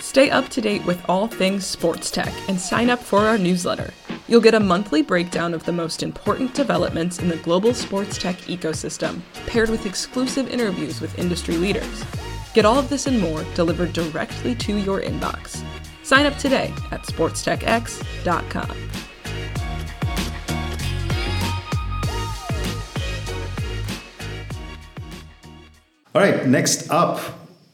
Stay 0.01 0.31
up 0.31 0.49
to 0.51 0.61
date 0.61 0.85
with 0.87 1.03
all 1.09 1.27
things 1.27 1.67
sports 1.67 2.11
tech 2.11 2.33
and 2.49 2.61
sign 2.61 2.89
up 2.89 3.01
for 3.01 3.21
our 3.21 3.37
newsletter. 3.37 3.93
You'll 4.27 4.41
get 4.41 4.55
a 4.55 4.61
monthly 4.61 5.03
breakdown 5.03 5.53
of 5.53 5.65
the 5.65 5.73
most 5.73 6.03
important 6.03 6.55
developments 6.55 7.19
in 7.19 7.29
the 7.29 7.37
global 7.37 7.75
sports 7.75 8.17
tech 8.17 8.37
ecosystem, 8.47 9.21
paired 9.47 9.69
with 9.69 9.85
exclusive 9.85 10.49
interviews 10.49 11.01
with 11.01 11.19
industry 11.19 11.59
leaders. 11.59 12.05
Get 12.55 12.65
all 12.65 12.79
of 12.79 12.89
this 12.89 13.07
and 13.07 13.21
more 13.21 13.45
delivered 13.55 13.93
directly 13.93 14.55
to 14.55 14.79
your 14.79 15.03
inbox. 15.03 15.63
Sign 16.05 16.25
up 16.25 16.39
today 16.39 16.73
at 16.91 17.03
sportstechx.com. 17.03 18.71
All 26.15 26.23
right, 26.23 26.47
next 26.47 26.89
up, 26.91 27.21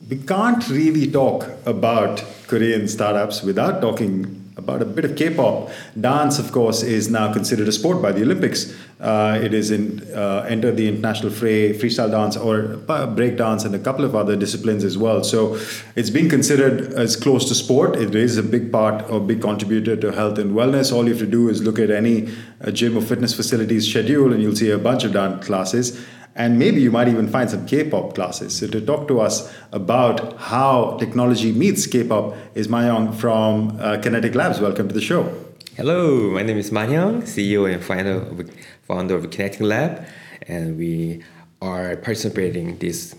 we 0.08 0.16
can't 0.16 0.66
really 0.68 1.08
talk 1.08 1.46
about 1.66 2.24
Korean 2.48 2.88
startups 2.88 3.42
without 3.42 3.80
talking 3.80 4.39
about 4.60 4.82
a 4.82 4.84
bit 4.84 5.04
of 5.04 5.16
K-pop. 5.16 5.70
Dance, 6.00 6.38
of 6.38 6.52
course, 6.52 6.82
is 6.82 7.10
now 7.10 7.32
considered 7.32 7.68
a 7.68 7.72
sport 7.72 8.00
by 8.02 8.12
the 8.12 8.22
Olympics. 8.22 8.74
Uh, 9.00 9.40
it 9.42 9.54
is 9.54 9.70
in 9.70 9.82
uh, 10.14 10.46
entered 10.46 10.76
the 10.76 10.86
international 10.86 11.32
fray, 11.32 11.72
freestyle 11.72 12.10
dance 12.10 12.36
or 12.36 12.76
break 13.18 13.36
dance, 13.36 13.64
and 13.64 13.74
a 13.74 13.78
couple 13.78 14.04
of 14.04 14.14
other 14.14 14.36
disciplines 14.36 14.84
as 14.84 14.98
well. 14.98 15.24
So 15.24 15.58
it's 15.96 16.10
being 16.10 16.28
considered 16.28 16.92
as 16.92 17.16
close 17.16 17.48
to 17.48 17.54
sport. 17.54 17.96
It 17.96 18.14
is 18.14 18.36
a 18.36 18.42
big 18.42 18.70
part 18.70 19.08
or 19.10 19.18
big 19.20 19.40
contributor 19.40 19.96
to 19.96 20.12
health 20.12 20.38
and 20.38 20.52
wellness. 20.52 20.92
All 20.92 21.04
you 21.04 21.10
have 21.10 21.18
to 21.20 21.26
do 21.26 21.48
is 21.48 21.62
look 21.62 21.78
at 21.78 21.90
any 21.90 22.28
uh, 22.62 22.70
gym 22.70 22.96
or 22.96 23.00
fitness 23.00 23.34
facilities 23.34 23.88
schedule, 23.88 24.32
and 24.32 24.42
you'll 24.42 24.56
see 24.56 24.70
a 24.70 24.78
bunch 24.78 25.04
of 25.04 25.12
dance 25.12 25.46
classes 25.46 26.06
and 26.34 26.58
maybe 26.58 26.80
you 26.80 26.90
might 26.90 27.08
even 27.08 27.28
find 27.28 27.50
some 27.50 27.66
K-pop 27.66 28.14
classes. 28.14 28.56
So 28.56 28.66
to 28.68 28.80
talk 28.80 29.08
to 29.08 29.20
us 29.20 29.52
about 29.72 30.38
how 30.38 30.96
technology 30.98 31.52
meets 31.52 31.86
K-pop 31.86 32.34
is 32.54 32.68
Mayong 32.68 33.14
from 33.14 33.78
uh, 33.80 33.98
Kinetic 33.98 34.34
Labs. 34.34 34.60
Welcome 34.60 34.88
to 34.88 34.94
the 34.94 35.00
show. 35.00 35.34
Hello, 35.76 36.30
my 36.30 36.42
name 36.42 36.58
is 36.58 36.70
Manhyung, 36.70 37.22
CEO 37.22 37.72
and 37.72 37.82
founder 37.82 38.22
of, 38.22 38.50
founder 38.82 39.16
of 39.16 39.30
Kinetic 39.30 39.60
Lab, 39.60 40.04
and 40.46 40.76
we 40.76 41.22
are 41.62 41.96
participating 41.96 42.76
this 42.78 43.14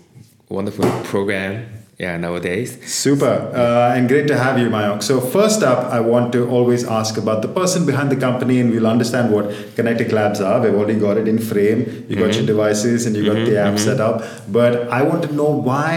wonderful 0.48 0.84
program 1.04 1.66
yeah 2.02 2.16
nowadays. 2.16 2.70
Super, 2.84 3.34
uh, 3.54 3.94
and 3.96 4.08
great 4.12 4.26
to 4.32 4.36
have 4.36 4.58
you, 4.58 4.68
mayok 4.68 5.02
So 5.08 5.20
first 5.20 5.62
up, 5.62 5.80
I 5.96 6.00
want 6.00 6.32
to 6.36 6.40
always 6.56 6.82
ask 6.98 7.16
about 7.16 7.42
the 7.42 7.48
person 7.58 7.86
behind 7.86 8.10
the 8.14 8.16
company, 8.26 8.58
and 8.60 8.70
we'll 8.72 8.90
understand 8.94 9.32
what 9.34 9.46
Kinetic 9.76 10.10
Labs 10.18 10.40
are. 10.40 10.60
We've 10.60 10.74
already 10.74 10.98
got 11.06 11.16
it 11.16 11.28
in 11.28 11.38
frame. 11.38 11.80
You 12.08 12.16
got 12.16 12.34
your 12.38 12.46
devices, 12.46 13.06
and 13.06 13.16
you 13.16 13.24
got 13.24 13.40
the 13.50 13.56
app 13.66 13.78
set 13.78 14.00
up. 14.00 14.16
But 14.58 14.88
I 14.98 15.02
want 15.02 15.22
to 15.28 15.32
know 15.40 15.50
why 15.70 15.94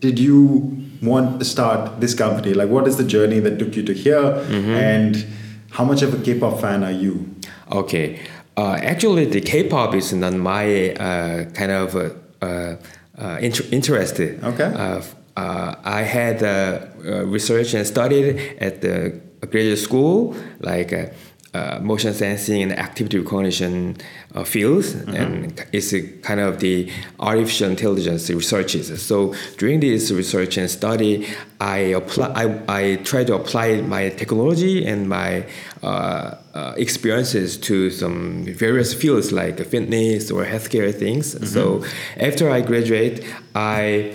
did 0.00 0.18
you 0.18 0.40
want 1.02 1.38
to 1.40 1.44
start 1.44 2.00
this 2.00 2.14
company? 2.14 2.54
Like, 2.54 2.70
what 2.76 2.88
is 2.88 2.96
the 2.96 3.04
journey 3.04 3.40
that 3.40 3.58
took 3.58 3.76
you 3.76 3.82
to 3.90 3.94
here, 3.94 4.26
and 4.88 5.24
how 5.76 5.84
much 5.84 6.02
of 6.02 6.14
a 6.14 6.20
K-pop 6.26 6.60
fan 6.60 6.82
are 6.84 6.96
you? 7.04 7.14
Okay. 7.70 8.20
Uh, 8.56 8.76
actually, 8.92 9.24
the 9.26 9.40
K-pop 9.40 9.94
is 9.94 10.12
not 10.12 10.34
my 10.34 10.92
uh, 10.92 11.44
kind 11.58 11.72
of 11.72 11.96
uh, 11.96 12.10
uh, 12.42 12.76
uh, 13.18 13.38
inter- 13.40 13.68
interest. 13.72 14.20
Okay. 14.20 14.70
Uh, 15.36 15.74
I 15.84 16.02
had 16.02 16.42
uh, 16.42 16.86
uh, 17.04 17.24
research 17.26 17.74
and 17.74 17.86
studied 17.86 18.58
at 18.58 18.82
the 18.82 19.20
graduate 19.50 19.78
school, 19.78 20.36
like 20.60 20.92
uh, 20.92 21.06
uh, 21.54 21.78
motion 21.82 22.14
sensing 22.14 22.62
and 22.62 22.72
activity 22.72 23.18
recognition 23.18 23.94
uh, 24.34 24.42
fields, 24.42 24.94
and 24.94 25.62
it's 25.72 25.92
a 25.92 26.00
kind 26.22 26.40
of 26.40 26.60
the 26.60 26.90
artificial 27.20 27.68
intelligence 27.68 28.30
researches. 28.30 29.02
So 29.02 29.34
during 29.58 29.80
this 29.80 30.10
research 30.10 30.56
and 30.56 30.70
study, 30.70 31.26
I 31.60 31.76
apply, 31.76 32.28
I, 32.34 32.44
I 32.68 32.96
try 33.04 33.24
to 33.24 33.34
apply 33.34 33.82
my 33.82 34.08
technology 34.08 34.86
and 34.86 35.10
my 35.10 35.46
uh, 35.82 36.36
uh, 36.54 36.74
experiences 36.78 37.58
to 37.58 37.90
some 37.90 38.44
various 38.44 38.94
fields 38.94 39.30
like 39.30 39.58
fitness 39.66 40.30
or 40.30 40.46
healthcare 40.46 40.94
things. 40.94 41.52
So 41.52 41.84
after 42.16 42.50
I 42.50 42.62
graduate, 42.62 43.24
I 43.54 44.14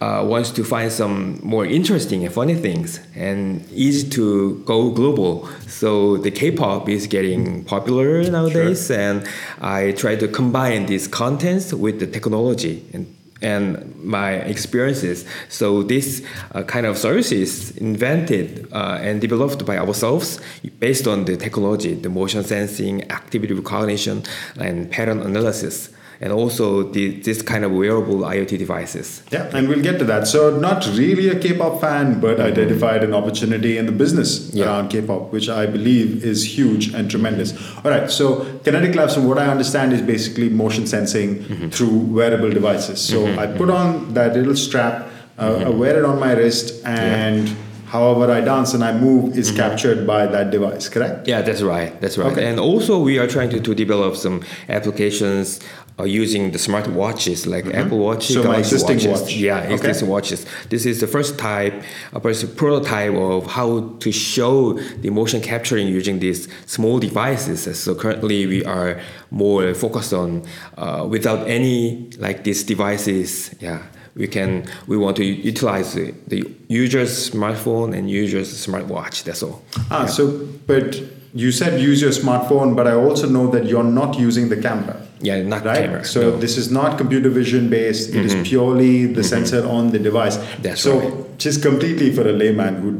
uh, 0.00 0.24
wants 0.26 0.50
to 0.52 0.64
find 0.64 0.92
some 0.92 1.40
more 1.42 1.66
interesting 1.66 2.24
and 2.24 2.32
funny 2.32 2.54
things 2.54 3.00
and 3.16 3.68
easy 3.72 4.08
to 4.10 4.62
go 4.64 4.90
global. 4.90 5.48
So 5.66 6.16
the 6.18 6.30
K-pop 6.30 6.88
is 6.88 7.06
getting 7.06 7.64
popular 7.64 8.22
nowadays, 8.30 8.90
and 8.90 9.28
I 9.60 9.92
try 9.92 10.16
to 10.16 10.28
combine 10.28 10.86
these 10.86 11.08
contents 11.08 11.72
with 11.72 11.98
the 12.00 12.06
technology 12.06 12.84
and 12.92 13.14
and 13.40 13.94
my 14.02 14.32
experiences. 14.32 15.24
So 15.48 15.84
this 15.84 16.24
uh, 16.56 16.64
kind 16.64 16.86
of 16.86 16.98
service 16.98 17.30
is 17.30 17.70
invented 17.76 18.66
uh, 18.72 18.98
and 19.00 19.20
developed 19.20 19.64
by 19.64 19.78
ourselves 19.78 20.40
based 20.80 21.06
on 21.06 21.24
the 21.24 21.36
technology, 21.36 21.94
the 21.94 22.08
motion 22.08 22.42
sensing, 22.42 23.08
activity 23.12 23.54
recognition, 23.54 24.24
and 24.58 24.90
pattern 24.90 25.20
analysis, 25.20 25.90
and 26.20 26.32
also 26.32 26.82
the, 26.82 27.20
this 27.20 27.42
kind 27.42 27.64
of 27.64 27.72
wearable 27.72 28.18
IoT 28.18 28.58
devices. 28.58 29.22
Yeah, 29.30 29.50
and 29.54 29.68
we'll 29.68 29.82
get 29.82 29.98
to 30.00 30.04
that. 30.06 30.26
So, 30.26 30.58
not 30.58 30.86
really 30.88 31.28
a 31.28 31.38
K-pop 31.38 31.80
fan, 31.80 32.20
but 32.20 32.38
mm-hmm. 32.38 32.46
identified 32.46 33.04
an 33.04 33.14
opportunity 33.14 33.78
in 33.78 33.86
the 33.86 33.92
business 33.92 34.50
Yeah. 34.52 34.66
around 34.66 34.88
K-pop, 34.88 35.32
which 35.32 35.48
I 35.48 35.66
believe 35.66 36.24
is 36.24 36.58
huge 36.58 36.92
and 36.92 37.10
tremendous. 37.10 37.54
All 37.84 37.90
right, 37.90 38.10
so 38.10 38.44
Kinetic 38.64 38.94
Labs, 38.96 39.14
from 39.14 39.28
what 39.28 39.38
I 39.38 39.46
understand, 39.46 39.92
is 39.92 40.02
basically 40.02 40.48
motion 40.48 40.86
sensing 40.86 41.36
mm-hmm. 41.36 41.68
through 41.68 41.96
wearable 42.16 42.50
devices. 42.50 43.00
So 43.00 43.24
mm-hmm. 43.24 43.38
I 43.38 43.46
put 43.46 43.70
on 43.70 44.14
that 44.14 44.34
little 44.34 44.56
strap, 44.56 45.08
uh, 45.38 45.64
I 45.66 45.68
wear 45.68 45.98
it 45.98 46.04
on 46.04 46.18
my 46.18 46.32
wrist, 46.32 46.84
and 46.84 47.48
however 47.88 48.30
I 48.32 48.40
dance 48.40 48.74
and 48.74 48.82
I 48.84 48.92
move 48.92 49.36
is 49.36 49.50
captured 49.50 50.06
by 50.06 50.26
that 50.26 50.50
device. 50.50 50.88
Correct? 50.88 51.26
Yeah, 51.26 51.42
that's 51.42 51.62
right. 51.62 51.98
That's 52.00 52.16
right. 52.18 52.32
Okay. 52.32 52.46
And 52.48 52.58
also, 52.60 52.98
we 53.08 53.18
are 53.18 53.26
trying 53.26 53.50
to, 53.50 53.60
to 53.60 53.74
develop 53.74 54.16
some 54.16 54.42
applications 54.68 55.60
uh, 56.00 56.04
using 56.04 56.52
the 56.52 56.58
smart 56.58 56.86
watches 56.88 57.46
like 57.46 57.66
Apple 57.74 57.98
Watch, 57.98 58.26
So 58.28 58.44
my 58.44 58.58
existing 58.58 58.98
watches. 58.98 59.22
watch. 59.22 59.32
Yeah, 59.34 59.58
Okay. 59.64 59.74
existing 59.74 60.08
watches. 60.08 60.46
This 60.68 60.86
is 60.86 61.00
the 61.00 61.06
first 61.08 61.38
type, 61.38 61.74
a 62.12 62.20
first 62.20 62.56
prototype 62.56 63.14
of 63.14 63.46
how 63.46 63.68
to 63.98 64.12
show 64.12 64.74
the 65.04 65.10
motion 65.10 65.40
capturing 65.40 65.88
using 65.88 66.20
these 66.20 66.46
small 66.66 66.98
devices. 67.00 67.66
So 67.80 67.94
currently, 67.94 68.46
we 68.46 68.64
are 68.64 69.00
more 69.30 69.74
focused 69.74 70.12
on 70.12 70.44
uh, 70.76 71.04
without 71.08 71.48
any 71.48 72.10
like 72.18 72.44
these 72.44 72.62
devices. 72.62 73.54
Yeah. 73.60 73.82
We 74.18 74.26
can. 74.26 74.64
We 74.86 74.96
want 74.96 75.16
to 75.18 75.24
utilize 75.24 75.94
the, 75.94 76.12
the 76.26 76.44
user's 76.68 77.30
smartphone 77.30 77.96
and 77.96 78.10
user's 78.10 78.50
smartwatch. 78.66 79.22
That's 79.24 79.42
all. 79.42 79.62
Ah, 79.90 80.06
so, 80.06 80.46
but 80.66 81.00
you 81.34 81.52
said 81.52 81.80
use 81.80 82.02
your 82.02 82.10
smartphone, 82.10 82.74
but 82.74 82.86
I 82.86 82.94
also 82.94 83.28
know 83.28 83.46
that 83.54 83.64
you're 83.66 83.84
not 83.84 84.18
using 84.18 84.48
the 84.48 84.56
camera. 84.56 84.96
Yeah, 85.20 85.42
not 85.42 85.64
right? 85.64 85.82
camera. 85.84 86.04
So 86.04 86.20
no. 86.20 86.30
Mm-hmm. 86.30 86.40
this 86.40 86.56
is 86.56 86.70
not 86.70 86.98
computer 86.98 87.28
vision 87.30 87.68
based. 87.70 88.14
It 88.14 88.24
is 88.24 88.34
purely 88.48 89.06
the 89.06 89.24
sensor 89.24 89.66
on 89.66 89.90
the 89.90 89.98
device. 89.98 90.36
That's 90.62 90.80
so 90.80 90.98
right. 91.00 91.38
just 91.38 91.62
completely 91.62 92.12
for 92.12 92.28
a 92.28 92.32
layman 92.32 92.74
who 92.82 92.90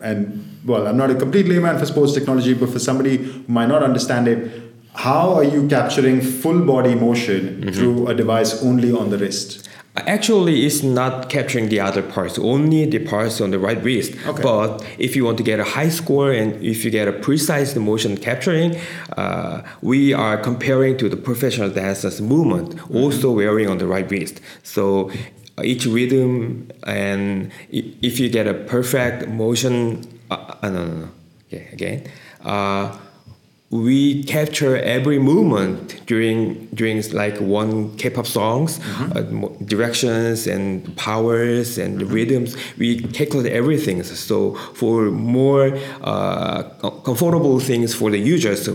and 0.00 0.40
well, 0.64 0.86
I'm 0.86 0.96
not 0.96 1.10
a 1.10 1.14
complete 1.14 1.46
layman 1.46 1.78
for 1.78 1.86
sports 1.86 2.12
technology, 2.14 2.54
but 2.54 2.70
for 2.70 2.78
somebody 2.78 3.16
who 3.18 3.44
might 3.48 3.66
not 3.68 3.82
understand 3.82 4.28
it, 4.28 4.62
how 4.94 5.34
are 5.34 5.44
you 5.44 5.68
capturing 5.68 6.20
full 6.22 6.64
body 6.64 6.94
motion 6.94 7.42
Mm-hmm. 7.60 7.70
through 7.72 8.08
a 8.08 8.14
device 8.14 8.62
only 8.62 8.92
on 8.92 9.10
the 9.10 9.18
wrist? 9.18 9.68
Actually, 9.96 10.66
it's 10.66 10.82
not 10.82 11.30
capturing 11.30 11.68
the 11.68 11.78
other 11.78 12.02
parts, 12.02 12.36
only 12.38 12.84
the 12.84 12.98
parts 12.98 13.40
on 13.40 13.52
the 13.52 13.58
right 13.60 13.80
wrist. 13.84 14.12
Okay. 14.26 14.42
But 14.42 14.84
if 14.98 15.14
you 15.14 15.24
want 15.24 15.38
to 15.38 15.44
get 15.44 15.60
a 15.60 15.64
high 15.64 15.88
score 15.88 16.32
and 16.32 16.60
if 16.60 16.84
you 16.84 16.90
get 16.90 17.06
a 17.06 17.12
precise 17.12 17.76
motion 17.76 18.16
capturing, 18.16 18.76
uh, 19.16 19.62
we 19.82 20.12
are 20.12 20.36
comparing 20.36 20.96
to 20.98 21.08
the 21.08 21.16
professional 21.16 21.70
dancers' 21.70 22.20
movement, 22.20 22.74
also 22.92 23.30
wearing 23.30 23.68
on 23.68 23.78
the 23.78 23.86
right 23.86 24.10
wrist. 24.10 24.40
So 24.64 25.12
uh, 25.56 25.62
each 25.62 25.86
rhythm 25.86 26.72
and 26.84 27.52
if 27.70 28.18
you 28.18 28.28
get 28.28 28.48
a 28.48 28.54
perfect 28.54 29.28
motion, 29.28 30.04
uh, 30.28 30.56
uh, 30.60 30.70
no, 30.70 30.86
no, 30.86 30.94
no, 30.94 31.08
okay, 31.46 31.68
again. 31.72 32.08
Uh, 32.42 32.98
we 33.74 34.22
capture 34.22 34.76
every 34.76 35.18
movement 35.18 36.00
during 36.06 36.66
during 36.74 37.02
like 37.10 37.36
one 37.40 37.96
K-pop 37.96 38.24
songs, 38.24 38.78
uh, 39.16 39.22
directions 39.64 40.46
and 40.46 40.96
powers 40.96 41.76
and 41.76 42.00
rhythms. 42.02 42.56
We 42.78 43.00
calculate 43.00 43.52
everything. 43.52 44.00
So 44.04 44.54
for 44.74 45.10
more 45.10 45.76
uh, 46.02 46.62
comfortable 47.02 47.58
things 47.58 47.92
for 47.94 48.12
the 48.12 48.18
users. 48.18 48.68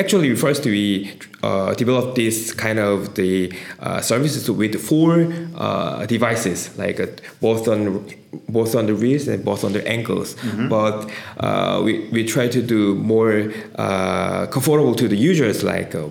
Actually, 0.00 0.34
first 0.34 0.64
we 0.64 1.08
uh, 1.44 1.72
developed 1.74 2.16
this 2.16 2.52
kind 2.52 2.80
of 2.80 3.14
the 3.14 3.52
uh, 3.78 4.00
services 4.00 4.50
with 4.50 4.74
four 4.80 5.32
uh, 5.56 6.04
devices, 6.06 6.76
like 6.76 6.98
uh, 6.98 7.06
both 7.40 7.68
on 7.68 8.04
both 8.48 8.74
on 8.74 8.86
the 8.86 8.94
wrist 8.94 9.28
and 9.28 9.44
both 9.44 9.62
on 9.62 9.72
the 9.72 9.86
ankles. 9.86 10.34
But 10.68 11.08
uh, 11.38 11.80
we, 11.84 12.08
we 12.10 12.24
try 12.26 12.48
to 12.48 12.60
do 12.60 12.96
more 12.96 13.52
uh, 13.76 14.46
comfortable 14.48 14.96
to 14.96 15.06
the 15.06 15.16
users, 15.16 15.62
like 15.62 15.94
uh, 15.94 16.08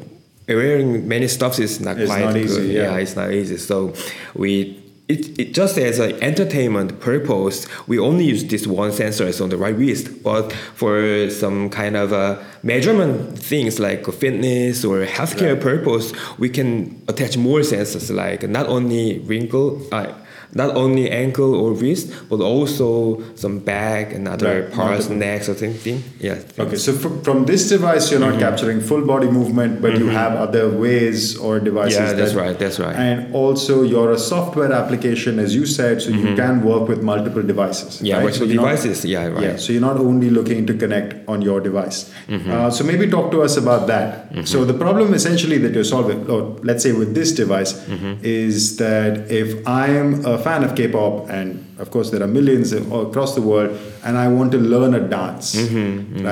wearing 0.47 1.05
many 1.05 1.27
stuffs 1.27 1.59
is 1.59 1.81
not 1.81 1.99
It's 1.99 2.09
quite 2.09 2.23
not 2.23 2.34
good. 2.36 2.43
easy, 2.45 2.67
yeah. 2.73 2.95
it's 2.95 3.15
not 3.17 3.31
easy. 3.34 3.57
So 3.57 3.93
we. 4.34 4.79
It, 5.10 5.38
it 5.38 5.54
just 5.54 5.78
as 5.78 5.99
an 5.99 6.14
entertainment 6.24 7.01
purpose, 7.01 7.68
we 7.88 7.99
only 7.99 8.24
use 8.24 8.45
this 8.45 8.66
one 8.66 8.91
sensors 8.91 9.41
on 9.41 9.49
the 9.49 9.58
right 9.58 9.76
wrist. 9.76 10.24
But 10.24 10.54
for 10.54 11.30
some 11.30 11.70
kind 11.70 11.97
of 11.97 12.14
uh, 12.14 12.41
measurement 12.64 13.38
things 13.38 13.80
like 13.80 14.06
fitness 14.06 14.86
or 14.86 15.06
healthcare 15.06 15.60
purpose, 15.60 16.14
we 16.39 16.47
can 16.47 17.04
attach 17.10 17.36
more 17.36 17.60
sensors 17.60 18.16
like 18.16 18.47
not 18.47 18.68
only 18.68 19.20
wrinkle, 19.20 19.86
uh, 19.91 20.14
not 20.56 20.76
only 20.76 21.10
ankle 21.10 21.56
or 21.56 21.74
wrist, 21.74 22.14
but 22.30 22.39
also 22.39 23.22
some 23.36 23.60
back 23.60 24.14
and 24.14 24.28
other 24.28 24.62
Right, 24.62 24.72
parts, 24.72 25.10
multiple. 25.10 25.18
neck, 25.18 25.41
or 25.41 25.56
something. 25.56 26.04
Yeah. 26.20 26.39
Okay, 26.60 26.76
so 26.76 26.93
fr- 26.93 27.24
from 27.24 27.45
this 27.45 27.70
device, 27.70 28.12
you're 28.12 28.20
not 28.20 28.34
mm-hmm. 28.34 28.39
capturing 28.39 28.82
full 28.82 29.06
body 29.06 29.28
movement, 29.28 29.82
but 29.82 29.93
you 29.93 30.06
mm-hmm. 30.06 30.16
have 30.16 30.34
other 30.34 30.70
ways 30.70 31.38
or 31.38 31.60
devices. 31.60 31.97
Yeah, 31.97 32.14
that's 32.14 32.34
that- 32.34 32.41
right, 32.41 32.60
that's 32.60 32.80
right. 32.80 32.95
And 32.95 33.34
also, 33.34 33.82
you're 33.84 34.12
a 34.12 34.20
software 34.20 34.72
application, 34.72 35.39
as 35.39 35.56
you 35.56 35.66
said, 35.66 36.01
so 36.01 36.10
you 36.10 36.26
mm-hmm. 36.26 36.36
can 36.36 36.64
work 36.64 36.88
with 36.88 37.01
multiple 37.01 37.41
devices. 37.41 38.01
Yeah, 38.01 38.18
right? 38.18 38.26
virtual 38.26 38.47
So 38.47 38.54
you're 38.54 38.62
not- 38.62 38.70
devices. 38.70 39.06
yeah, 39.06 39.26
right. 39.28 39.43
Yeah, 39.43 39.56
so 39.58 39.74
you're 39.74 39.82
not 39.82 39.97
only 39.97 40.30
looking 40.30 40.66
to 40.68 40.74
connect 40.74 41.28
on 41.28 41.41
your 41.41 41.60
device. 41.62 42.12
Uh, 42.30 42.70
so 42.70 42.84
maybe 42.84 43.08
talk 43.10 43.32
to 43.32 43.41
us 43.41 43.58
about 43.58 43.88
that. 43.88 44.47
So 44.47 44.66
the 44.66 44.74
problem 44.74 45.14
essentially 45.14 45.58
that 45.60 45.74
you're 45.74 45.84
solving, 45.84 46.30
or 46.30 46.41
let's 46.64 46.84
say 46.84 46.91
with 46.91 47.16
this 47.16 47.32
device, 47.32 47.74
is 48.22 48.78
that 48.78 49.32
if 49.32 49.66
I 49.68 49.88
am 49.88 50.26
a 50.26 50.38
fan 50.43 50.63
of 50.63 50.75
K-pop, 50.75 51.29
and 51.29 51.47
of 51.79 51.87
course 51.91 52.11
there 52.11 52.21
are 52.25 52.27
millions 52.39 52.71
across 52.73 53.31
the 53.35 53.41
world, 53.41 53.71
and 54.05 54.17
I 54.17 54.27
want 54.27 54.51
to 54.51 54.57
learn 54.73 54.93
a 54.93 54.99
dance, 55.17 55.55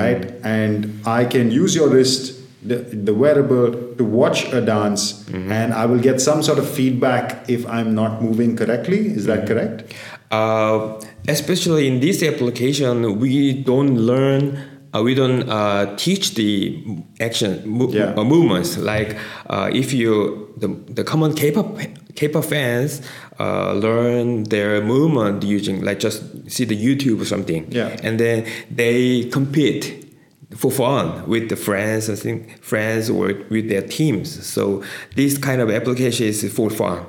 right? 0.00 0.22
And 0.44 0.74
I 1.06 1.24
can 1.24 1.50
use 1.50 1.74
your 1.74 1.88
wrist. 1.88 2.38
The, 2.64 2.76
the 3.08 3.12
wearable 3.12 3.72
to 3.98 4.04
watch 4.04 4.40
a 4.52 4.60
dance 4.60 5.26
and 5.34 5.74
I 5.74 5.84
will 5.90 5.98
get 5.98 6.20
some 6.20 6.44
sort 6.44 6.58
of 6.60 6.66
feedback 6.78 7.50
if 7.50 7.66
I'm 7.66 7.92
not 7.92 8.22
moving 8.22 8.54
correctly. 8.56 9.00
Is 9.18 9.24
that 9.26 9.48
correct? 9.48 9.92
Uh, 10.30 10.78
especially 11.26 11.88
in 11.88 11.98
this 11.98 12.22
application, 12.22 13.18
we 13.18 13.52
don't 13.64 13.96
learn. 13.98 14.42
Uh, 14.94 15.02
we 15.02 15.12
don't 15.16 15.42
uh, 15.50 15.96
teach 15.96 16.34
the 16.36 16.78
action 17.18 17.62
mo- 17.66 17.90
Yeah. 17.90 18.14
uh, 18.16 18.22
movements 18.22 18.78
like 18.78 19.16
uh, 19.50 19.68
if 19.82 19.92
you 19.92 20.12
the, 20.62 20.68
the 20.98 21.02
common 21.02 21.34
K-pop 21.34 21.66
K-pop 22.14 22.44
fans 22.44 23.00
uh, 23.42 23.72
learn 23.74 24.44
their 24.44 24.80
movement 24.82 25.42
using 25.42 25.82
like 25.82 25.98
just 25.98 26.22
see 26.48 26.64
the 26.64 26.78
YouTube 26.86 27.20
or 27.20 27.24
something. 27.24 27.62
Yeah. 27.72 27.96
And 28.02 28.20
then 28.20 28.46
they 28.70 29.24
compete 29.30 29.84
for 30.54 30.70
fun 30.70 31.26
with 31.26 31.48
the 31.48 31.56
friends, 31.56 32.08
I 32.08 32.14
think 32.14 32.62
friends 32.62 33.10
or 33.10 33.34
with 33.50 33.68
their 33.68 33.82
teams. 33.82 34.46
So 34.46 34.82
this 35.16 35.38
kind 35.38 35.60
of 35.60 35.70
application 35.70 36.26
is 36.26 36.52
for 36.54 36.70
fun. 36.70 37.04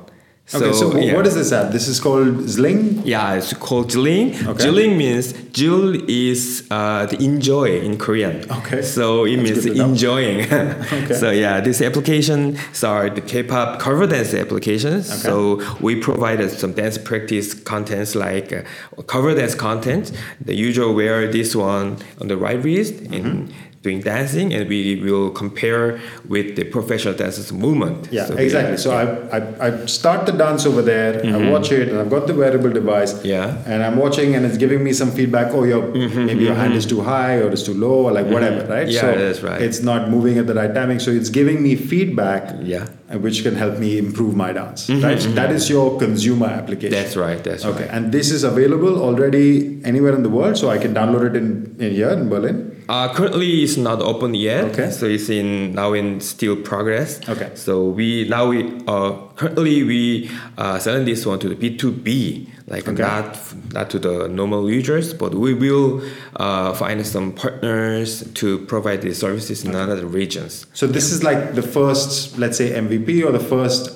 Okay, 0.53 0.73
so 0.73 0.95
yeah. 0.97 1.15
what 1.15 1.25
is 1.25 1.35
this 1.35 1.51
app? 1.53 1.71
This 1.71 1.87
is 1.87 1.99
called 2.01 2.27
Zling. 2.47 3.01
Yeah, 3.05 3.33
it's 3.35 3.53
called 3.53 3.89
Zling. 3.89 4.35
Okay. 4.45 4.65
Jiling 4.65 4.97
means 4.97 5.31
Jul 5.53 5.95
is 6.09 6.67
uh, 6.69 7.05
the 7.05 7.17
enjoy 7.23 7.79
in 7.79 7.97
Korean. 7.97 8.43
Okay. 8.51 8.81
So 8.81 9.23
it 9.23 9.37
That's 9.37 9.43
means 9.49 9.65
good 9.65 9.71
to 9.71 9.77
know. 9.79 9.85
enjoying. 9.89 10.39
So 11.21 11.31
yeah, 11.31 11.61
this 11.61 11.81
applications 11.81 12.83
are 12.83 13.09
the 13.09 13.21
K-pop 13.21 13.79
cover 13.79 14.05
dance 14.05 14.33
applications. 14.33 15.09
Okay. 15.09 15.21
So 15.21 15.61
we 15.79 15.95
provided 15.95 16.49
some 16.51 16.73
dance 16.73 16.97
practice 16.97 17.53
contents 17.53 18.13
like 18.13 18.51
uh, 18.51 18.63
cover 19.03 19.33
dance 19.33 19.55
content. 19.55 20.11
The 20.41 20.55
usual 20.55 20.93
wear 20.93 21.31
this 21.31 21.55
one 21.55 21.97
on 22.19 22.27
the 22.27 22.35
right 22.37 22.61
wrist 22.61 22.93
Mm-hmm. 22.95 23.13
in 23.13 23.53
doing 23.83 23.99
dancing, 23.99 24.53
and 24.53 24.67
we 24.69 24.95
will 25.03 25.29
compare 25.29 25.99
with 26.27 26.55
the 26.55 26.63
professional 26.63 27.13
dancers 27.13 27.51
movement. 27.51 28.07
Yeah, 28.11 28.25
So 28.25 28.35
exactly. 28.35 28.77
So 28.77 28.89
I, 29.01 29.37
I, 29.37 29.67
I 29.67 29.85
start 29.85 30.25
the 30.25 30.31
dance 30.31 30.65
over 30.65 30.81
there, 30.81 31.23
I 31.35 31.51
watch 31.51 31.71
it, 31.71 31.89
and 31.89 31.97
I've 31.99 32.09
got 32.09 32.25
the 32.27 32.33
wearable 32.33 32.71
device. 32.71 33.13
Mm-hmm. 33.13 33.27
Yeah. 33.27 33.47
Mm-hmm, 33.47 33.71
And 33.71 33.83
I'm 33.83 33.97
watching, 33.97 34.35
and 34.35 34.45
it's 34.45 34.57
giving 34.57 34.83
me 34.83 34.93
some 34.93 35.11
feedback. 35.11 35.53
Oh, 35.53 35.63
your 35.65 35.83
maybe 36.29 36.43
your 36.45 36.55
hand 36.55 36.73
is 36.73 36.85
too 36.85 37.01
high, 37.01 37.35
or 37.43 37.51
it's 37.51 37.63
too 37.63 37.73
low, 37.73 38.05
or 38.07 38.11
like 38.13 38.27
whatever, 38.27 38.65
right? 38.67 38.87
Yeah, 38.87 39.01
so 39.01 39.07
that's 39.21 39.41
right. 39.41 39.61
It's 39.61 39.81
not 39.81 40.09
moving 40.09 40.37
at 40.37 40.47
the 40.47 40.55
right 40.55 40.73
timing, 40.73 40.99
so 40.99 41.11
it's 41.11 41.29
giving 41.29 41.61
me 41.61 41.75
feedback. 41.75 42.55
Yeah. 42.61 42.87
Which 43.13 43.43
can 43.43 43.55
help 43.55 43.77
me 43.79 43.97
improve 43.97 44.35
my 44.35 44.53
dance, 44.53 44.89
right? 44.89 45.21
So 45.21 45.29
that 45.33 45.51
is 45.51 45.69
your 45.69 45.99
consumer 45.99 46.47
application. 46.47 46.91
That's 46.91 47.15
right. 47.15 47.43
That's 47.43 47.63
Okay, 47.63 47.81
right. 47.85 47.89
and 47.91 48.11
this 48.11 48.31
is 48.31 48.43
available 48.43 49.01
already 49.01 49.79
anywhere 49.85 50.15
in 50.15 50.23
the 50.23 50.29
world, 50.29 50.57
so 50.57 50.69
I 50.69 50.77
can 50.79 50.93
download 50.93 51.29
it 51.29 51.35
in, 51.35 51.75
in 51.79 51.91
here 51.93 52.09
in 52.09 52.27
Berlin. 52.29 52.83
Uh, 52.89 53.13
currently, 53.13 53.63
it's 53.63 53.77
not 53.77 54.01
open 54.01 54.33
yet. 54.35 54.65
Okay. 54.71 54.89
So 54.91 55.05
it's 55.05 55.29
in 55.29 55.73
now 55.73 55.93
in 55.93 56.19
still 56.21 56.55
progress. 56.57 57.21
Okay. 57.29 57.51
So 57.55 57.87
we 57.89 58.27
now 58.27 58.47
we 58.49 58.81
uh, 58.87 59.11
currently 59.35 59.83
we 59.83 60.29
uh, 60.57 60.79
selling 60.79 61.05
this 61.05 61.25
one 61.25 61.39
to 61.39 61.49
the 61.49 61.55
B 61.55 61.77
two 61.77 61.91
B, 61.91 62.49
like 62.67 62.87
Okay. 62.87 63.01
not 63.01 63.37
not 63.73 63.89
to 63.89 63.99
the 63.99 64.27
normal 64.29 64.69
users, 64.69 65.13
but 65.13 65.33
we 65.35 65.53
will 65.53 66.01
uh, 66.37 66.73
find 66.73 67.05
some 67.05 67.31
partners 67.33 68.23
to 68.35 68.59
provide 68.65 69.01
these 69.01 69.17
services 69.19 69.63
in 69.65 69.75
other 69.75 70.05
regions. 70.05 70.65
So 70.73 70.87
this 70.87 71.11
is 71.11 71.23
like 71.23 71.55
the 71.55 71.61
first, 71.61 72.37
let's 72.37 72.57
say, 72.57 72.71
MVP 72.71 73.23
or 73.25 73.31
the 73.31 73.39
first 73.53 73.91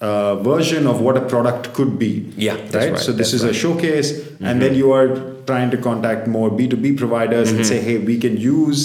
uh, 0.00 0.36
version 0.36 0.86
of 0.86 1.00
what 1.00 1.16
a 1.16 1.20
product 1.20 1.74
could 1.74 1.98
be. 1.98 2.32
Yeah, 2.36 2.54
right. 2.54 2.74
right, 2.92 2.98
So 2.98 3.12
this 3.12 3.34
is 3.34 3.42
a 3.42 3.48
right. 3.48 3.54
showcase, 3.54 4.12
and 4.40 4.62
then 4.62 4.74
you 4.74 4.92
are 4.92 5.08
trying 5.46 5.70
to 5.70 5.76
contact 5.76 6.26
more 6.26 6.48
B 6.50 6.68
two 6.68 6.76
B 6.76 6.92
providers 6.92 7.50
and 7.52 7.66
say, 7.66 7.80
hey, 7.80 7.98
we 7.98 8.16
can 8.18 8.36
use 8.38 8.80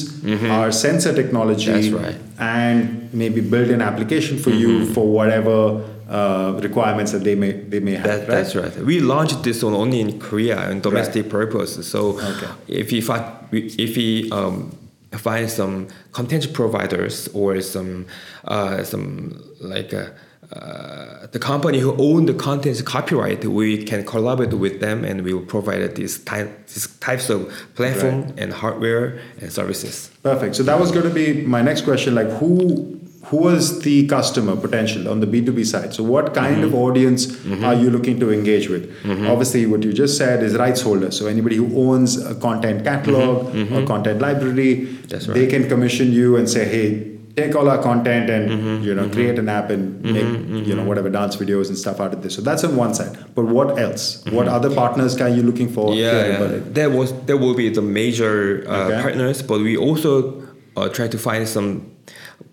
our 0.49 0.71
sensor 0.71 1.13
technology 1.13 1.93
right. 1.93 2.15
and 2.39 3.13
maybe 3.13 3.39
build 3.39 3.69
an 3.69 3.81
application 3.81 4.37
for 4.37 4.49
you 4.49 4.85
for 4.93 5.07
whatever 5.07 5.83
uh, 6.09 6.59
requirements 6.61 7.11
that 7.11 7.23
they 7.23 7.35
may 7.35 7.51
they 7.51 7.79
may 7.79 7.93
have. 7.95 8.03
That, 8.03 8.19
right? 8.19 8.27
That's 8.27 8.55
right. 8.55 8.75
We 8.77 8.99
launched 8.99 9.43
this 9.43 9.63
one 9.63 9.73
only 9.73 9.99
in 10.01 10.19
Korea 10.19 10.69
on 10.69 10.81
domestic 10.81 11.29
purpose. 11.29 11.87
So 11.87 12.19
Okay. 12.19 12.47
if 12.67 12.91
we 12.91 13.01
find 13.01 13.23
if 13.51 13.95
we 13.97 14.29
um, 14.31 14.75
find 15.11 15.49
some 15.49 15.87
content 16.11 16.53
providers 16.53 17.27
or 17.33 17.59
some 17.61 18.05
uh, 18.45 18.83
some 18.83 19.41
like 19.59 19.93
uh, 19.93 20.09
uh, 20.51 21.25
the 21.31 21.39
company 21.39 21.79
who 21.79 21.95
own 21.97 22.27
the 22.27 22.33
content's 22.33 22.81
copyright, 22.81 23.43
we 23.45 23.83
can 23.83 24.05
collaborate 24.05 24.53
with 24.53 24.79
them 24.79 25.03
and 25.03 25.23
we 25.23 25.33
will 25.33 25.45
provide 25.45 25.95
these, 25.95 26.19
type, 26.23 26.67
these 26.67 26.87
types 26.99 27.29
of 27.31 27.51
platform 27.73 28.31
and 28.37 28.53
hardware 28.53 29.19
and 29.41 29.51
services. 29.51 30.11
Perfect. 30.21 30.55
So 30.55 30.61
that 30.63 30.79
was 30.79 30.91
going 30.91 31.07
to 31.07 31.13
be 31.13 31.41
my 31.41 31.63
next 31.63 31.81
question. 31.81 32.13
Like, 32.13 32.27
who 32.27 32.99
who 33.29 33.37
was 33.37 33.81
the 33.81 34.07
customer 34.07 34.55
potential 34.55 35.07
on 35.09 35.19
the 35.19 35.27
B 35.27 35.43
two 35.45 35.51
B 35.51 35.63
side? 35.63 35.93
So, 35.93 36.03
what 36.03 36.33
kind 36.33 36.57
Mm-hmm. 36.57 36.65
of 36.65 36.75
audience 36.75 37.27
are 37.63 37.73
you 37.73 37.89
looking 37.89 38.19
to 38.19 38.31
engage 38.31 38.69
with? 38.69 38.83
Obviously, 39.05 39.65
what 39.65 39.81
you 39.83 39.93
just 39.93 40.17
said 40.17 40.43
is 40.43 40.55
rights 40.55 40.81
holders. 40.81 41.17
So, 41.17 41.27
anybody 41.27 41.55
who 41.57 41.67
owns 41.87 42.17
a 42.23 42.35
content 42.35 42.83
catalog 42.83 43.55
or 43.73 43.85
content 43.87 44.21
library, 44.21 44.87
Mm-hmm. 45.05 45.33
They 45.33 45.47
can 45.47 45.67
commission 45.69 46.11
you 46.11 46.35
and 46.37 46.49
say, 46.49 46.65
"Hey." 46.77 47.11
Take 47.37 47.53
all 47.59 47.67
our 47.69 47.81
content 47.83 48.29
and 48.29 48.49
Mm-hmm. 48.49 48.83
you 48.87 48.93
know 48.97 49.09
create 49.09 49.37
an 49.39 49.49
app 49.49 49.69
and 49.69 50.01
make 50.01 50.67
you 50.67 50.73
know 50.73 50.85
whatever 50.89 51.09
dance 51.15 51.35
videos 51.35 51.67
and 51.67 51.77
stuff 51.77 51.99
out 51.99 52.13
of 52.13 52.21
this. 52.23 52.33
So 52.35 52.41
that's 52.41 52.63
on 52.63 52.77
one 52.77 52.93
side. 52.99 53.17
But 53.35 53.45
what 53.55 53.77
else? 53.77 54.23
What 54.37 54.47
other 54.47 54.69
partners 54.73 55.19
are 55.19 55.27
you 55.27 55.43
looking 55.43 55.67
for 55.67 55.89
Mm-hmm. 55.89 55.99
yeah, 55.99 56.53
yeah. 56.53 56.61
That 56.79 56.91
was 56.99 57.11
there 57.25 57.35
will 57.35 57.53
be 57.63 57.67
the 57.79 57.81
major 57.81 58.63
uh, 58.69 58.85
Okay. 58.85 59.01
partners 59.01 59.41
but 59.49 59.59
we 59.59 59.75
also 59.75 60.11
uh, 60.77 60.87
try 60.87 61.09
to 61.09 61.17
find 61.17 61.45
some 61.57 61.91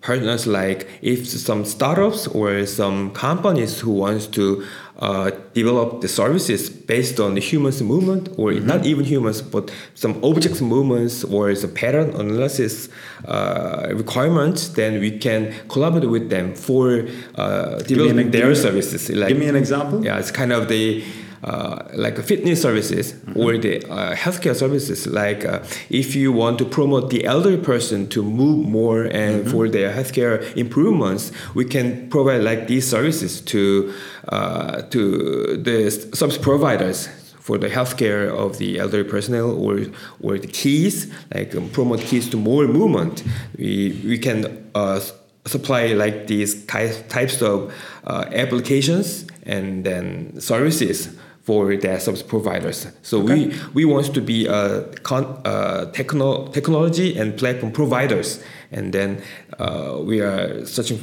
partners 0.01 0.47
like 0.47 0.89
if 1.03 1.27
some 1.29 1.65
startups 1.65 2.27
or 2.29 2.67
some 2.67 3.11
companies 3.13 3.81
who 3.81 3.93
wants 3.93 4.27
to 4.27 4.65
uh, 4.99 5.31
develop 5.55 6.01
the 6.01 6.09
services 6.09 6.71
based 6.71 7.19
on 7.19 7.35
the 7.35 7.41
humans 7.41 7.83
movement 7.83 8.29
or 8.37 8.53
not 8.53 8.87
even 8.87 9.05
humans 9.05 9.43
but 9.43 9.71
some 9.95 10.23
objects 10.25 10.61
movements 10.61 11.25
or 11.25 11.53
some 11.55 11.73
pattern 11.75 12.11
analysis 12.11 12.89
uh, 13.27 13.89
requirements 13.95 14.69
then 14.71 15.01
we 15.01 15.11
can 15.19 15.53
collaborate 15.69 16.09
with 16.09 16.31
them 16.31 16.55
for 16.55 17.05
uh, 17.35 17.79
developing 17.81 18.31
their 18.31 18.55
services 18.55 19.09
like 19.11 19.29
Give 19.29 19.39
me 19.39 19.49
an 19.49 19.57
example. 19.57 20.05
yeah, 20.05 20.19
it's 20.19 20.31
kind 20.31 20.53
of 20.53 20.69
the 20.69 21.03
uh, 21.43 21.89
like 21.95 22.17
fitness 22.19 22.63
services 22.63 23.15
or 23.35 23.59
the 23.59 23.85
uh, 23.91 24.15
healthcare 24.15 24.55
services. 24.55 25.07
Like 25.07 25.45
uh, 25.45 25.61
if 25.91 26.15
you 26.15 26.33
want 26.33 26.59
to 26.59 26.65
promote 26.65 27.11
the 27.11 27.25
elderly 27.25 27.57
person 27.57 28.09
to 28.11 28.23
move 28.23 28.67
more 28.67 29.05
and 29.05 29.51
for 29.51 29.69
their 29.69 29.93
healthcare 29.93 30.57
improvements, 30.57 31.33
we 31.55 31.65
can 31.65 32.09
provide 32.11 32.43
like 32.43 32.69
these 32.69 32.89
services 32.89 33.41
to 33.43 33.93
uh, 34.29 34.83
to 34.83 35.57
the 35.57 35.91
service 35.91 36.39
providers 36.39 37.09
for 37.41 37.59
the 37.59 37.69
healthcare 37.69 38.29
of 38.29 38.59
the 38.59 38.79
elderly 38.79 39.03
personnel 39.05 39.51
or 39.51 39.81
or 40.21 40.39
the 40.39 40.47
keys 40.47 41.13
like 41.35 41.55
um, 41.57 41.69
promote 41.71 42.01
keys 42.01 42.29
to 42.31 42.37
more 42.37 42.69
movement. 42.69 43.25
We 43.59 44.01
we 44.05 44.19
can 44.19 44.71
uh, 44.77 45.01
supply 45.45 45.89
like 45.89 46.29
these 46.29 46.65
types 46.67 47.43
of 47.43 47.75
uh, 48.05 48.27
applications 48.31 49.27
and 49.43 49.83
then 49.83 50.41
services 50.41 51.09
for 51.43 51.75
their 51.77 51.99
service 51.99 52.23
providers. 52.23 52.87
So 53.03 53.19
we, 53.19 53.53
we 53.75 53.85
want 53.85 54.15
to 54.15 54.21
be 54.21 54.47
a 54.47 54.83
con- 55.03 55.41
uh, 55.45 55.87
techno- 55.93 56.47
technology 56.49 57.19
and 57.19 57.37
platform 57.37 57.73
providers, 57.73 58.43
and 58.71 58.93
then 58.93 59.21
uh, 59.59 59.99
we 60.01 60.21
are 60.21 60.65
searching 60.67 61.01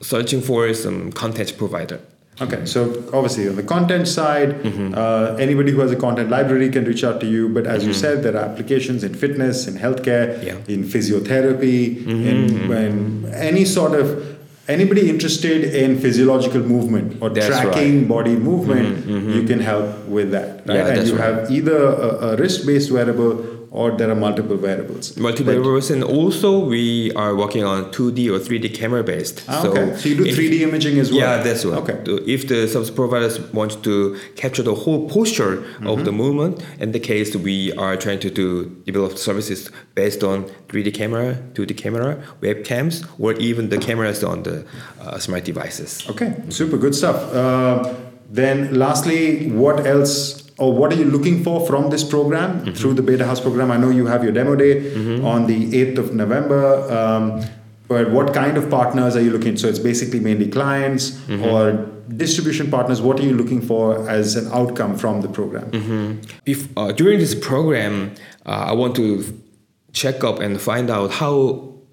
searching 0.00 0.40
for 0.40 0.74
some 0.74 1.12
content 1.12 1.56
provider. 1.56 2.00
Okay, 2.40 2.64
so 2.66 2.80
obviously 3.12 3.46
on 3.48 3.54
the 3.54 3.62
content 3.62 4.08
side, 4.08 4.50
uh, 4.96 5.36
anybody 5.38 5.70
who 5.70 5.78
has 5.80 5.92
a 5.92 5.96
content 5.96 6.28
library 6.28 6.68
can 6.70 6.84
reach 6.84 7.04
out 7.04 7.20
to 7.20 7.26
you. 7.26 7.48
But 7.48 7.66
as 7.68 7.86
you 7.86 7.92
said, 7.92 8.24
there 8.24 8.34
are 8.36 8.44
applications 8.50 9.04
in 9.04 9.14
fitness, 9.14 9.68
in 9.68 9.74
healthcare, 9.74 10.42
Yeah. 10.42 10.56
in 10.66 10.82
physiotherapy, 10.82 12.04
in, 12.04 12.72
in 12.72 13.32
any 13.32 13.64
sort 13.64 13.92
of 13.94 14.41
anybody 14.68 15.08
interested 15.08 15.74
in 15.74 15.98
physiological 15.98 16.60
movement 16.60 17.20
or 17.22 17.30
That's 17.30 17.46
tracking 17.46 18.06
body 18.06 18.36
movement, 18.36 18.98
mm-hmm, 18.98 19.10
mm-hmm. 19.10 19.30
you 19.30 19.42
can 19.44 19.60
help 19.60 20.06
with 20.06 20.30
that. 20.30 20.66
Right? 20.66 20.76
Yeah, 20.76 20.86
and 20.88 21.08
you 21.08 21.16
right. 21.16 21.34
have 21.34 21.50
either 21.50 21.76
a, 21.76 22.08
a 22.28 22.36
wrist-based 22.36 22.90
wearable 22.90 23.51
or 23.72 23.90
there 23.98 24.10
are 24.10 24.14
multiple 24.14 24.56
wearables. 24.56 25.16
Multiple 25.16 25.54
But- 25.54 25.62
wearables, 25.62 25.90
and 25.90 26.04
also 26.04 26.58
we 26.58 27.10
are 27.22 27.34
working 27.34 27.64
on 27.64 27.90
2D 27.90 28.28
or 28.28 28.38
3D 28.38 28.68
camera 28.68 29.02
based. 29.02 29.42
Ah, 29.48 29.66
okay, 29.66 29.96
so 29.96 30.08
you 30.10 30.16
do 30.16 30.24
if- 30.26 30.36
3D 30.36 30.62
imaging 30.62 30.98
as 30.98 31.10
well. 31.10 31.20
Yeah, 31.20 31.42
that's 31.42 31.64
right. 31.64 31.78
Okay. 31.82 31.96
So 32.04 32.18
If 32.26 32.48
the 32.48 32.68
service 32.68 32.90
providers 32.90 33.40
want 33.52 33.82
to 33.84 34.16
capture 34.36 34.62
the 34.62 34.74
whole 34.74 35.08
posture 35.08 35.54
Mm-hmm. 35.56 35.86
of 35.86 36.04
the 36.04 36.12
movement, 36.12 36.60
in 36.80 36.92
the 36.92 37.00
case 37.00 37.34
we 37.34 37.72
are 37.84 37.96
trying 37.96 38.20
to 38.20 38.30
do 38.30 38.46
develop 38.84 39.16
services 39.16 39.70
based 39.94 40.22
on 40.22 40.44
3D 40.68 40.90
camera, 40.92 41.38
2D 41.54 41.72
camera, 41.74 42.18
webcams, 42.42 43.04
or 43.18 43.32
even 43.48 43.70
the 43.70 43.78
cameras 43.78 44.22
on 44.22 44.42
the 44.42 44.64
uh, 45.00 45.18
smart 45.18 45.44
devices. 45.44 46.04
Okay, 46.10 46.34
super 46.50 46.76
good 46.76 46.94
stuff. 46.94 47.16
Uh, 47.34 47.94
then, 48.30 48.74
lastly, 48.74 49.50
what 49.50 49.86
else 49.86 50.41
or 50.62 50.72
what 50.80 50.92
are 50.92 50.96
you 51.02 51.04
looking 51.16 51.42
for 51.46 51.56
from 51.66 51.90
this 51.94 52.04
program 52.14 52.50
Mm-hmm. 52.60 52.72
through 52.78 52.94
the 53.00 53.02
Betahaus 53.10 53.40
program? 53.46 53.70
I 53.76 53.78
know 53.82 53.90
you 53.90 54.06
have 54.06 54.22
your 54.26 54.32
demo 54.40 54.54
day 54.64 54.74
on 55.32 55.46
the 55.46 55.58
8th 55.84 55.98
of 56.02 56.14
November. 56.14 56.62
Um, 56.98 57.24
but 57.88 58.10
what 58.16 58.32
kind 58.32 58.56
of 58.56 58.70
partners 58.70 59.16
are 59.16 59.22
you 59.26 59.30
looking? 59.36 59.56
So 59.62 59.66
it's 59.68 59.78
basically 59.90 60.20
mainly 60.28 60.48
clients 60.58 61.04
Mm-hmm. 61.10 61.44
or 61.50 61.62
distribution 62.24 62.70
partners. 62.70 63.00
What 63.08 63.16
are 63.20 63.26
you 63.30 63.34
looking 63.42 63.60
for 63.70 64.08
as 64.18 64.36
an 64.36 64.46
outcome 64.60 64.96
from 65.02 65.20
the 65.24 65.28
program? 65.38 65.70
Mm-hmm. 65.70 66.06
Bef- 66.46 66.68
uh, 66.76 66.92
during 66.92 67.18
this 67.24 67.34
program, 67.34 67.94
uh, 68.46 68.70
I 68.70 68.72
want 68.72 68.94
to 68.96 69.06
check 69.92 70.22
up 70.24 70.38
and 70.44 70.60
find 70.60 70.90
out 70.90 71.10
how 71.22 71.34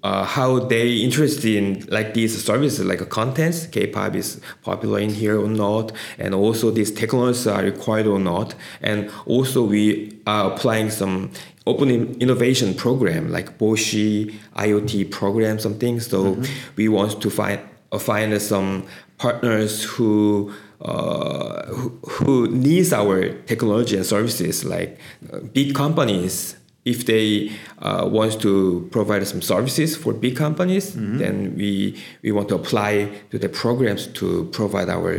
uh, 0.02 0.24
how 0.24 0.58
they 0.58 0.96
interested 0.96 1.44
in 1.44 1.84
like 1.88 2.14
these 2.14 2.42
services 2.42 2.84
like 2.84 3.06
contents 3.10 3.66
k-pop 3.66 4.14
is 4.14 4.40
popular 4.62 4.98
in 4.98 5.10
here 5.10 5.38
or 5.38 5.48
not 5.48 5.92
and 6.18 6.34
also 6.34 6.70
these 6.70 6.90
technologies 6.90 7.46
are 7.46 7.62
required 7.62 8.06
or 8.06 8.18
not. 8.18 8.54
And 8.80 9.10
also 9.26 9.64
we 9.64 10.18
are 10.26 10.52
applying 10.52 10.90
some 10.90 11.30
opening 11.66 12.18
innovation 12.20 12.74
program 12.74 13.30
like 13.30 13.58
Bosch 13.58 13.94
IoT 13.94 15.10
program 15.10 15.58
some 15.58 15.74
things 15.74 16.06
so 16.06 16.40
we 16.76 16.88
want 16.88 17.20
to 17.20 17.30
find 17.30 17.60
uh, 17.92 17.98
find 17.98 18.40
some 18.40 18.86
partners 19.18 19.84
who 19.84 20.52
uh, 20.80 21.66
who, 21.66 21.98
who 22.08 22.48
needs 22.48 22.92
our 22.92 23.28
technology 23.42 23.96
and 23.96 24.06
services 24.06 24.64
like 24.64 24.98
uh, 25.32 25.40
big 25.40 25.74
companies 25.74 26.56
if 26.84 27.04
they 27.04 27.52
uh, 27.80 28.08
want 28.10 28.40
to 28.40 28.88
provide 28.90 29.26
some 29.26 29.42
services 29.42 29.96
for 29.96 30.12
big 30.14 30.36
companies, 30.36 30.94
then 30.94 31.54
we 31.56 31.96
we 32.22 32.32
want 32.32 32.48
to 32.48 32.54
apply 32.54 33.10
to 33.30 33.38
the 33.38 33.48
programs 33.48 34.06
to 34.06 34.44
provide 34.52 34.88
our 34.88 35.18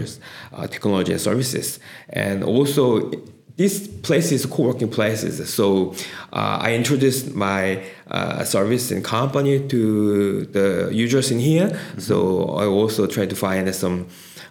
uh, 0.54 0.68
technology 0.68 1.12
and 1.12 1.22
services. 1.22 1.80
And 2.10 2.44
also, 2.44 3.12
these 3.58 3.88
places 3.88 4.46
co-working 4.46 4.90
places. 4.90 5.54
So 5.54 5.94
uh, 6.34 6.58
I 6.62 6.74
introduced 6.74 7.36
my 7.36 7.84
uh, 8.10 8.44
service 8.44 8.92
and 8.92 9.04
company 9.04 9.68
to 9.68 10.46
the 10.46 10.90
users 10.92 11.32
in 11.32 11.40
here. 11.40 11.80
So 11.98 12.46
I 12.56 12.66
also 12.66 13.06
try 13.06 13.26
to 13.28 13.36
find 13.36 13.74
some 13.76 14.08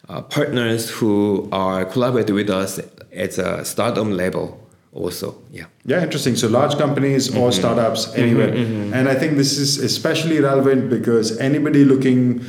uh, 0.09 0.23
partners 0.23 0.91
who 0.91 1.49
are 1.51 1.85
collaborating 1.85 2.35
with 2.35 2.51
us 2.51 2.79
at 3.13 3.39
a 3.39 3.65
startup 3.65 4.07
level. 4.07 4.70
Also, 4.93 5.41
yeah. 5.53 5.67
Yeah, 5.85 6.03
interesting. 6.03 6.35
So 6.37 6.49
large 6.49 6.77
companies 6.77 7.29
or 7.29 7.51
mm-hmm. 7.51 7.61
startups 7.61 8.07
mm-hmm. 8.07 8.21
anywhere. 8.21 8.53
Mm-hmm. 8.53 8.95
And 8.95 9.09
I 9.09 9.15
think 9.15 9.37
this 9.37 9.57
is 9.57 9.79
especially 9.79 10.41
relevant 10.41 10.91
because 10.91 11.39
anybody 11.39 11.85
looking 11.85 12.45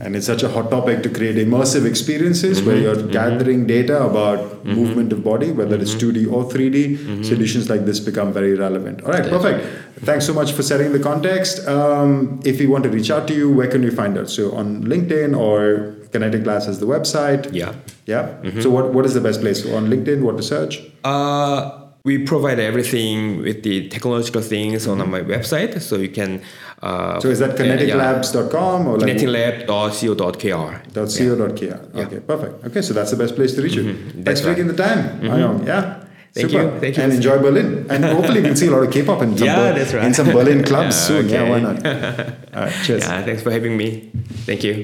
and 0.00 0.16
it's 0.16 0.26
such 0.26 0.42
a 0.42 0.48
hot 0.48 0.70
topic 0.70 1.04
to 1.04 1.08
create 1.08 1.36
immersive 1.36 1.86
experiences 1.86 2.62
where 2.62 2.76
you're 2.76 3.06
gathering 3.06 3.64
data 3.64 4.02
about 4.04 4.64
movement 4.64 5.12
of 5.12 5.22
body, 5.22 5.52
whether 5.52 5.76
it's 5.76 5.94
2D 5.94 6.30
or 6.32 6.44
3D, 6.44 7.24
solutions 7.24 7.70
like 7.70 7.84
this 7.84 8.00
become 8.00 8.32
very 8.32 8.54
relevant. 8.54 9.02
All 9.02 9.12
right, 9.12 9.22
perfect. 9.22 9.64
Thanks 10.00 10.26
so 10.26 10.32
much 10.34 10.50
for 10.50 10.64
setting 10.64 10.92
the 10.92 10.98
context. 10.98 11.66
Um, 11.68 12.40
if 12.44 12.58
we 12.58 12.66
want 12.66 12.82
to 12.84 12.90
reach 12.90 13.10
out 13.10 13.28
to 13.28 13.34
you, 13.34 13.52
where 13.52 13.68
can 13.68 13.82
we 13.82 13.90
find 13.90 14.18
us? 14.18 14.34
So 14.34 14.52
on 14.56 14.82
LinkedIn 14.82 15.38
or 15.38 15.94
Kinetic 16.10 16.44
Labs 16.44 16.66
has 16.66 16.80
the 16.80 16.86
website. 16.86 17.52
Yeah. 17.52 17.74
Yeah. 18.06 18.60
So 18.60 18.70
what, 18.70 18.92
what 18.92 19.06
is 19.06 19.14
the 19.14 19.20
best 19.20 19.40
place? 19.40 19.62
So 19.62 19.76
on 19.76 19.86
LinkedIn, 19.86 20.22
what 20.22 20.36
to 20.38 20.42
search? 20.42 20.82
Uh, 21.04 21.83
we 22.04 22.18
provide 22.18 22.58
everything 22.60 23.40
with 23.42 23.62
the 23.62 23.88
technological 23.88 24.42
things 24.42 24.86
on 24.86 24.98
my 25.10 25.20
website, 25.22 25.80
so 25.80 25.96
you 25.96 26.10
can. 26.10 26.42
Uh, 26.82 27.18
So 27.18 27.28
is 27.30 27.38
that 27.38 27.58
yeah, 27.58 27.64
yeah. 27.64 27.76
kineticlabs.com 27.76 28.86
or 28.88 28.98
like 28.98 29.16
kineticlab.co.kr. 29.16 30.70
.co.kr. 30.92 31.78
Okay, 32.04 32.20
perfect. 32.20 32.64
Okay, 32.66 32.82
so 32.82 32.92
that's 32.92 33.10
the 33.10 33.16
best 33.16 33.34
place 33.34 33.54
to 33.54 33.62
reach 33.62 33.74
you. 33.74 33.84
Thanks 33.84 34.02
Mm-hmm. 34.04 34.22
That's 34.24 34.40
for 34.42 34.48
taking 34.52 34.66
the 34.66 34.76
time, 34.76 35.00
Ayong. 35.22 35.66
Yeah. 35.66 36.04
Thank 36.34 36.50
Super. 36.50 36.62
you. 36.74 36.80
Thank 36.80 36.96
you. 36.98 37.02
And 37.04 37.12
enjoy 37.14 37.38
Berlin. 37.38 37.86
And 37.88 38.04
hopefully 38.04 38.42
we'll 38.42 38.56
see 38.56 38.66
a 38.66 38.70
lot 38.72 38.82
of 38.82 38.92
K-pop 38.92 39.22
in 39.22 39.38
some, 39.38 39.46
Yeah, 39.50 39.72
Ber- 39.72 39.96
right. 39.96 40.04
in 40.06 40.12
some 40.14 40.26
Berlin 40.26 40.62
clubs 40.64 40.96
Yeah, 41.00 41.06
soon. 41.08 41.28
Yeah, 41.30 41.48
why 41.48 41.60
not? 41.60 41.76
All 41.86 42.64
right, 42.66 42.74
cheers. 42.84 43.02
Yeah, 43.02 43.22
thanks 43.24 43.40
for 43.42 43.50
having 43.52 43.76
me. 43.78 44.10
Thank 44.44 44.62
you. 44.64 44.74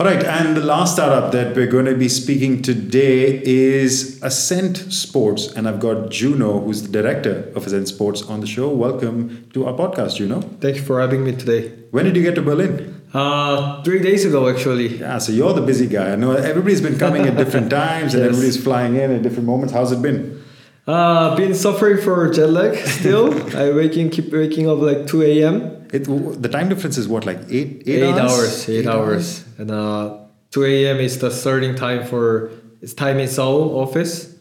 All 0.00 0.06
right, 0.06 0.24
and 0.24 0.56
the 0.56 0.62
last 0.62 0.94
startup 0.94 1.30
that 1.32 1.54
we're 1.54 1.66
going 1.66 1.84
to 1.84 1.94
be 1.94 2.08
speaking 2.08 2.62
today 2.62 3.38
is 3.44 4.18
Ascent 4.22 4.78
Sports, 4.90 5.48
and 5.48 5.68
I've 5.68 5.78
got 5.78 6.08
Juno, 6.08 6.60
who's 6.60 6.84
the 6.84 6.88
director 6.88 7.52
of 7.54 7.66
Ascent 7.66 7.86
Sports, 7.86 8.22
on 8.22 8.40
the 8.40 8.46
show. 8.46 8.70
Welcome 8.70 9.50
to 9.52 9.66
our 9.66 9.74
podcast, 9.74 10.16
Juno. 10.16 10.40
Thank 10.40 10.76
you 10.76 10.82
for 10.84 11.02
having 11.02 11.22
me 11.22 11.32
today. 11.36 11.68
When 11.90 12.06
did 12.06 12.16
you 12.16 12.22
get 12.22 12.34
to 12.36 12.40
Berlin? 12.40 13.02
Uh, 13.12 13.82
three 13.82 13.98
days 14.00 14.24
ago, 14.24 14.48
actually. 14.48 15.00
Yeah, 15.00 15.18
so 15.18 15.32
you're 15.32 15.52
the 15.52 15.60
busy 15.60 15.86
guy. 15.86 16.12
I 16.12 16.16
know 16.16 16.32
everybody's 16.32 16.80
been 16.80 16.98
coming 16.98 17.26
at 17.26 17.36
different 17.36 17.68
times, 17.80 18.14
and 18.14 18.22
everybody's 18.22 18.56
flying 18.56 18.96
in 18.96 19.12
at 19.12 19.20
different 19.20 19.44
moments. 19.44 19.74
How's 19.74 19.92
it 19.92 20.00
been? 20.00 20.42
Uh, 20.86 21.36
been 21.36 21.54
suffering 21.54 22.00
for 22.00 22.30
jet 22.30 22.48
lag 22.48 22.74
still. 22.88 23.34
I 23.54 23.70
waking, 23.70 24.08
keep 24.08 24.32
waking 24.32 24.66
up 24.66 24.78
like 24.78 25.08
2 25.08 25.22
a.m. 25.24 25.79
It, 25.92 26.04
the 26.42 26.48
time 26.48 26.68
difference 26.68 26.96
is 26.98 27.08
what, 27.08 27.26
like 27.26 27.38
eight, 27.50 27.82
eight, 27.86 28.02
Eight, 28.02 28.14
hours? 28.14 28.30
hours, 28.30 28.68
eight, 28.68 28.86
hours. 28.86 29.44
And 29.58 29.70
uh, 29.70 30.18
2 30.52 30.64
a.m. 30.64 30.98
is 30.98 31.18
the 31.18 31.30
starting 31.30 31.74
time 31.74 32.06
for 32.06 32.50
it's 32.80 32.94
time 32.94 33.18
in 33.18 33.28
Seoul 33.28 33.78
office. 33.78 34.34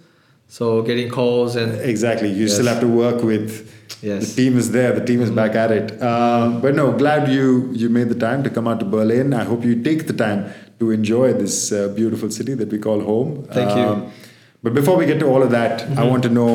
So 0.47 0.81
getting 0.81 1.09
calls 1.09 1.55
and 1.55 1.79
Exactly. 1.81 2.29
You 2.29 2.45
Yes. 2.45 2.53
still 2.53 2.67
have 2.67 2.79
to 2.81 2.87
work 2.87 3.23
with. 3.23 3.51
Yes. 4.01 4.33
The 4.33 4.43
team 4.43 4.57
is 4.57 4.71
there. 4.71 4.93
The 4.99 5.05
team 5.05 5.21
is 5.21 5.29
back 5.29 5.55
at 5.55 5.71
it. 5.71 6.01
Um, 6.01 6.61
but 6.61 6.73
no, 6.75 6.91
glad 6.91 7.29
you 7.29 7.69
you 7.73 7.89
made 7.89 8.09
the 8.09 8.15
time 8.27 8.43
to 8.43 8.49
come 8.49 8.67
out 8.67 8.79
to 8.79 8.85
Berlin. 8.85 9.33
I 9.33 9.43
hope 9.43 9.63
you 9.65 9.75
take 9.83 10.07
the 10.07 10.13
time 10.13 10.45
to 10.79 10.91
enjoy 10.91 11.33
this 11.33 11.71
uh, 11.71 11.89
beautiful 11.89 12.31
city 12.31 12.53
that 12.55 12.69
we 12.71 12.77
call 12.79 13.01
home. 13.01 13.43
Thank 13.51 13.75
you. 13.77 13.83
Um, 13.83 14.11
But 14.63 14.73
before 14.73 14.95
we 14.97 15.05
get 15.05 15.19
to 15.19 15.27
all 15.33 15.41
of 15.43 15.51
that, 15.51 15.83
I 15.97 16.03
want 16.11 16.23
to 16.23 16.29
know 16.29 16.53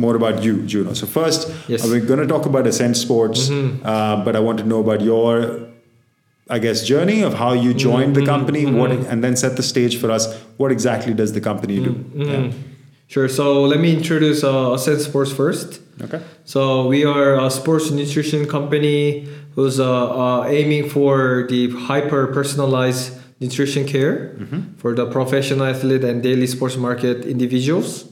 more 0.00 0.16
about 0.16 0.42
you, 0.42 0.54
Juno. 0.66 0.94
So 0.94 1.06
first, 1.06 1.40
Yes. 1.68 1.84
we're 1.86 2.00
going 2.10 2.20
to 2.20 2.26
talk 2.26 2.46
about 2.46 2.66
Ascent 2.66 2.96
Sports, 2.96 3.50
uh, 3.50 4.22
but 4.24 4.34
I 4.34 4.40
want 4.40 4.58
to 4.58 4.64
know 4.64 4.80
about 4.80 5.00
your, 5.02 5.60
I 6.48 6.58
guess, 6.58 6.78
journey 6.92 7.22
of 7.22 7.34
how 7.34 7.52
you 7.52 7.74
joined 7.74 8.16
the 8.16 8.24
company, 8.24 8.62
what, 8.66 8.90
and 8.90 9.22
then 9.24 9.36
set 9.36 9.56
the 9.56 9.62
stage 9.62 9.94
for 10.00 10.10
us. 10.10 10.24
What 10.56 10.70
exactly 10.72 11.14
does 11.14 11.32
the 11.32 11.40
company 11.40 11.76
do? 11.88 11.92
Yeah. 12.14 12.52
Sure. 13.08 13.28
So 13.28 13.64
let 13.64 13.80
me 13.80 13.90
introduce 13.96 14.44
uh, 14.44 14.72
Ascent 14.76 15.00
Sports 15.00 15.32
first. 15.32 15.80
Okay. 16.00 16.20
So 16.44 16.86
we 16.86 17.04
are 17.04 17.30
a 17.46 17.50
sports 17.50 17.90
nutrition 17.90 18.46
company 18.46 19.26
who's 19.56 19.80
uh, 19.80 19.86
uh, 19.86 20.46
aiming 20.46 20.88
for 20.88 21.44
the 21.50 21.70
hyper 21.88 22.28
personalized 22.28 23.18
nutrition 23.40 23.84
care 23.86 24.36
for 24.76 24.94
the 24.94 25.06
professional 25.10 25.64
athlete 25.66 26.04
and 26.04 26.22
daily 26.22 26.46
sports 26.46 26.76
market 26.76 27.24
individuals. 27.26 28.04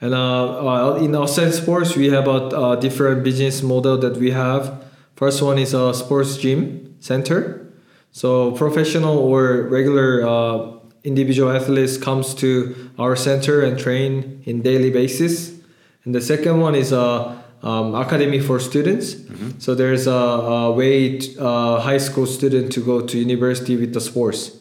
And 0.00 0.14
uh, 0.14 0.94
uh, 0.94 0.94
in 0.96 1.14
Ascent 1.14 1.54
Sports, 1.54 1.96
we 1.96 2.08
have 2.10 2.28
a, 2.28 2.30
uh 2.30 2.76
different 2.76 3.24
business 3.24 3.62
model 3.62 3.98
that 3.98 4.16
we 4.16 4.30
have. 4.30 4.84
First 5.16 5.42
one 5.42 5.58
is 5.58 5.74
a 5.74 5.92
sports 5.92 6.36
gym 6.36 6.94
center. 7.00 7.66
So 8.12 8.52
professional 8.52 9.18
or 9.18 9.62
regular 9.62 10.26
uh, 10.26 10.78
individual 11.04 11.50
athletes 11.50 11.96
comes 11.96 12.34
to 12.34 12.90
our 12.98 13.16
center 13.16 13.62
and 13.62 13.78
train 13.78 14.42
in 14.44 14.62
daily 14.62 14.90
basis. 14.90 15.58
And 16.04 16.14
the 16.14 16.20
second 16.20 16.60
one 16.60 16.74
is 16.74 16.92
a 16.92 17.42
um, 17.62 17.94
academy 17.94 18.40
for 18.40 18.60
students. 18.60 19.16
So 19.58 19.74
there's 19.74 20.06
a, 20.06 20.12
a 20.12 20.72
way 20.72 21.20
uh, 21.38 21.80
high 21.80 21.98
school 21.98 22.26
student 22.26 22.72
to 22.72 22.80
go 22.84 23.00
to 23.00 23.18
university 23.18 23.76
with 23.76 23.92
the 23.94 24.00
sports, 24.00 24.56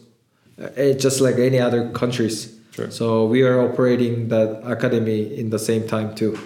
uh, 0.60 0.70
eh, 0.76 0.94
just 0.94 1.22
like 1.22 1.36
any 1.36 1.60
other 1.60 1.90
countries. 1.92 2.57
Sure. 2.78 2.92
So 2.92 3.26
we 3.26 3.42
are 3.42 3.60
operating 3.68 4.28
that 4.30 4.62
academy 4.76 5.20
in 5.42 5.50
the 5.50 5.58
same 5.60 5.88
time 5.88 6.14
too. 6.14 6.38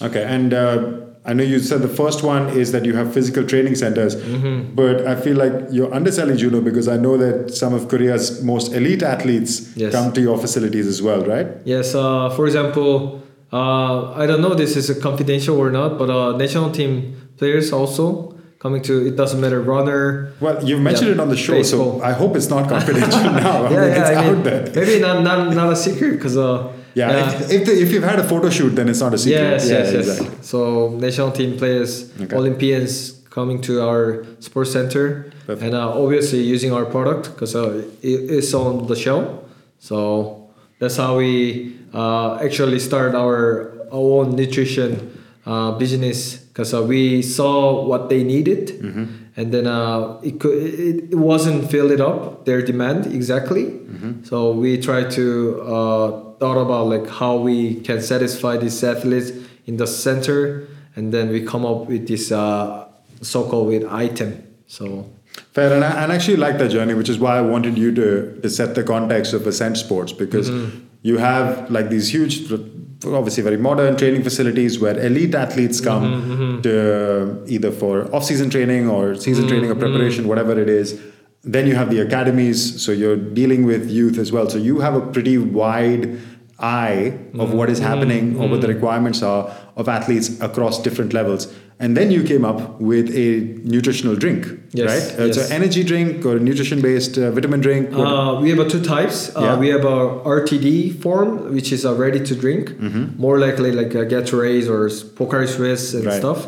Okay, 0.00 0.24
and 0.24 0.52
uh, 0.54 1.00
I 1.26 1.32
know 1.34 1.42
you 1.44 1.58
said 1.58 1.82
the 1.82 1.88
first 2.02 2.22
one 2.22 2.48
is 2.62 2.72
that 2.72 2.84
you 2.86 2.94
have 2.96 3.12
physical 3.12 3.44
training 3.44 3.74
centers, 3.74 4.16
Mm-hmm. 4.16 4.74
but 4.74 5.06
I 5.06 5.14
feel 5.16 5.36
like 5.36 5.52
you're 5.70 5.92
underselling 5.92 6.36
Juno 6.38 6.60
because 6.62 6.88
I 6.88 6.96
know 6.96 7.16
that 7.18 7.54
some 7.54 7.74
of 7.74 7.88
Korea's 7.88 8.42
most 8.42 8.72
elite 8.72 9.02
athletes 9.02 9.76
Yes. 9.76 9.92
come 9.92 10.12
to 10.12 10.20
your 10.20 10.38
facilities 10.38 10.86
as 10.86 11.02
well, 11.02 11.22
right? 11.26 11.46
Yes, 11.64 11.94
uh, 11.94 12.30
for 12.36 12.46
example, 12.46 13.22
uh, 13.52 14.12
I 14.22 14.26
don't 14.26 14.40
know 14.40 14.54
this 14.54 14.76
is 14.76 14.88
a 14.90 14.94
confidential 15.08 15.56
or 15.58 15.70
not, 15.70 15.98
but 15.98 16.08
uh, 16.10 16.36
national 16.36 16.70
team 16.70 17.16
players 17.36 17.70
also 17.72 18.35
coming 18.58 18.82
to 18.82 19.06
it 19.06 19.16
doesn't 19.16 19.40
matter 19.40 19.60
runner. 19.60 20.32
Well, 20.40 20.62
you've 20.64 20.80
mentioned 20.80 21.08
Yeah, 21.08 21.14
it 21.14 21.20
on 21.20 21.28
the 21.28 21.36
show, 21.36 21.52
baseball. 21.54 22.00
so 22.00 22.04
I 22.04 22.12
hope 22.12 22.36
it's 22.36 22.48
not 22.48 22.68
confidential 22.68 23.20
now. 23.44 23.64
I 23.66 23.70
yeah, 23.70 23.80
mean, 23.80 23.88
yeah, 23.90 24.10
it's 24.10 24.10
I 24.18 24.32
mean, 24.32 24.42
maybe 24.74 25.00
not 25.00 25.22
not 25.22 25.54
not 25.54 25.72
a 25.72 25.76
secret 25.76 26.12
because 26.12 26.36
uh, 26.36 26.72
Yeah, 26.94 27.28
if, 27.28 27.50
if, 27.50 27.62
the, 27.66 27.72
if 27.84 27.92
you've 27.92 28.02
had 28.12 28.18
a 28.18 28.24
photo 28.24 28.48
shoot, 28.50 28.72
then 28.74 28.88
it's 28.88 29.00
not 29.00 29.12
a 29.12 29.18
secret. 29.18 29.38
Yes, 29.42 29.68
yeah, 29.68 29.78
yes, 29.78 29.92
yes. 29.92 30.08
exactly. 30.08 30.36
So 30.42 30.88
national 31.06 31.30
team 31.32 31.58
players, 31.58 32.10
Okay. 32.22 32.34
Olympians 32.36 33.20
coming 33.28 33.60
to 33.68 33.82
our 33.88 34.24
sports 34.40 34.72
center, 34.72 35.30
Perfect. 35.46 35.62
and 35.64 35.74
uh, 35.74 35.92
obviously 36.02 36.40
using 36.40 36.72
our 36.72 36.86
product 36.86 37.24
because 37.34 37.54
uh, 37.54 37.84
it, 38.00 38.30
it's 38.36 38.54
on 38.54 38.86
the 38.86 38.96
show. 38.96 39.44
So 39.78 40.48
that's 40.80 40.96
how 40.96 41.18
we 41.18 41.76
uh, 41.92 42.36
actually 42.40 42.80
start 42.80 43.14
our 43.14 43.72
own 43.92 44.34
nutrition 44.34 45.12
uh, 45.44 45.72
business 45.76 46.45
because 46.56 46.72
uh, 46.72 46.82
we 46.82 47.20
saw 47.20 47.84
what 47.84 48.08
they 48.08 48.24
needed, 48.24 48.68
Mm-hmm. 48.80 49.04
and 49.36 49.52
then 49.52 49.66
uh, 49.66 50.18
it, 50.22 50.40
could, 50.40 50.56
it, 50.56 51.12
it 51.12 51.18
wasn't 51.30 51.70
filled 51.70 51.92
it 51.92 52.00
up 52.00 52.46
their 52.46 52.62
demand 52.62 53.04
exactly. 53.18 53.64
Mm-hmm. 53.64 54.24
So 54.24 54.52
we 54.52 54.78
try 54.80 55.04
to 55.18 55.26
uh, 55.60 56.06
thought 56.40 56.56
about 56.66 56.86
like 56.94 57.06
how 57.20 57.36
we 57.36 57.58
can 57.86 58.00
satisfy 58.00 58.56
these 58.56 58.82
athletes 58.82 59.32
in 59.66 59.76
the 59.76 59.86
center, 59.86 60.66
and 60.96 61.12
then 61.12 61.28
we 61.28 61.44
come 61.44 61.66
up 61.66 61.88
with 61.92 62.08
this 62.08 62.32
uh, 62.32 62.88
so-called 63.20 63.68
with 63.68 63.84
item. 63.92 64.30
So 64.66 64.84
Fair, 65.52 65.74
and 65.74 65.84
I, 65.84 66.02
and 66.04 66.10
actually 66.12 66.38
like 66.38 66.56
that 66.58 66.70
journey, 66.70 66.94
which 66.94 67.10
is 67.10 67.18
why 67.18 67.36
I 67.36 67.42
wanted 67.42 67.76
you 67.76 67.92
to, 68.00 68.40
to 68.40 68.48
set 68.48 68.74
the 68.74 68.82
context 68.82 69.34
of 69.34 69.46
Ascent 69.46 69.76
Sports 69.76 70.12
because 70.12 70.48
Mm-hmm. 70.48 70.78
you 71.02 71.18
have 71.18 71.70
like 71.70 71.90
these 71.90 72.08
huge 72.16 72.48
obviously 73.04 73.42
very 73.42 73.56
modern 73.56 73.96
training 73.96 74.22
facilities 74.22 74.78
where 74.80 74.98
elite 74.98 75.34
athletes 75.34 75.80
come 75.80 76.04
Mm-hmm, 76.04 76.60
to 76.62 77.44
either 77.46 77.70
for 77.70 78.12
off-season 78.14 78.50
training 78.50 78.88
or 78.88 79.14
season 79.14 79.44
Mm-hmm, 79.44 79.48
training 79.48 79.70
or 79.70 79.74
preparation, 79.74 80.28
whatever 80.28 80.58
it 80.58 80.68
is. 80.68 81.00
Then 81.42 81.66
you 81.66 81.74
have 81.76 81.90
the 81.90 82.00
academies, 82.00 82.82
so 82.82 82.90
you're 82.92 83.16
dealing 83.16 83.64
with 83.66 83.88
youth 83.90 84.18
as 84.18 84.32
well. 84.32 84.48
So 84.50 84.58
you 84.58 84.80
have 84.80 84.94
a 84.94 85.00
pretty 85.00 85.38
wide 85.38 86.18
eye 86.58 87.18
of 87.38 87.52
what 87.52 87.68
Mm-hmm, 87.68 87.72
is 87.72 87.78
happening 87.80 88.40
or 88.40 88.48
what 88.48 88.60
the 88.62 88.68
requirements 88.68 89.22
are 89.22 89.54
of 89.76 89.88
athletes 89.88 90.40
across 90.40 90.82
different 90.82 91.12
levels. 91.12 91.52
And 91.78 91.94
then 91.94 92.10
you 92.10 92.22
came 92.24 92.42
up 92.46 92.80
with 92.80 93.10
a 93.14 93.40
nutritional 93.62 94.16
drink, 94.16 94.46
Yes, 94.72 94.88
right? 95.10 95.20
Uh, 95.20 95.24
It's 95.28 95.36
yes. 95.36 95.50
an 95.50 95.52
energy 95.62 95.82
drink 95.84 96.24
or 96.24 96.36
a 96.36 96.40
nutrition-based 96.40 97.18
uh, 97.18 97.30
vitamin 97.32 97.60
drink. 97.60 97.90
Uh, 97.92 98.38
we 98.42 98.48
have 98.48 98.58
uh, 98.60 98.68
two 98.68 98.80
types. 98.82 99.18
Uh, 99.36 99.40
Yeah. 99.42 99.58
We 99.58 99.68
have 99.68 99.84
a 99.84 99.98
RTD 100.24 101.02
form, 101.02 101.52
which 101.54 101.72
is 101.72 101.84
a 101.84 101.92
ready 101.94 102.20
to 102.24 102.34
drink, 102.34 102.64
more 103.18 103.38
likely 103.38 103.72
like 103.72 103.94
a 103.94 104.04
Gatorade 104.06 104.68
or 104.74 104.88
Pocari 105.18 105.46
Sweat 105.46 105.78
and 105.94 106.04
Mm-hmm. 106.04 106.08
Right. 106.08 106.18
stuff. 106.18 106.40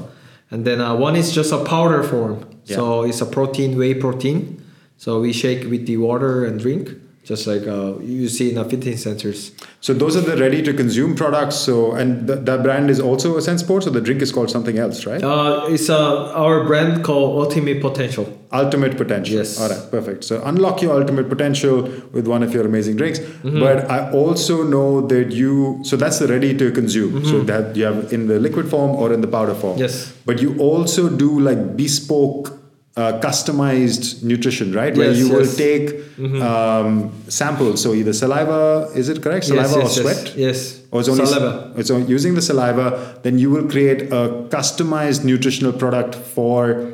And 0.50 0.64
then 0.64 0.80
uh, 0.80 0.94
one 0.96 1.14
is 1.14 1.30
just 1.38 1.52
a 1.52 1.62
powder 1.72 2.02
form. 2.02 2.36
yeah. 2.64 2.76
So 2.76 3.02
it's 3.04 3.20
a 3.20 3.26
protein, 3.26 3.76
whey 3.78 3.92
protein. 3.94 4.62
So 4.96 5.20
we 5.20 5.32
shake 5.32 5.62
with 5.72 5.84
the 5.86 5.98
water 5.98 6.44
and 6.46 6.58
drink, 6.58 6.84
just 7.28 7.46
like 7.46 7.66
uh, 7.66 7.98
you 7.98 8.26
see 8.26 8.48
in 8.48 8.54
the 8.54 8.64
fitness 8.64 9.02
centers. 9.02 9.52
So 9.82 9.92
those 9.92 10.16
are 10.16 10.22
the 10.22 10.36
ready 10.38 10.62
to 10.62 10.72
consume 10.72 11.14
products. 11.14 11.56
So 11.56 11.92
and 11.92 12.26
th- 12.26 12.40
that 12.46 12.62
brand 12.62 12.88
is 12.88 13.00
also 13.00 13.36
Ascent 13.36 13.60
Sports, 13.60 13.86
or 13.86 13.90
the 13.90 14.00
drink 14.00 14.22
is 14.22 14.32
called 14.32 14.50
something 14.50 14.78
else, 14.78 15.04
right? 15.04 15.22
Uh, 15.22 15.66
it's 15.68 15.90
uh, 15.90 16.32
our 16.32 16.64
brand 16.64 17.04
called 17.04 17.44
Ultimate 17.44 17.82
Potential. 17.82 18.26
ultimate 18.50 18.96
potential. 18.96 19.36
Yes. 19.36 19.60
All 19.60 19.68
right, 19.68 19.90
perfect. 19.90 20.24
So 20.24 20.42
unlock 20.50 20.80
your 20.80 20.98
ultimate 20.98 21.28
potential 21.28 21.82
with 22.12 22.26
one 22.26 22.42
of 22.42 22.54
your 22.54 22.64
amazing 22.66 22.96
drinks. 22.96 23.18
Mm-hmm. 23.18 23.60
But 23.60 23.90
I 23.90 24.10
also 24.10 24.62
know 24.62 25.06
that 25.08 25.32
you. 25.32 25.80
So 25.84 25.96
that's 25.96 26.18
the 26.18 26.28
ready 26.28 26.56
to 26.56 26.70
consume. 26.72 27.24
So 27.26 27.42
that 27.42 27.76
you 27.76 27.84
have 27.84 28.12
in 28.12 28.26
the 28.26 28.38
liquid 28.40 28.70
form 28.70 28.92
or 28.92 29.12
in 29.12 29.20
the 29.20 29.28
powder 29.28 29.54
form. 29.54 29.74
Mm-hmm. 29.74 29.82
Yes. 29.82 30.12
But 30.24 30.40
you 30.40 30.56
also 30.58 31.10
do 31.10 31.38
like 31.40 31.76
bespoke. 31.76 32.57
Uh, 32.98 33.20
customized 33.28 34.24
nutrition, 34.30 34.68
right? 34.80 34.94
Where 35.00 35.10
Yes, 35.10 35.18
you 35.20 35.26
will 35.32 35.46
yes. 35.46 35.54
Mm-hmm. 35.56 36.34
take 36.34 36.42
um, 36.42 37.12
samples. 37.28 37.76
So 37.82 37.88
either 37.98 38.12
saliva, 38.12 38.62
is 39.00 39.06
it 39.12 39.18
correct? 39.24 39.44
Saliva 39.50 39.76
yes, 39.78 39.98
or 39.98 40.02
sweat? 40.02 40.22
Yes. 40.46 40.58
Or 40.90 40.98
it's 41.00 41.08
only 41.12 41.26
Saliva. 41.26 41.52
It's 41.80 41.90
on, 41.94 42.00
using 42.16 42.32
the 42.38 42.42
saliva, 42.50 42.86
then 43.24 43.34
you 43.42 43.48
will 43.54 43.68
create 43.74 44.00
a 44.20 44.22
customized 44.56 45.20
nutritional 45.30 45.72
product 45.82 46.12
for. 46.34 46.92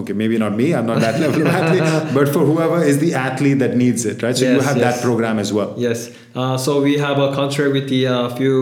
Okay, 0.00 0.14
maybe 0.22 0.36
not 0.44 0.52
me. 0.62 0.66
I'm 0.76 0.86
not 0.86 1.00
that 1.06 1.20
level 1.24 1.42
of 1.42 1.48
athlete, 1.60 2.14
but 2.14 2.26
for 2.34 2.42
whoever 2.50 2.78
is 2.82 2.96
the 3.04 3.12
athlete 3.28 3.58
that 3.64 3.76
needs 3.76 4.06
it, 4.06 4.22
right? 4.22 4.34
So 4.34 4.46
you 4.54 4.60
have 4.60 4.78
that 4.86 5.02
program 5.02 5.36
as 5.38 5.52
well. 5.52 5.74
Yes. 5.76 5.98
Uh, 6.34 6.56
so 6.56 6.80
we 6.80 6.94
have 7.06 7.18
a 7.18 7.28
contract 7.34 7.72
with 7.78 7.86
the 7.90 8.02
uh, 8.06 8.34
few 8.38 8.56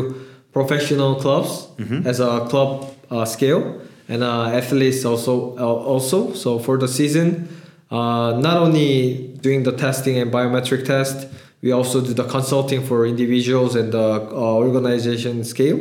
professional 0.52 1.12
clubs 1.24 1.50
Mm-hmm. 1.80 2.06
as 2.10 2.18
a 2.20 2.30
club 2.50 2.70
uh, 3.10 3.24
scale 3.24 3.62
and 4.10 4.22
uh, 4.22 4.46
athletes 4.48 5.04
also 5.04 5.56
uh, 5.56 5.62
also. 5.62 6.34
So 6.34 6.58
for 6.58 6.76
the 6.76 6.88
season, 6.88 7.48
uh, 7.90 8.38
not 8.38 8.56
only 8.58 9.28
doing 9.40 9.62
the 9.62 9.72
testing 9.72 10.18
and 10.18 10.30
biometric 10.30 10.84
test, 10.84 11.28
we 11.62 11.72
also 11.72 12.00
do 12.00 12.12
the 12.12 12.24
consulting 12.24 12.84
for 12.84 13.06
individuals 13.06 13.76
and 13.76 13.92
the 13.92 13.98
uh, 13.98 14.34
organization 14.66 15.44
scale. 15.44 15.80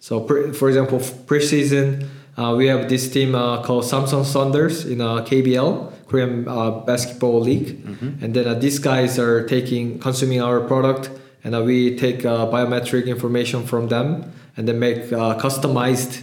So 0.00 0.20
pre- 0.20 0.52
for 0.52 0.68
example, 0.68 0.98
preseason. 1.00 2.06
Uh, 2.36 2.54
we 2.56 2.66
have 2.66 2.88
this 2.88 3.10
team 3.12 3.34
uh, 3.34 3.62
called 3.62 3.84
Samsung 3.84 4.24
Thunders 4.24 4.86
in 4.86 5.02
uh, 5.02 5.22
KBL, 5.22 5.92
Korean 6.08 6.48
uh, 6.48 6.70
Basketball 6.80 7.40
League, 7.40 7.84
and 8.22 8.32
then 8.34 8.46
uh, 8.48 8.54
these 8.54 8.78
guys 8.78 9.18
are 9.18 9.46
taking 9.46 9.98
consuming 9.98 10.40
our 10.40 10.60
product, 10.60 11.10
and 11.44 11.54
uh, 11.54 11.62
we 11.62 11.94
take 11.96 12.24
uh, 12.24 12.46
biometric 12.46 13.06
information 13.06 13.66
from 13.66 13.88
them, 13.88 14.32
and 14.56 14.66
then 14.66 14.78
make 14.78 15.12
uh, 15.12 15.36
customized 15.38 16.22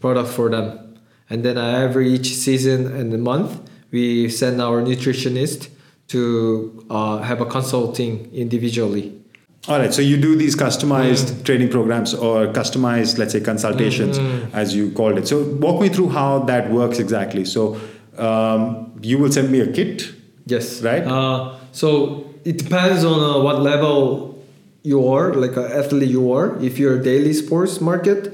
product 0.00 0.28
for 0.28 0.50
them. 0.50 0.83
And 1.30 1.44
then 1.44 1.56
uh, 1.58 1.78
every 1.78 2.12
each 2.12 2.34
season 2.34 2.86
and 2.94 3.12
the 3.12 3.18
month, 3.18 3.60
we 3.90 4.28
send 4.28 4.60
our 4.60 4.82
nutritionist 4.82 5.68
to 6.08 6.86
uh, 6.90 7.18
have 7.18 7.40
a 7.40 7.46
consulting 7.46 8.30
individually. 8.32 9.20
All 9.66 9.78
right, 9.78 9.94
so 9.94 10.02
you 10.02 10.18
do 10.18 10.36
these 10.36 10.54
customized 10.54 11.42
training 11.44 11.70
programs 11.70 12.12
or 12.12 12.48
customized, 12.48 13.16
let's 13.16 13.32
say, 13.32 13.40
consultations, 13.40 14.18
as 14.52 14.76
you 14.76 14.90
called 14.92 15.16
it. 15.16 15.26
So 15.26 15.42
walk 15.42 15.80
me 15.80 15.88
through 15.88 16.10
how 16.10 16.40
that 16.40 16.70
works 16.70 16.98
exactly. 16.98 17.46
So 17.46 17.80
um, 18.18 18.92
you 19.00 19.16
will 19.16 19.32
send 19.32 19.50
me 19.50 19.60
a 19.60 19.72
kit, 19.72 20.12
Yes. 20.46 20.82
Right? 20.82 21.02
Uh, 21.02 21.56
so 21.72 22.34
it 22.44 22.58
depends 22.58 23.04
on 23.04 23.18
uh, 23.18 23.42
what 23.42 23.62
level 23.62 24.44
you 24.82 25.08
are, 25.08 25.32
like 25.32 25.56
an 25.56 25.72
athlete 25.72 26.10
you 26.10 26.32
are. 26.32 26.62
If 26.62 26.78
you're 26.78 27.00
a 27.00 27.02
daily 27.02 27.32
sports 27.32 27.80
market, 27.80 28.32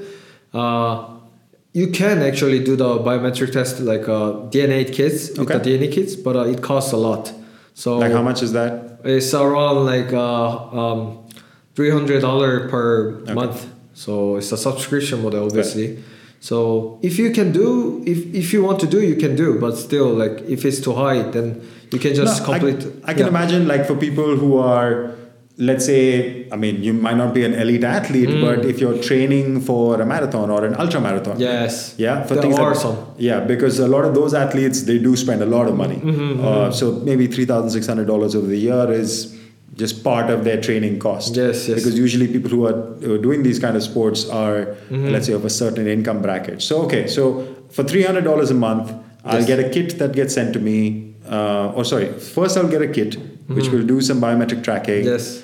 uh, 0.53 1.07
you 1.73 1.87
can 1.87 2.21
actually 2.21 2.63
do 2.63 2.75
the 2.75 2.97
biometric 2.99 3.53
test 3.53 3.79
like 3.79 4.01
uh, 4.09 4.33
DNA 4.53 4.91
kits 4.93 5.29
with 5.37 5.47
the 5.47 5.59
DNA 5.59 5.91
kits, 5.91 6.15
but 6.15 6.35
uh, 6.35 6.41
it 6.53 6.61
costs 6.61 6.91
a 6.91 6.97
lot. 6.97 7.31
So 7.73 7.97
like 7.97 8.11
how 8.11 8.21
much 8.21 8.41
is 8.43 8.51
that? 8.53 8.99
It's 9.03 9.33
around 9.33 9.85
like 9.85 10.11
uh, 10.13 10.79
um, 10.79 11.25
three 11.75 11.89
hundred 11.89 12.21
dollar 12.21 12.67
per 12.69 13.19
month. 13.33 13.67
So 13.93 14.35
it's 14.37 14.51
a 14.51 14.57
subscription 14.57 15.21
model, 15.23 15.45
obviously. 15.45 16.03
So 16.39 16.99
if 17.01 17.17
you 17.19 17.31
can 17.31 17.51
do, 17.51 18.03
if 18.05 18.19
if 18.33 18.51
you 18.53 18.63
want 18.63 18.79
to 18.81 18.87
do, 18.87 19.01
you 19.01 19.15
can 19.15 19.35
do. 19.35 19.59
But 19.59 19.77
still, 19.77 20.09
like 20.13 20.41
if 20.41 20.65
it's 20.65 20.81
too 20.81 20.93
high, 20.93 21.21
then 21.21 21.61
you 21.91 21.99
can 21.99 22.13
just 22.15 22.41
No, 22.41 22.53
I- 22.53 22.59
complete. 22.59 22.81
I, 23.05 23.13
can 23.13 23.23
yeah. 23.23 23.27
imagine, 23.27 23.67
like 23.67 23.85
for 23.85 23.95
people 23.95 24.35
who 24.37 24.57
are, 24.57 25.13
let's 25.67 25.85
say, 25.85 26.03
I 26.51 26.55
mean, 26.63 26.81
you 26.85 26.91
might 27.05 27.17
not 27.17 27.33
be 27.37 27.41
an 27.47 27.53
elite 27.63 27.83
athlete, 27.83 28.29
Mm. 28.35 28.41
but 28.45 28.65
if 28.71 28.79
you're 28.81 28.97
training 29.09 29.47
for 29.69 30.01
a 30.01 30.05
marathon 30.11 30.49
or 30.55 30.61
an 30.69 30.75
ultra 30.83 30.99
marathon, 31.07 31.35
Yes. 31.39 31.75
yeah, 32.05 32.23
for 32.23 32.33
There 32.35 32.43
things 32.45 32.57
are 32.63 32.71
like, 32.71 32.81
some. 32.85 32.97
yeah, 33.27 33.39
because 33.51 33.77
a 33.87 33.89
lot 33.95 34.03
of 34.09 34.15
those 34.19 34.33
athletes 34.43 34.81
they 34.89 34.97
do 35.09 35.11
spend 35.25 35.41
a 35.47 35.49
lot 35.57 35.67
of 35.73 35.75
money. 35.83 35.99
Mm-hmm, 36.03 36.45
Uh, 36.47 36.71
so 36.79 36.85
maybe 37.09 37.27
three 37.35 37.45
thousand 37.51 37.69
six 37.77 37.85
hundred 37.91 38.07
dollars 38.13 38.35
over 38.39 38.47
the 38.55 38.61
year 38.69 38.85
is 39.01 39.13
just 39.83 40.03
part 40.07 40.29
of 40.35 40.39
their 40.47 40.59
training 40.69 40.95
cost. 41.05 41.35
Yes, 41.41 41.67
yes. 41.67 41.75
Because 41.77 41.95
usually 42.05 42.27
people 42.37 42.51
who 42.55 42.63
are 42.69 42.77
who 43.03 43.13
are 43.17 43.21
doing 43.27 43.43
these 43.49 43.59
kind 43.65 43.75
of 43.81 43.83
sports 43.91 44.25
are, 44.45 44.57
Mm-hmm. 44.65 45.07
let's 45.17 45.27
say, 45.31 45.35
of 45.41 45.45
a 45.51 45.53
certain 45.61 45.85
income 45.97 46.19
bracket. 46.25 46.57
So 46.69 46.81
okay, 46.87 47.03
so 47.17 47.23
for 47.77 47.83
three 47.93 48.03
hundred 48.09 48.25
dollars 48.31 48.49
a 48.57 48.59
month, 48.67 48.91
I'll 49.23 49.47
get 49.53 49.59
a 49.67 49.69
kit 49.77 49.97
that 50.01 50.11
gets 50.23 50.33
sent 50.41 50.53
to 50.59 50.59
me. 50.71 50.77
Uh, 51.37 51.77
or 51.77 51.83
sorry, 51.93 52.07
first 52.35 52.57
I'll 52.57 52.71
get 52.75 52.81
a 52.89 52.91
kit 52.99 53.15
which 53.59 53.67
will 53.73 53.85
do 53.93 54.01
some 54.09 54.19
biometric 54.27 54.61
tracking 54.63 55.03
Mm-hmm. 55.05 55.15
Yes. 55.15 55.43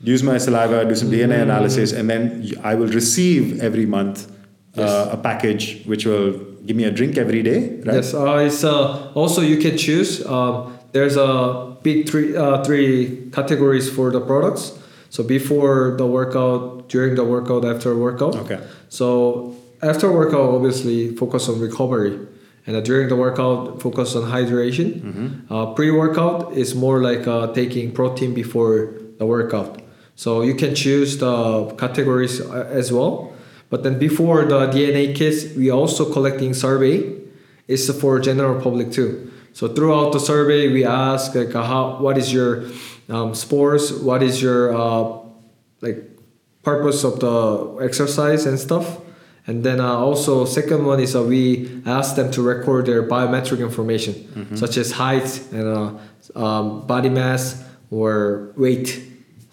Use 0.00 0.22
my 0.22 0.38
saliva, 0.38 0.84
do 0.84 0.94
some. 0.94 1.10
DNA 1.10 1.42
analysis, 1.42 1.92
and 1.92 2.08
then 2.08 2.52
I 2.62 2.74
will 2.74 2.88
receive 2.88 3.60
every 3.60 3.86
month 3.86 4.30
Yes. 4.74 4.90
uh, 4.90 5.10
a 5.12 5.16
package 5.16 5.82
which 5.86 6.06
will 6.06 6.32
give 6.66 6.76
me 6.76 6.84
a 6.84 6.90
drink 6.90 7.16
every 7.18 7.42
day, 7.42 7.80
right? 7.84 7.96
Yes. 7.96 8.14
Uh, 8.14 8.36
it's 8.46 8.62
uh, 8.62 9.10
also 9.14 9.40
you 9.40 9.56
can 9.56 9.76
choose. 9.76 10.24
Um, 10.24 10.78
there's 10.92 11.16
a 11.16 11.76
big 11.82 12.08
three 12.08 12.36
uh, 12.36 12.62
three 12.62 13.28
categories 13.32 13.90
for 13.90 14.10
the 14.12 14.20
products. 14.20 14.78
So 15.10 15.24
before 15.24 15.96
the 15.96 16.06
workout, 16.06 16.88
during 16.88 17.14
the 17.16 17.24
workout, 17.24 17.64
after 17.64 17.96
workout. 17.96 18.36
Okay. 18.36 18.60
So 18.88 19.56
after 19.82 20.12
workout, 20.12 20.54
obviously 20.54 21.16
focus 21.16 21.48
on 21.48 21.58
recovery, 21.60 22.18
and 22.66 22.76
uh, 22.76 22.80
during 22.80 23.08
the 23.08 23.16
workout, 23.16 23.80
focus 23.82 24.14
on 24.14 24.30
hydration. 24.30 25.00
Mm-hmm. 25.00 25.52
Uh, 25.52 25.72
pre-workout 25.74 26.52
is 26.52 26.74
more 26.74 27.00
like 27.02 27.26
uh, 27.26 27.52
taking 27.52 27.90
protein 27.92 28.34
before 28.34 28.92
the 29.18 29.26
workout. 29.26 29.80
So 30.18 30.42
you 30.42 30.54
can 30.56 30.74
choose 30.74 31.18
the 31.18 31.72
categories 31.78 32.40
uh, 32.40 32.66
as 32.72 32.90
well. 32.90 33.32
But 33.70 33.84
then 33.84 34.00
before 34.00 34.46
the 34.46 34.66
DNA 34.66 35.14
kits, 35.14 35.54
we 35.54 35.70
also 35.70 36.12
collecting 36.12 36.54
survey. 36.54 37.14
It's 37.68 37.88
for 38.00 38.18
general 38.18 38.60
public 38.60 38.90
too. 38.90 39.30
So 39.52 39.68
throughout 39.68 40.10
the 40.10 40.18
survey, 40.18 40.72
we 40.72 40.84
ask 40.84 41.36
like 41.36 41.54
uh, 41.54 41.62
how 41.62 42.00
what 42.00 42.18
is 42.18 42.32
your 42.32 42.64
um, 43.08 43.32
sports, 43.32 43.92
what 43.92 44.24
is 44.24 44.42
your 44.42 44.74
uh, 44.76 45.20
like 45.82 46.02
purpose 46.64 47.04
of 47.04 47.20
the 47.20 47.78
exercise 47.80 48.44
and 48.44 48.58
stuff. 48.58 48.98
And 49.46 49.62
then 49.62 49.78
uh, 49.78 49.86
also 49.86 50.44
second 50.46 50.84
one 50.84 50.98
is 50.98 51.14
uh, 51.14 51.22
we 51.22 51.80
ask 51.86 52.16
them 52.16 52.32
to 52.32 52.42
record 52.42 52.86
their 52.86 53.06
biometric 53.06 53.60
information 53.60 54.14
such 54.56 54.76
as 54.78 54.90
height 54.90 55.30
and 55.52 55.66
uh, 55.68 56.44
um, 56.44 56.86
body 56.88 57.08
mass 57.08 57.62
or 57.92 58.52
weight. 58.56 59.04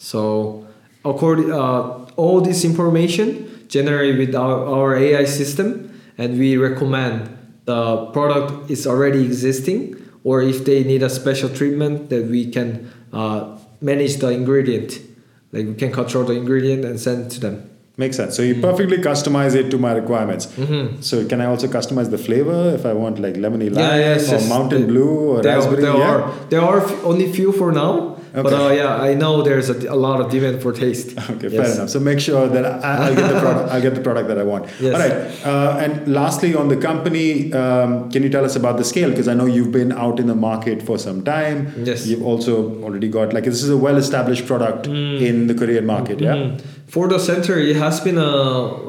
So 0.06 0.68
according 1.04 1.52
uh, 1.52 2.06
all 2.16 2.40
this 2.42 2.64
information 2.64 3.26
generated 3.68 4.18
with 4.20 4.36
our, 4.36 4.56
our 4.76 4.96
AI 4.96 5.26
system 5.26 6.00
and 6.18 6.38
we 6.38 6.58
recommend 6.58 7.18
the 7.66 8.06
product 8.14 8.70
is 8.70 8.86
already 8.86 9.26
existing 9.26 9.96
or 10.24 10.44
if 10.44 10.64
they 10.64 10.84
need 10.84 11.02
a 11.02 11.10
special 11.10 11.50
treatment 11.50 12.10
that 12.12 12.26
we 12.26 12.52
can 12.52 12.92
uh, 13.12 13.58
manage 13.82 14.18
the 14.18 14.30
ingredient 14.30 15.00
like 15.52 15.66
we 15.66 15.74
can 15.74 15.92
control 15.92 16.24
the 16.24 16.34
ingredient 16.34 16.86
and 16.86 17.00
send 17.00 17.32
to 17.32 17.40
them 17.40 17.56
Makes 17.98 18.18
sense. 18.18 18.36
So 18.36 18.42
you 18.44 18.56
Mm. 18.56 18.62
perfectly 18.62 18.98
customize 18.98 19.56
it 19.56 19.72
to 19.72 19.78
my 19.78 19.94
requirements. 19.94 20.48
Mm-hmm. 20.48 21.00
So 21.00 21.26
can 21.26 21.40
I 21.40 21.46
also 21.46 21.68
customize 21.68 22.10
the 22.12 22.18
flavor 22.18 22.74
if 22.76 22.86
I 22.86 22.92
want 22.92 23.20
like 23.26 23.36
lemony 23.36 23.70
lime 23.72 23.86
yeah 23.86 23.96
yes, 24.08 24.28
or 24.30 24.36
yes. 24.36 24.50
mountain 24.50 24.86
blue 24.88 25.14
or 25.32 25.42
there, 25.42 25.56
raspberry? 25.56 25.82
there 25.82 25.98
yeah? 25.98 26.16
are 26.16 26.22
there 26.50 26.62
are 26.62 26.82
only 27.06 27.32
few 27.32 27.54
for 27.54 27.72
now 27.72 28.15
But 28.44 28.54
uh, 28.54 28.72
yeah, 28.72 28.98
I 29.10 29.14
know 29.14 29.42
there's 29.42 29.70
a, 29.70 29.78
a 29.90 29.96
lot 29.96 30.20
of 30.22 30.30
demand 30.30 30.62
for 30.62 30.72
taste. 30.74 31.18
Okay, 31.36 31.48
Yes. 31.50 31.66
fair 31.66 31.74
enough. 31.76 31.90
So 31.90 32.00
make 32.00 32.20
sure 32.20 32.48
that 32.56 32.66
I, 32.66 33.08
I'll 33.08 33.16
get 33.16 33.28
the 33.34 33.40
product. 33.40 33.72
I'll 33.72 33.82
get 33.82 33.96
the 33.96 34.02
product 34.02 34.28
that 34.28 34.38
I 34.38 34.44
want. 34.44 34.64
Yes. 34.80 34.94
All 34.94 35.02
right. 35.04 35.46
Uh, 35.46 35.84
and 35.84 36.08
lastly, 36.14 36.56
on 36.56 36.68
the 36.68 36.78
company, 36.78 37.52
um, 37.54 38.12
can 38.12 38.22
you 38.24 38.30
tell 38.30 38.46
us 38.46 38.56
about 38.56 38.78
the 38.78 38.84
scale? 38.84 39.10
Because 39.10 39.28
I 39.28 39.34
know 39.34 39.46
you've 39.46 39.72
been 39.72 39.92
out 39.92 40.20
in 40.20 40.28
the 40.28 40.36
market 40.36 40.82
for 40.84 40.98
some 40.98 41.24
time. 41.24 41.74
Yes. 41.84 42.06
You've 42.08 42.24
also 42.24 42.54
already 42.84 43.08
got 43.10 43.34
like 43.34 43.46
this 43.46 43.64
is 43.64 43.70
a 43.70 43.78
well-established 43.78 44.46
product 44.46 44.86
Mm. 44.88 45.22
in 45.22 45.48
the 45.48 45.54
Korean 45.56 45.86
market. 45.86 46.20
Yeah. 46.22 46.36
Mhm. 46.36 46.62
For 46.88 47.08
the 47.08 47.20
center, 47.20 47.58
it 47.58 47.76
has 47.78 48.00
been 48.02 48.18
uh, 48.18 48.28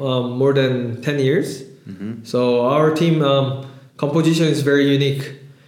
um, 0.09 0.39
more 0.39 0.53
than 0.53 1.01
10 1.03 1.19
years. 1.19 1.63
So 2.25 2.67
our 2.67 2.91
team 2.95 3.23
um, 3.23 3.65
composition 3.97 4.47
is 4.49 4.61
very 4.63 4.87
unique 4.93 5.25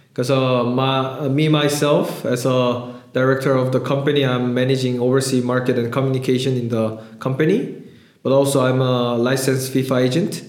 because 0.09 0.29
uh, 0.29 0.63
my, 0.63 1.27
me 1.29 1.47
myself 1.47 2.25
as 2.25 2.45
a 2.45 2.93
director 3.13 3.53
of 3.53 3.71
the 3.71 3.79
company, 3.79 4.25
I'm 4.25 4.53
managing 4.53 4.99
overseas 4.99 5.43
market 5.43 5.77
and 5.77 5.91
communication 5.91 6.55
in 6.55 6.69
the 6.69 6.97
company, 7.19 7.83
but 8.23 8.31
also 8.31 8.65
I'm 8.65 8.81
a 8.81 9.15
licensed 9.17 9.73
FIFA 9.73 10.01
agent. 10.01 10.43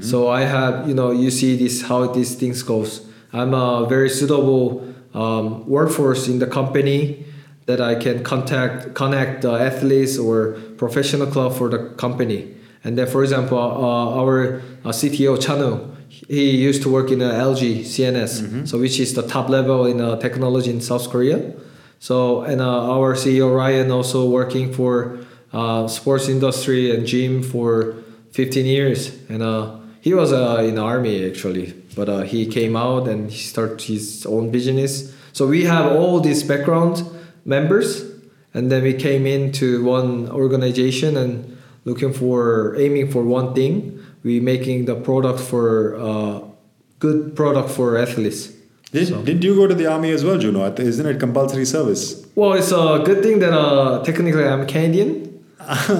So 0.00 0.28
I 0.28 0.42
have 0.42 0.86
you 0.86 0.92
know 0.92 1.12
you 1.12 1.30
see 1.30 1.56
this 1.56 1.80
how 1.80 2.06
these 2.08 2.34
things 2.34 2.62
goes. 2.62 3.06
I'm 3.32 3.54
a 3.54 3.86
very 3.88 4.10
suitable 4.10 4.84
um, 5.14 5.66
workforce 5.66 6.28
in 6.28 6.40
the 6.40 6.46
company 6.46 7.24
that 7.64 7.80
I 7.80 7.94
can 7.94 8.22
contact 8.22 8.94
connect 8.94 9.42
the 9.42 9.52
athletes 9.52 10.18
or 10.18 10.58
professional 10.76 11.26
club 11.26 11.54
for 11.56 11.70
the 11.70 11.88
company. 11.96 12.54
And 12.84 12.96
then, 12.98 13.06
for 13.06 13.22
example, 13.22 13.58
uh, 13.58 14.20
our 14.20 14.60
uh, 14.84 14.92
CTO 14.92 15.36
Chanu, 15.38 15.94
he 16.08 16.50
used 16.56 16.82
to 16.82 16.88
work 16.90 17.10
in 17.10 17.20
uh, 17.20 17.32
LG 17.32 17.80
CNS, 17.80 18.68
so 18.68 18.78
which 18.78 19.00
is 19.00 19.14
the 19.14 19.22
top 19.22 19.48
level 19.48 19.86
in 19.86 20.00
uh, 20.00 20.16
technology 20.16 20.70
in 20.70 20.80
South 20.80 21.10
Korea. 21.10 21.54
So 22.00 22.42
and 22.42 22.60
uh, 22.60 22.92
our 22.92 23.14
CEO 23.14 23.54
Ryan 23.54 23.90
also 23.90 24.28
working 24.28 24.72
for 24.72 25.18
uh, 25.52 25.88
sports 25.88 26.28
industry 26.28 26.94
and 26.94 27.06
gym 27.06 27.42
for 27.42 27.96
15 28.32 28.66
years, 28.66 29.16
and 29.28 29.42
uh, 29.42 29.78
he 30.00 30.14
was 30.14 30.30
in 30.32 30.76
the 30.76 30.82
army 30.82 31.24
actually, 31.28 31.74
but 31.96 32.26
he 32.28 32.46
came 32.46 32.76
out 32.76 33.08
and 33.08 33.30
he 33.30 33.38
started 33.38 33.80
his 33.80 34.24
own 34.26 34.50
business. 34.50 35.14
So 35.32 35.46
we 35.46 35.64
have 35.64 35.92
all 35.92 36.20
these 36.20 36.42
background 36.42 37.02
members, 37.44 38.04
and 38.54 38.70
then 38.70 38.82
we 38.82 38.94
came 38.94 39.26
into 39.26 39.84
one 39.84 40.28
organization 40.30 41.16
and 41.16 41.58
looking 41.84 42.12
for 42.12 42.76
aiming 42.76 43.10
for 43.10 43.22
one 43.22 43.54
thing. 43.54 44.04
We 44.22 44.40
making 44.40 44.84
the 44.84 44.94
product 44.94 45.40
for 45.40 45.96
uh, 45.96 46.40
good 46.98 47.34
product 47.34 47.70
for 47.70 47.96
athletes. 47.96 48.52
Did, 48.92 49.08
So- 49.08 49.22
did 49.22 49.44
you 49.44 49.54
go 49.54 49.66
to 49.66 49.74
the 49.74 49.86
army 49.86 50.10
as 50.12 50.24
well, 50.24 50.38
Juno? 50.38 50.72
Isn't 50.74 51.06
it 51.06 51.20
compulsory 51.20 51.66
service? 51.66 52.24
Well, 52.34 52.54
it's 52.54 52.72
a 52.72 53.02
good 53.04 53.22
thing 53.22 53.38
that 53.40 53.52
uh, 53.52 54.02
technically 54.02 54.44
I'm 54.44 54.66
Canadian, 54.66 55.40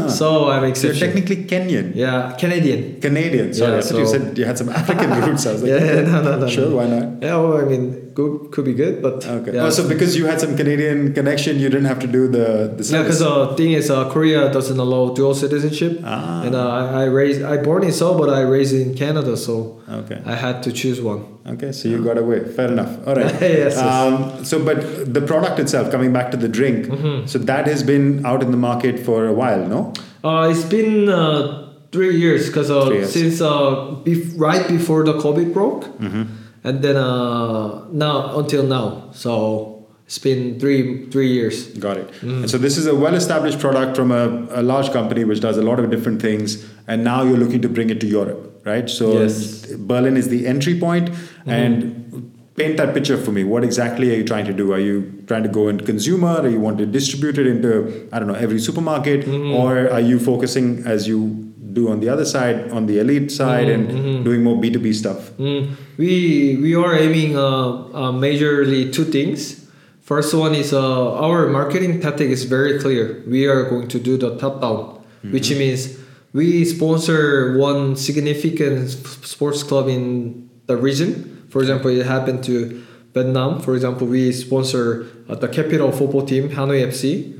so 0.08 0.48
I'm 0.48 0.74
So 0.74 0.86
you're 0.86 0.96
technically 0.96 1.44
Kenyan. 1.44 1.92
yeah, 1.94 2.34
Canadian. 2.38 3.00
Canadian. 3.00 3.52
Sorry, 3.52 3.72
Yeah, 3.72 3.78
I 3.78 3.80
thought 3.82 3.98
you 3.98 4.06
said 4.06 4.38
you 4.38 4.44
had 4.46 4.56
some 4.56 4.70
African 4.70 5.10
roots. 5.20 5.44
I 5.46 5.52
was 5.52 5.62
like, 5.62 5.70
Yeah, 5.72 6.00
no, 6.02 6.22
no, 6.22 6.38
no, 6.38 6.48
sure, 6.48 6.70
no. 6.70 6.76
why 6.76 6.86
not? 6.86 7.22
Yeah, 7.22 7.36
well, 7.36 7.58
I 7.58 7.64
mean, 7.64 8.10
good, 8.14 8.50
could 8.52 8.64
be 8.64 8.72
good, 8.72 9.02
but 9.02 9.26
Okay. 9.26 9.52
Yeah, 9.54 9.64
oh, 9.66 9.70
so 9.70 9.86
because 9.86 10.16
you 10.16 10.24
had 10.26 10.40
some 10.40 10.56
Canadian 10.56 11.12
connection, 11.12 11.58
you 11.58 11.68
didn't 11.68 11.86
have 11.92 11.98
to 11.98 12.06
do 12.06 12.26
the 12.28 12.72
the 12.78 12.84
Yeah, 12.84 12.90
service. 13.04 13.18
because 13.18 13.18
the 13.18 13.56
thing 13.56 13.72
is, 13.72 13.90
uh, 13.90 14.08
Korea 14.08 14.50
doesn't 14.50 14.78
allow 14.78 15.12
dual 15.12 15.34
citizenship, 15.34 16.00
Ah. 16.04 16.42
and 16.46 16.54
uh, 16.54 16.68
I, 16.68 17.02
I 17.02 17.04
raised, 17.04 17.42
I 17.42 17.58
born 17.58 17.82
in 17.84 17.92
Seoul, 17.92 18.16
but 18.16 18.30
I 18.30 18.40
raised 18.42 18.74
in 18.74 18.94
Canada, 18.94 19.36
so 19.36 19.77
Okay. 19.88 20.20
I 20.26 20.34
had 20.34 20.62
to 20.64 20.72
choose 20.72 21.00
one. 21.00 21.38
Okay, 21.46 21.72
so 21.72 21.88
you 21.88 22.04
got 22.04 22.18
away. 22.18 22.44
Fair 22.44 22.68
enough. 22.70 23.06
All 23.06 23.14
right. 23.14 23.32
Yes, 23.40 23.74
yes. 23.74 23.78
Um, 23.78 24.44
so, 24.44 24.62
but 24.62 25.14
the 25.14 25.20
product 25.22 25.58
itself, 25.58 25.90
coming 25.90 26.12
back 26.12 26.30
to 26.32 26.36
the 26.36 26.48
drink, 26.48 26.86
Mm-hmm. 26.86 27.26
so 27.26 27.38
that 27.38 27.66
has 27.66 27.82
been 27.82 28.24
out 28.26 28.42
in 28.42 28.50
the 28.50 28.56
market 28.58 28.98
for 29.00 29.26
a 29.26 29.32
while, 29.32 29.64
no? 29.66 29.92
Uh, 30.22 30.48
it's 30.50 30.64
been 30.64 31.08
uh, 31.08 31.72
three 31.92 32.16
years 32.18 32.48
because 32.48 32.70
uh, 32.70 33.06
since 33.06 33.40
uh, 33.40 33.96
bef- 34.04 34.34
right 34.36 34.68
before 34.68 35.04
the 35.04 35.14
COVID 35.14 35.52
broke, 35.54 35.84
Mm-hmm. 35.98 36.24
and 36.64 36.82
then 36.82 36.96
uh, 36.96 37.84
now 37.90 38.38
until 38.38 38.64
now, 38.64 39.08
so 39.12 39.86
it's 40.06 40.18
been 40.18 40.58
three 40.60 41.06
three 41.10 41.28
years. 41.32 41.68
Got 41.78 41.96
it. 41.98 42.08
Mm. 42.20 42.40
And 42.42 42.50
so 42.50 42.58
this 42.58 42.76
is 42.76 42.86
a 42.86 42.94
well-established 42.94 43.58
product 43.60 43.96
from 43.96 44.10
a, 44.10 44.24
a 44.50 44.62
large 44.62 44.90
company 44.92 45.24
which 45.24 45.40
does 45.40 45.56
a 45.56 45.62
lot 45.62 45.78
of 45.80 45.90
different 45.90 46.20
things, 46.20 46.66
and 46.86 47.04
now 47.04 47.22
you're 47.22 47.38
looking 47.38 47.62
to 47.62 47.68
bring 47.68 47.90
it 47.90 48.00
to 48.00 48.06
Europe, 48.06 48.47
right? 48.72 48.88
So 48.98 49.12
Yes. 49.20 49.34
Mm-hmm. 49.38 49.86
Berlin 49.92 50.16
is 50.22 50.28
the 50.34 50.40
entry 50.46 50.78
point, 50.86 51.10
and 51.46 51.74
paint 52.60 52.76
that 52.82 52.92
picture 52.94 53.16
for 53.24 53.32
me. 53.32 53.42
What 53.44 53.62
exactly 53.64 54.06
are 54.12 54.16
you 54.20 54.24
trying 54.30 54.46
to 54.46 54.54
do? 54.60 54.72
Are 54.76 54.80
you 54.84 54.94
trying 55.26 55.44
to 55.44 55.52
go 55.58 55.68
into 55.72 55.84
consumer, 55.90 56.32
or 56.42 56.48
you 56.54 56.60
want 56.68 56.78
to 56.78 56.86
distribute 56.86 57.38
it 57.38 57.46
into 57.46 57.72
I 58.12 58.18
don't 58.18 58.28
know 58.32 58.40
every 58.46 58.58
supermarket, 58.70 59.26
Mm-hmm. 59.26 59.54
or 59.60 59.90
are 59.98 60.00
you 60.12 60.18
focusing 60.30 60.82
as 60.94 61.06
you 61.12 61.20
do 61.78 61.88
on 61.92 62.00
the 62.00 62.08
other 62.08 62.24
side, 62.24 62.70
on 62.72 62.86
the 62.90 62.98
elite 62.98 63.30
side, 63.30 63.68
and 63.68 64.24
doing 64.24 64.42
more 64.42 64.58
B 64.60 64.70
two 64.74 64.80
B 64.86 64.92
stuff? 64.92 65.30
Mm, 65.38 65.76
we 66.02 66.12
we 66.66 66.74
are 66.74 66.94
aiming 67.06 67.36
uh, 67.36 67.44
uh, 67.44 68.12
majorly 68.24 68.82
two 68.92 69.04
things. 69.16 69.46
First 70.10 70.32
one 70.34 70.54
is 70.54 70.72
uh, 70.72 70.80
our 71.26 71.48
marketing 71.58 72.00
tactic 72.00 72.30
is 72.36 72.44
very 72.56 72.78
clear. 72.84 73.22
We 73.28 73.46
are 73.46 73.62
going 73.72 73.88
to 73.94 73.98
do 74.00 74.16
the 74.16 74.30
top 74.42 74.60
down, 74.64 74.80
which 75.36 75.50
means 75.62 75.98
we 76.32 76.64
sponsor 76.64 77.56
one 77.58 77.96
significant 77.96 78.90
sports 78.90 79.62
club 79.62 79.88
in 79.88 80.48
the 80.66 80.76
region. 80.76 81.46
For 81.50 81.60
example, 81.60 81.90
it 81.90 82.04
happened 82.06 82.44
to 82.44 82.84
Vietnam. 83.14 83.60
For 83.60 83.74
example, 83.74 84.06
we 84.06 84.32
sponsor 84.32 85.06
uh, 85.28 85.34
the 85.34 85.48
capital 85.48 85.90
football 85.92 86.26
team 86.26 86.50
Hanoi 86.50 86.86
FC, 86.86 87.34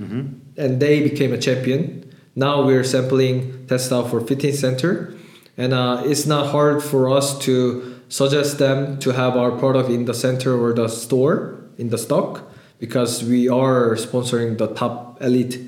and 0.56 0.80
they 0.80 1.02
became 1.02 1.32
a 1.32 1.38
champion. 1.38 2.10
Now 2.34 2.64
we're 2.64 2.84
sampling 2.84 3.66
test 3.66 3.92
out 3.92 4.10
for 4.10 4.20
fitness 4.20 4.60
center, 4.60 5.14
and 5.56 5.72
uh, 5.74 6.02
it's 6.04 6.24
not 6.26 6.50
hard 6.52 6.82
for 6.82 7.10
us 7.10 7.38
to 7.40 8.00
suggest 8.08 8.58
them 8.58 8.98
to 9.00 9.10
have 9.10 9.36
our 9.36 9.50
product 9.50 9.90
in 9.90 10.06
the 10.06 10.14
center 10.14 10.58
or 10.58 10.72
the 10.72 10.88
store 10.88 11.60
in 11.76 11.90
the 11.90 11.98
stock 11.98 12.50
because 12.78 13.22
we 13.22 13.48
are 13.48 13.96
sponsoring 13.96 14.56
the 14.56 14.68
top 14.68 15.20
elite 15.20 15.60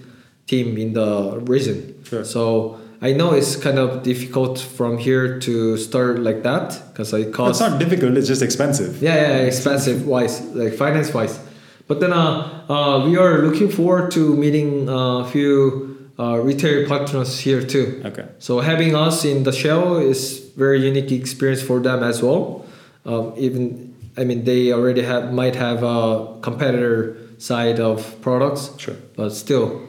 team 0.46 0.78
in 0.78 0.94
the 0.94 1.38
region. 1.44 2.02
Sure. 2.04 2.24
So 2.24 2.79
I 3.02 3.12
know 3.12 3.32
it's 3.32 3.56
kind 3.56 3.78
of 3.78 4.02
difficult 4.02 4.58
from 4.58 4.98
here 4.98 5.38
to 5.40 5.76
start 5.78 6.18
like 6.18 6.42
that 6.42 6.80
because 6.88 7.12
it 7.14 7.32
costs. 7.32 7.60
It's 7.60 7.70
not 7.70 7.78
difficult; 7.78 8.16
it's 8.16 8.28
just 8.28 8.42
expensive. 8.42 9.02
Yeah, 9.02 9.14
yeah, 9.14 9.36
expensive 9.38 10.06
wise, 10.06 10.42
like 10.54 10.74
finance 10.74 11.14
wise. 11.14 11.40
But 11.88 12.00
then 12.00 12.12
uh, 12.12 12.64
uh, 12.68 13.04
we 13.06 13.16
are 13.16 13.38
looking 13.38 13.70
forward 13.70 14.10
to 14.12 14.36
meeting 14.36 14.86
a 14.88 15.26
few 15.26 16.10
uh, 16.18 16.38
retail 16.38 16.86
partners 16.86 17.40
here 17.40 17.62
too. 17.62 18.02
Okay. 18.04 18.28
So 18.38 18.60
having 18.60 18.94
us 18.94 19.24
in 19.24 19.44
the 19.44 19.52
show 19.52 19.96
is 19.96 20.50
very 20.56 20.84
unique 20.86 21.10
experience 21.10 21.62
for 21.62 21.80
them 21.80 22.02
as 22.02 22.22
well. 22.22 22.66
Um, 23.06 23.32
even 23.36 23.96
I 24.18 24.24
mean 24.24 24.44
they 24.44 24.72
already 24.72 25.02
have 25.02 25.32
might 25.32 25.56
have 25.56 25.82
a 25.82 26.38
competitor 26.42 27.16
side 27.38 27.80
of 27.80 28.20
products. 28.20 28.70
Sure. 28.76 28.96
But 29.16 29.30
still, 29.30 29.80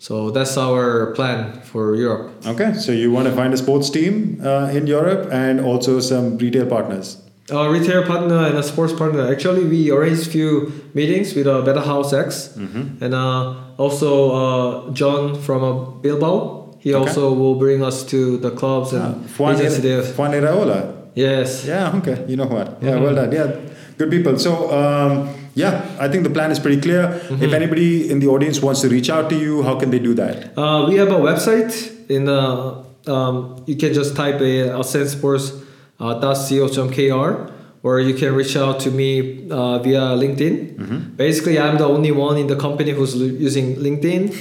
so 0.00 0.30
that's 0.32 0.56
our 0.56 1.12
plan 1.14 1.60
for 1.70 1.94
Europe. 1.94 2.32
Okay, 2.52 2.72
so 2.74 2.90
you 2.92 3.12
want 3.12 3.26
to 3.28 3.34
find 3.40 3.52
a 3.54 3.56
sports 3.56 3.88
team 3.90 4.40
uh, 4.42 4.72
in 4.78 4.86
Europe 4.88 5.28
and 5.30 5.60
also 5.60 6.00
some 6.00 6.38
retail 6.38 6.66
partners. 6.66 7.18
A 7.52 7.68
retail 7.68 8.02
partner 8.06 8.46
and 8.48 8.56
a 8.56 8.62
sports 8.62 8.92
partner. 8.92 9.22
Actually, 9.34 9.64
we 9.64 9.90
arranged 9.90 10.30
few 10.30 10.72
meetings 10.94 11.34
with 11.34 11.46
uh, 11.46 11.62
Better 11.62 11.80
House 11.92 12.12
X, 12.12 12.56
and 12.56 13.12
uh, 13.12 13.54
also 13.76 14.10
uh, 14.88 14.90
John 14.92 15.34
from 15.46 15.60
uh, 15.64 15.72
Bilbao. 16.02 16.76
He 16.78 16.94
Okay. 16.94 17.00
also 17.08 17.32
will 17.34 17.56
bring 17.56 17.82
us 17.82 18.04
to 18.12 18.38
the 18.38 18.50
clubs 18.60 18.92
and 18.94 19.14
Juan. 19.38 19.56
Juan 20.16 20.32
Iraola. 20.32 20.80
Yes. 21.14 21.66
Yeah, 21.66 21.92
okay, 21.98 22.24
you 22.28 22.36
know 22.36 22.46
what? 22.46 22.78
Yeah, 22.80 22.92
Mm-hmm. 22.94 23.02
well 23.04 23.14
done. 23.20 23.32
Yeah, 23.32 23.48
good 23.98 24.10
people. 24.10 24.38
So, 24.38 24.70
um, 24.72 25.28
yeah, 25.54 25.84
I 25.98 26.08
think 26.08 26.24
the 26.24 26.30
plan 26.30 26.50
is 26.50 26.58
pretty 26.58 26.80
clear. 26.80 27.08
Mm-hmm. 27.08 27.42
If 27.42 27.52
anybody 27.52 28.10
in 28.10 28.20
the 28.20 28.28
audience 28.28 28.60
wants 28.60 28.80
to 28.82 28.88
reach 28.88 29.10
out 29.10 29.28
to 29.30 29.36
you, 29.38 29.62
how 29.62 29.78
can 29.78 29.90
they 29.90 29.98
do 29.98 30.14
that? 30.14 30.56
Uh, 30.58 30.86
we 30.88 30.96
have 30.96 31.08
a 31.08 31.18
website. 31.18 31.96
In 32.08 32.24
the 32.24 32.84
um, 33.06 33.62
you 33.66 33.76
can 33.76 33.92
just 33.94 34.16
type 34.16 34.40
a 34.40 34.70
sensports.co.kr 34.82 37.52
or 37.82 38.00
you 38.00 38.14
can 38.14 38.34
reach 38.34 38.56
out 38.56 38.78
to 38.80 38.90
me 38.90 39.48
uh, 39.50 39.78
via 39.78 40.00
LinkedIn. 40.16 41.16
Basically, 41.16 41.58
I'm 41.58 41.78
the 41.78 41.86
only 41.86 42.12
one 42.12 42.36
in 42.36 42.46
the 42.46 42.56
company 42.56 42.90
who's 42.90 43.14
l- 43.14 43.22
using 43.22 43.76
LinkedIn. 43.76 44.34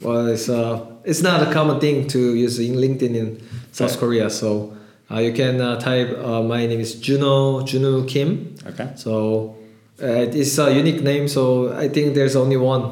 well, 0.02 0.26
it's 0.26 0.48
uh, 0.48 0.84
it's 1.04 1.22
not 1.22 1.46
a 1.46 1.52
common 1.52 1.80
thing 1.80 2.06
to 2.08 2.34
use 2.34 2.58
in 2.58 2.76
LinkedIn 2.76 3.14
in 3.14 3.42
South. 3.72 3.98
Korea. 3.98 4.30
So 4.30 4.76
uh, 5.10 5.18
you 5.18 5.32
can 5.32 5.60
uh, 5.60 5.78
type 5.78 6.16
uh, 6.18 6.42
my 6.42 6.66
name 6.66 6.80
is 6.80 6.94
Juno 6.94 7.60
Junwoo 7.60 8.08
Kim. 8.08 8.54
Okay. 8.66 8.90
So 8.96 9.57
uh, 10.02 10.06
it's 10.40 10.58
a 10.58 10.72
unique 10.72 11.02
name. 11.02 11.28
So 11.28 11.72
I 11.76 11.88
think 11.88 12.14
there's 12.14 12.36
only 12.36 12.56
one. 12.56 12.84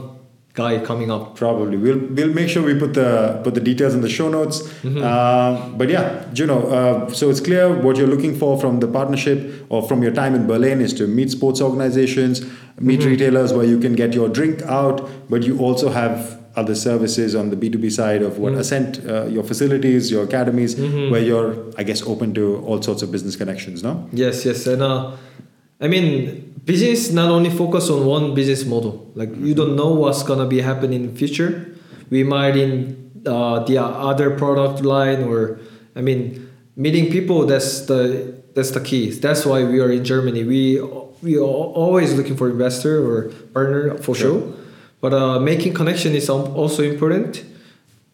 guy 0.56 0.78
coming 0.90 1.10
up. 1.14 1.24
Probably 1.38 1.76
we'll 1.84 2.00
we'll 2.16 2.32
make 2.36 2.48
sure 2.52 2.62
we 2.68 2.74
put 2.82 2.92
the 2.98 3.08
put 3.44 3.52
the 3.58 3.60
details 3.60 3.92
in 3.96 4.00
the 4.00 4.08
show 4.18 4.28
notes. 4.36 4.56
Mm-hmm. 4.62 5.02
Uh, 5.08 5.68
but 5.80 5.88
yeah, 5.94 6.24
Juno. 6.32 6.56
Uh, 6.76 7.12
so 7.18 7.28
it's 7.32 7.42
clear 7.48 7.64
what 7.86 7.98
you're 7.98 8.12
looking 8.14 8.34
for 8.42 8.52
from 8.62 8.80
the 8.84 8.88
partnership 8.98 9.38
or 9.68 9.80
from 9.88 10.02
your 10.06 10.14
time 10.20 10.34
in 10.38 10.46
Berlin 10.52 10.80
is 10.86 10.94
to 11.00 11.04
meet 11.18 11.30
sports 11.30 11.60
organizations, 11.60 12.40
meet 12.80 13.00
Mm-hmm. 13.00 13.10
retailers 13.10 13.52
where 13.52 13.66
you 13.72 13.78
can 13.84 13.92
get 14.02 14.14
your 14.20 14.28
drink 14.38 14.62
out, 14.80 15.04
but 15.28 15.42
you 15.48 15.58
also 15.66 15.90
have 15.90 16.18
other 16.62 16.74
services 16.74 17.34
on 17.34 17.50
the 17.52 17.56
B2B 17.62 17.92
side 17.92 18.22
of 18.22 18.32
Mm-hmm. 18.32 18.42
what 18.42 18.54
Ascent, 18.64 18.90
uh, 19.06 19.26
your 19.36 19.44
facilities, 19.52 20.10
your 20.10 20.24
academies, 20.24 20.72
where 21.12 21.20
you're, 21.30 21.50
I 21.76 21.82
guess, 21.88 22.00
open 22.14 22.32
to 22.40 22.44
all 22.66 22.80
sorts 22.88 23.02
of 23.04 23.08
business 23.12 23.36
connections. 23.36 23.82
No. 23.82 23.92
Yes, 24.24 24.46
yes, 24.48 24.66
and 24.66 24.80
uh, 24.80 25.16
I 25.80 25.88
mean, 25.88 26.54
business 26.64 27.10
not 27.12 27.30
only 27.30 27.50
focus 27.50 27.90
on 27.90 28.06
one 28.06 28.34
business 28.34 28.64
model. 28.64 29.10
Like 29.14 29.30
you 29.36 29.54
don't 29.54 29.76
know 29.76 29.90
what's 29.92 30.22
gonna 30.22 30.46
be 30.46 30.60
happening 30.60 31.04
in 31.04 31.16
future. 31.16 31.74
We 32.10 32.22
might 32.24 32.56
in 32.56 33.10
uh, 33.26 33.60
the 33.64 33.78
other 33.82 34.30
product 34.30 34.82
line, 34.84 35.24
or 35.24 35.58
I 35.94 36.00
mean, 36.00 36.48
meeting 36.76 37.10
people. 37.10 37.46
That's 37.46 37.82
the 37.86 38.34
that's 38.54 38.70
the 38.70 38.80
key. 38.80 39.10
That's 39.10 39.44
why 39.44 39.64
we 39.64 39.80
are 39.80 39.90
in 39.90 40.04
Germany. 40.04 40.44
We 40.44 40.80
we 41.22 41.36
are 41.36 41.42
always 41.42 42.14
looking 42.14 42.36
for 42.36 42.48
investor 42.48 43.04
or 43.04 43.30
partner 43.52 43.96
for 43.98 44.14
Sure. 44.14 44.40
sure. 44.40 44.52
But 45.00 45.12
uh, 45.12 45.38
making 45.40 45.74
connection 45.74 46.14
is 46.14 46.28
also 46.30 46.82
important. 46.82 47.44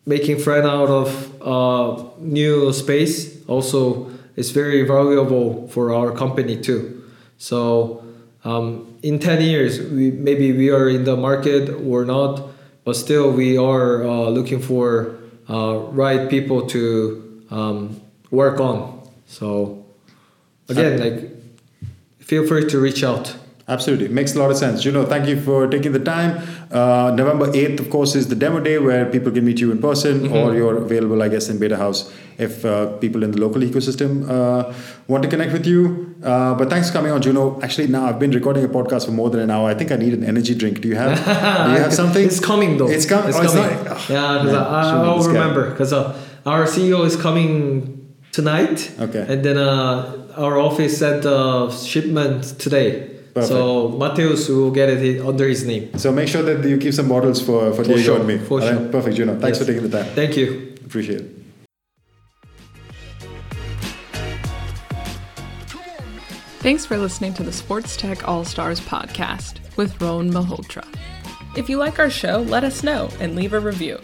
Making 0.05 0.39
friend 0.39 0.67
out 0.67 0.89
of 0.89 1.09
uh, 1.41 2.05
new 2.19 2.73
space 2.73 3.41
also 3.47 4.11
is 4.35 4.51
very 4.51 4.83
valuable 4.83 5.69
for 5.69 5.93
our 5.95 6.11
company 6.11 6.57
too. 6.61 7.02
So 7.43 8.05
um, 8.45 8.97
in 9.03 9.19
10 9.19 9.43
years, 9.43 9.81
we, 9.81 10.13
maybe 10.13 10.53
we 10.53 10.71
are 10.71 10.89
in 10.89 11.03
the 11.03 11.17
market 11.17 11.69
or 11.71 12.05
not, 12.05 12.41
but 12.85 12.95
still 12.95 13.33
we 13.33 13.59
are 13.59 14.05
uh, 14.05 14.29
looking 14.29 14.61
for 14.61 15.17
uh, 15.51 15.79
right 15.91 16.31
people 16.31 16.69
to 16.69 17.45
um, 17.51 18.01
work 18.31 18.61
on. 18.61 19.09
So 19.27 19.85
again, 20.69 21.01
like 21.01 21.31
feel 22.21 22.47
free 22.47 22.69
to 22.69 22.79
reach 22.79 23.03
out. 23.03 23.37
Absolutely. 23.67 24.07
Makes 24.07 24.37
a 24.37 24.39
lot 24.39 24.53
of 24.53 24.57
sense. 24.57 24.81
Juno, 24.81 25.05
thank 25.05 25.29
you 25.29 25.41
for 25.41 25.67
taking 25.67 25.91
the 25.91 25.99
time. 25.99 26.47
Uh, 26.73 27.13
November 27.15 27.47
8th, 27.53 27.81
of 27.81 27.91
course, 27.91 28.15
is 28.15 28.29
the 28.29 28.35
demo 28.35 28.59
day 28.59 28.79
where 28.79 29.05
people 29.15 29.31
can 29.31 29.45
meet 29.45 29.61
you 29.61 29.71
in 29.71 29.79
person 29.79 30.21
Mm-hmm. 30.23 30.37
or 30.37 30.55
you're 30.55 30.77
available, 30.79 31.23
I 31.23 31.29
guess, 31.29 31.49
in 31.51 31.59
Betahaus 31.59 32.11
if 32.39 32.65
uh, 32.65 32.87
people 32.97 33.23
in 33.23 33.31
the 33.33 33.39
local 33.41 33.61
ecosystem 33.61 34.11
uh, 34.29 34.73
want 35.07 35.23
to 35.23 35.29
connect 35.29 35.53
with 35.53 35.67
you. 35.67 35.83
Uh, 36.25 36.55
but 36.55 36.71
thanks 36.71 36.89
for 36.89 36.95
coming 36.95 37.13
on, 37.13 37.21
Juno. 37.21 37.61
Actually, 37.63 37.89
now 37.89 38.07
I've 38.07 38.19
been 38.19 38.31
recording 38.31 38.65
a 38.65 38.69
podcast 38.69 39.05
for 39.05 39.13
more 39.13 39.29
than 39.29 39.41
an 39.41 39.51
hour. 39.51 39.69
I 39.69 39.75
think 39.75 39.93
I 39.93 39.97
need 39.97 40.15
an 40.15 40.25
energy 40.25 40.55
drink. 40.55 40.81
Do 40.81 40.89
you 40.89 40.97
have, 40.97 41.19
do 41.67 41.73
you 41.73 41.79
have 41.79 41.93
something? 41.93 42.25
It's 42.25 42.41
coming 42.41 42.79
though. 42.79 42.89
It's, 42.89 43.05
com- 43.05 43.29
It's 43.29 43.37
oh, 43.37 43.43
coming. 43.43 43.65
It's 43.65 43.85
not, 43.85 44.09
yeah, 44.09 44.39
'cause 44.39 44.47
man, 44.47 44.57
I, 44.57 44.83
shouldn't 44.83 45.09
I'll 45.09 45.23
remember 45.29 45.71
because 45.71 45.93
uh, 45.93 46.17
our 46.47 46.65
CEO 46.65 47.05
is 47.05 47.17
coming 47.17 48.15
tonight. 48.33 48.91
Okay. 48.99 49.27
And 49.29 49.45
then 49.45 49.59
uh, 49.59 50.33
our 50.39 50.59
office 50.59 50.97
sent 50.99 51.25
a 51.27 51.71
shipment 51.71 52.45
today. 52.59 53.11
So 53.41 53.89
Mateus 53.89 54.49
will 54.49 54.71
get 54.71 54.91
it 54.91 55.21
under 55.25 55.49
his 55.49 55.65
name. 55.65 55.97
So 55.99 56.13
make 56.13 56.29
sure 56.29 56.43
that 56.43 56.69
you 56.69 56.77
keep 56.77 56.93
some 56.93 57.09
bottles 57.09 57.41
for, 57.41 57.71
for, 57.73 57.77
For 57.77 57.85
Diego 57.85 58.03
sure, 58.03 58.19
and 58.19 58.27
me. 58.29 58.39
for 58.39 58.61
All 58.61 58.69
right? 58.69 58.79
sure. 58.79 58.89
Perfect, 58.91 59.17
Juno. 59.17 59.39
Thanks 59.41 59.59
Yes. 59.59 59.67
for 59.67 59.73
taking 59.73 59.89
the 59.89 59.97
time. 60.03 60.13
Thank 60.15 60.37
you. 60.37 60.75
Appreciate 60.85 61.21
it. 61.23 61.31
Thanks 66.61 66.87
for 66.87 66.97
listening 66.97 67.35
to 67.35 67.43
the 67.43 67.53
Sports 67.53 67.97
Tech 67.97 68.29
All 68.29 68.45
Stars 68.45 68.81
podcast 68.81 69.59
with 69.77 70.01
Rohn 70.01 70.31
Malhotra. 70.31 70.87
If 71.57 71.69
you 71.69 71.77
like 71.77 71.99
our 71.99 72.11
show, 72.11 72.39
let 72.39 72.63
us 72.65 72.83
know 72.85 73.09
and 73.19 73.35
leave 73.35 73.53
a 73.53 73.61
review. 73.61 73.99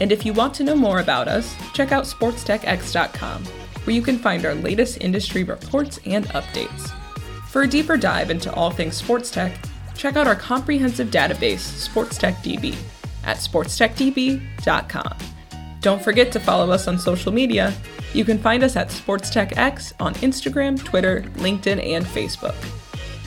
And 0.00 0.10
if 0.10 0.26
you 0.26 0.32
want 0.32 0.52
to 0.54 0.64
know 0.64 0.74
more 0.74 0.98
about 0.98 1.28
us, 1.28 1.54
check 1.74 1.92
out 1.92 2.04
sportstechx.com, 2.04 3.44
where 3.84 3.94
you 3.94 4.02
can 4.02 4.18
find 4.18 4.44
our 4.44 4.54
latest 4.54 4.98
industry 5.00 5.44
reports 5.44 6.00
and 6.04 6.26
updates. 6.30 6.92
For 7.52 7.60
a 7.60 7.68
deeper 7.68 7.98
dive 7.98 8.30
into 8.30 8.50
all 8.54 8.70
things 8.70 8.96
sports 8.96 9.30
tech, 9.30 9.54
check 9.94 10.16
out 10.16 10.26
our 10.26 10.34
comprehensive 10.34 11.08
database, 11.08 11.86
SportsTechDB, 11.86 12.74
at 13.24 13.36
sportstechdb.com. 13.36 15.18
Don't 15.82 16.02
forget 16.02 16.32
to 16.32 16.40
follow 16.40 16.70
us 16.70 16.88
on 16.88 16.98
social 16.98 17.30
media. 17.30 17.74
You 18.14 18.24
can 18.24 18.38
find 18.38 18.64
us 18.64 18.74
at 18.74 18.88
SportsTechX 18.88 19.92
on 20.00 20.14
Instagram, 20.14 20.82
Twitter, 20.82 21.26
LinkedIn, 21.34 21.86
and 21.86 22.06
Facebook. 22.06 22.56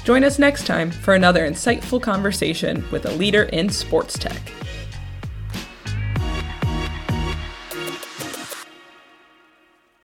Join 0.04 0.24
us 0.24 0.40
next 0.40 0.66
time 0.66 0.90
for 0.90 1.14
another 1.14 1.48
insightful 1.48 2.02
conversation 2.02 2.84
with 2.90 3.06
a 3.06 3.12
leader 3.12 3.44
in 3.44 3.70
sports 3.70 4.18
tech. 4.18 4.42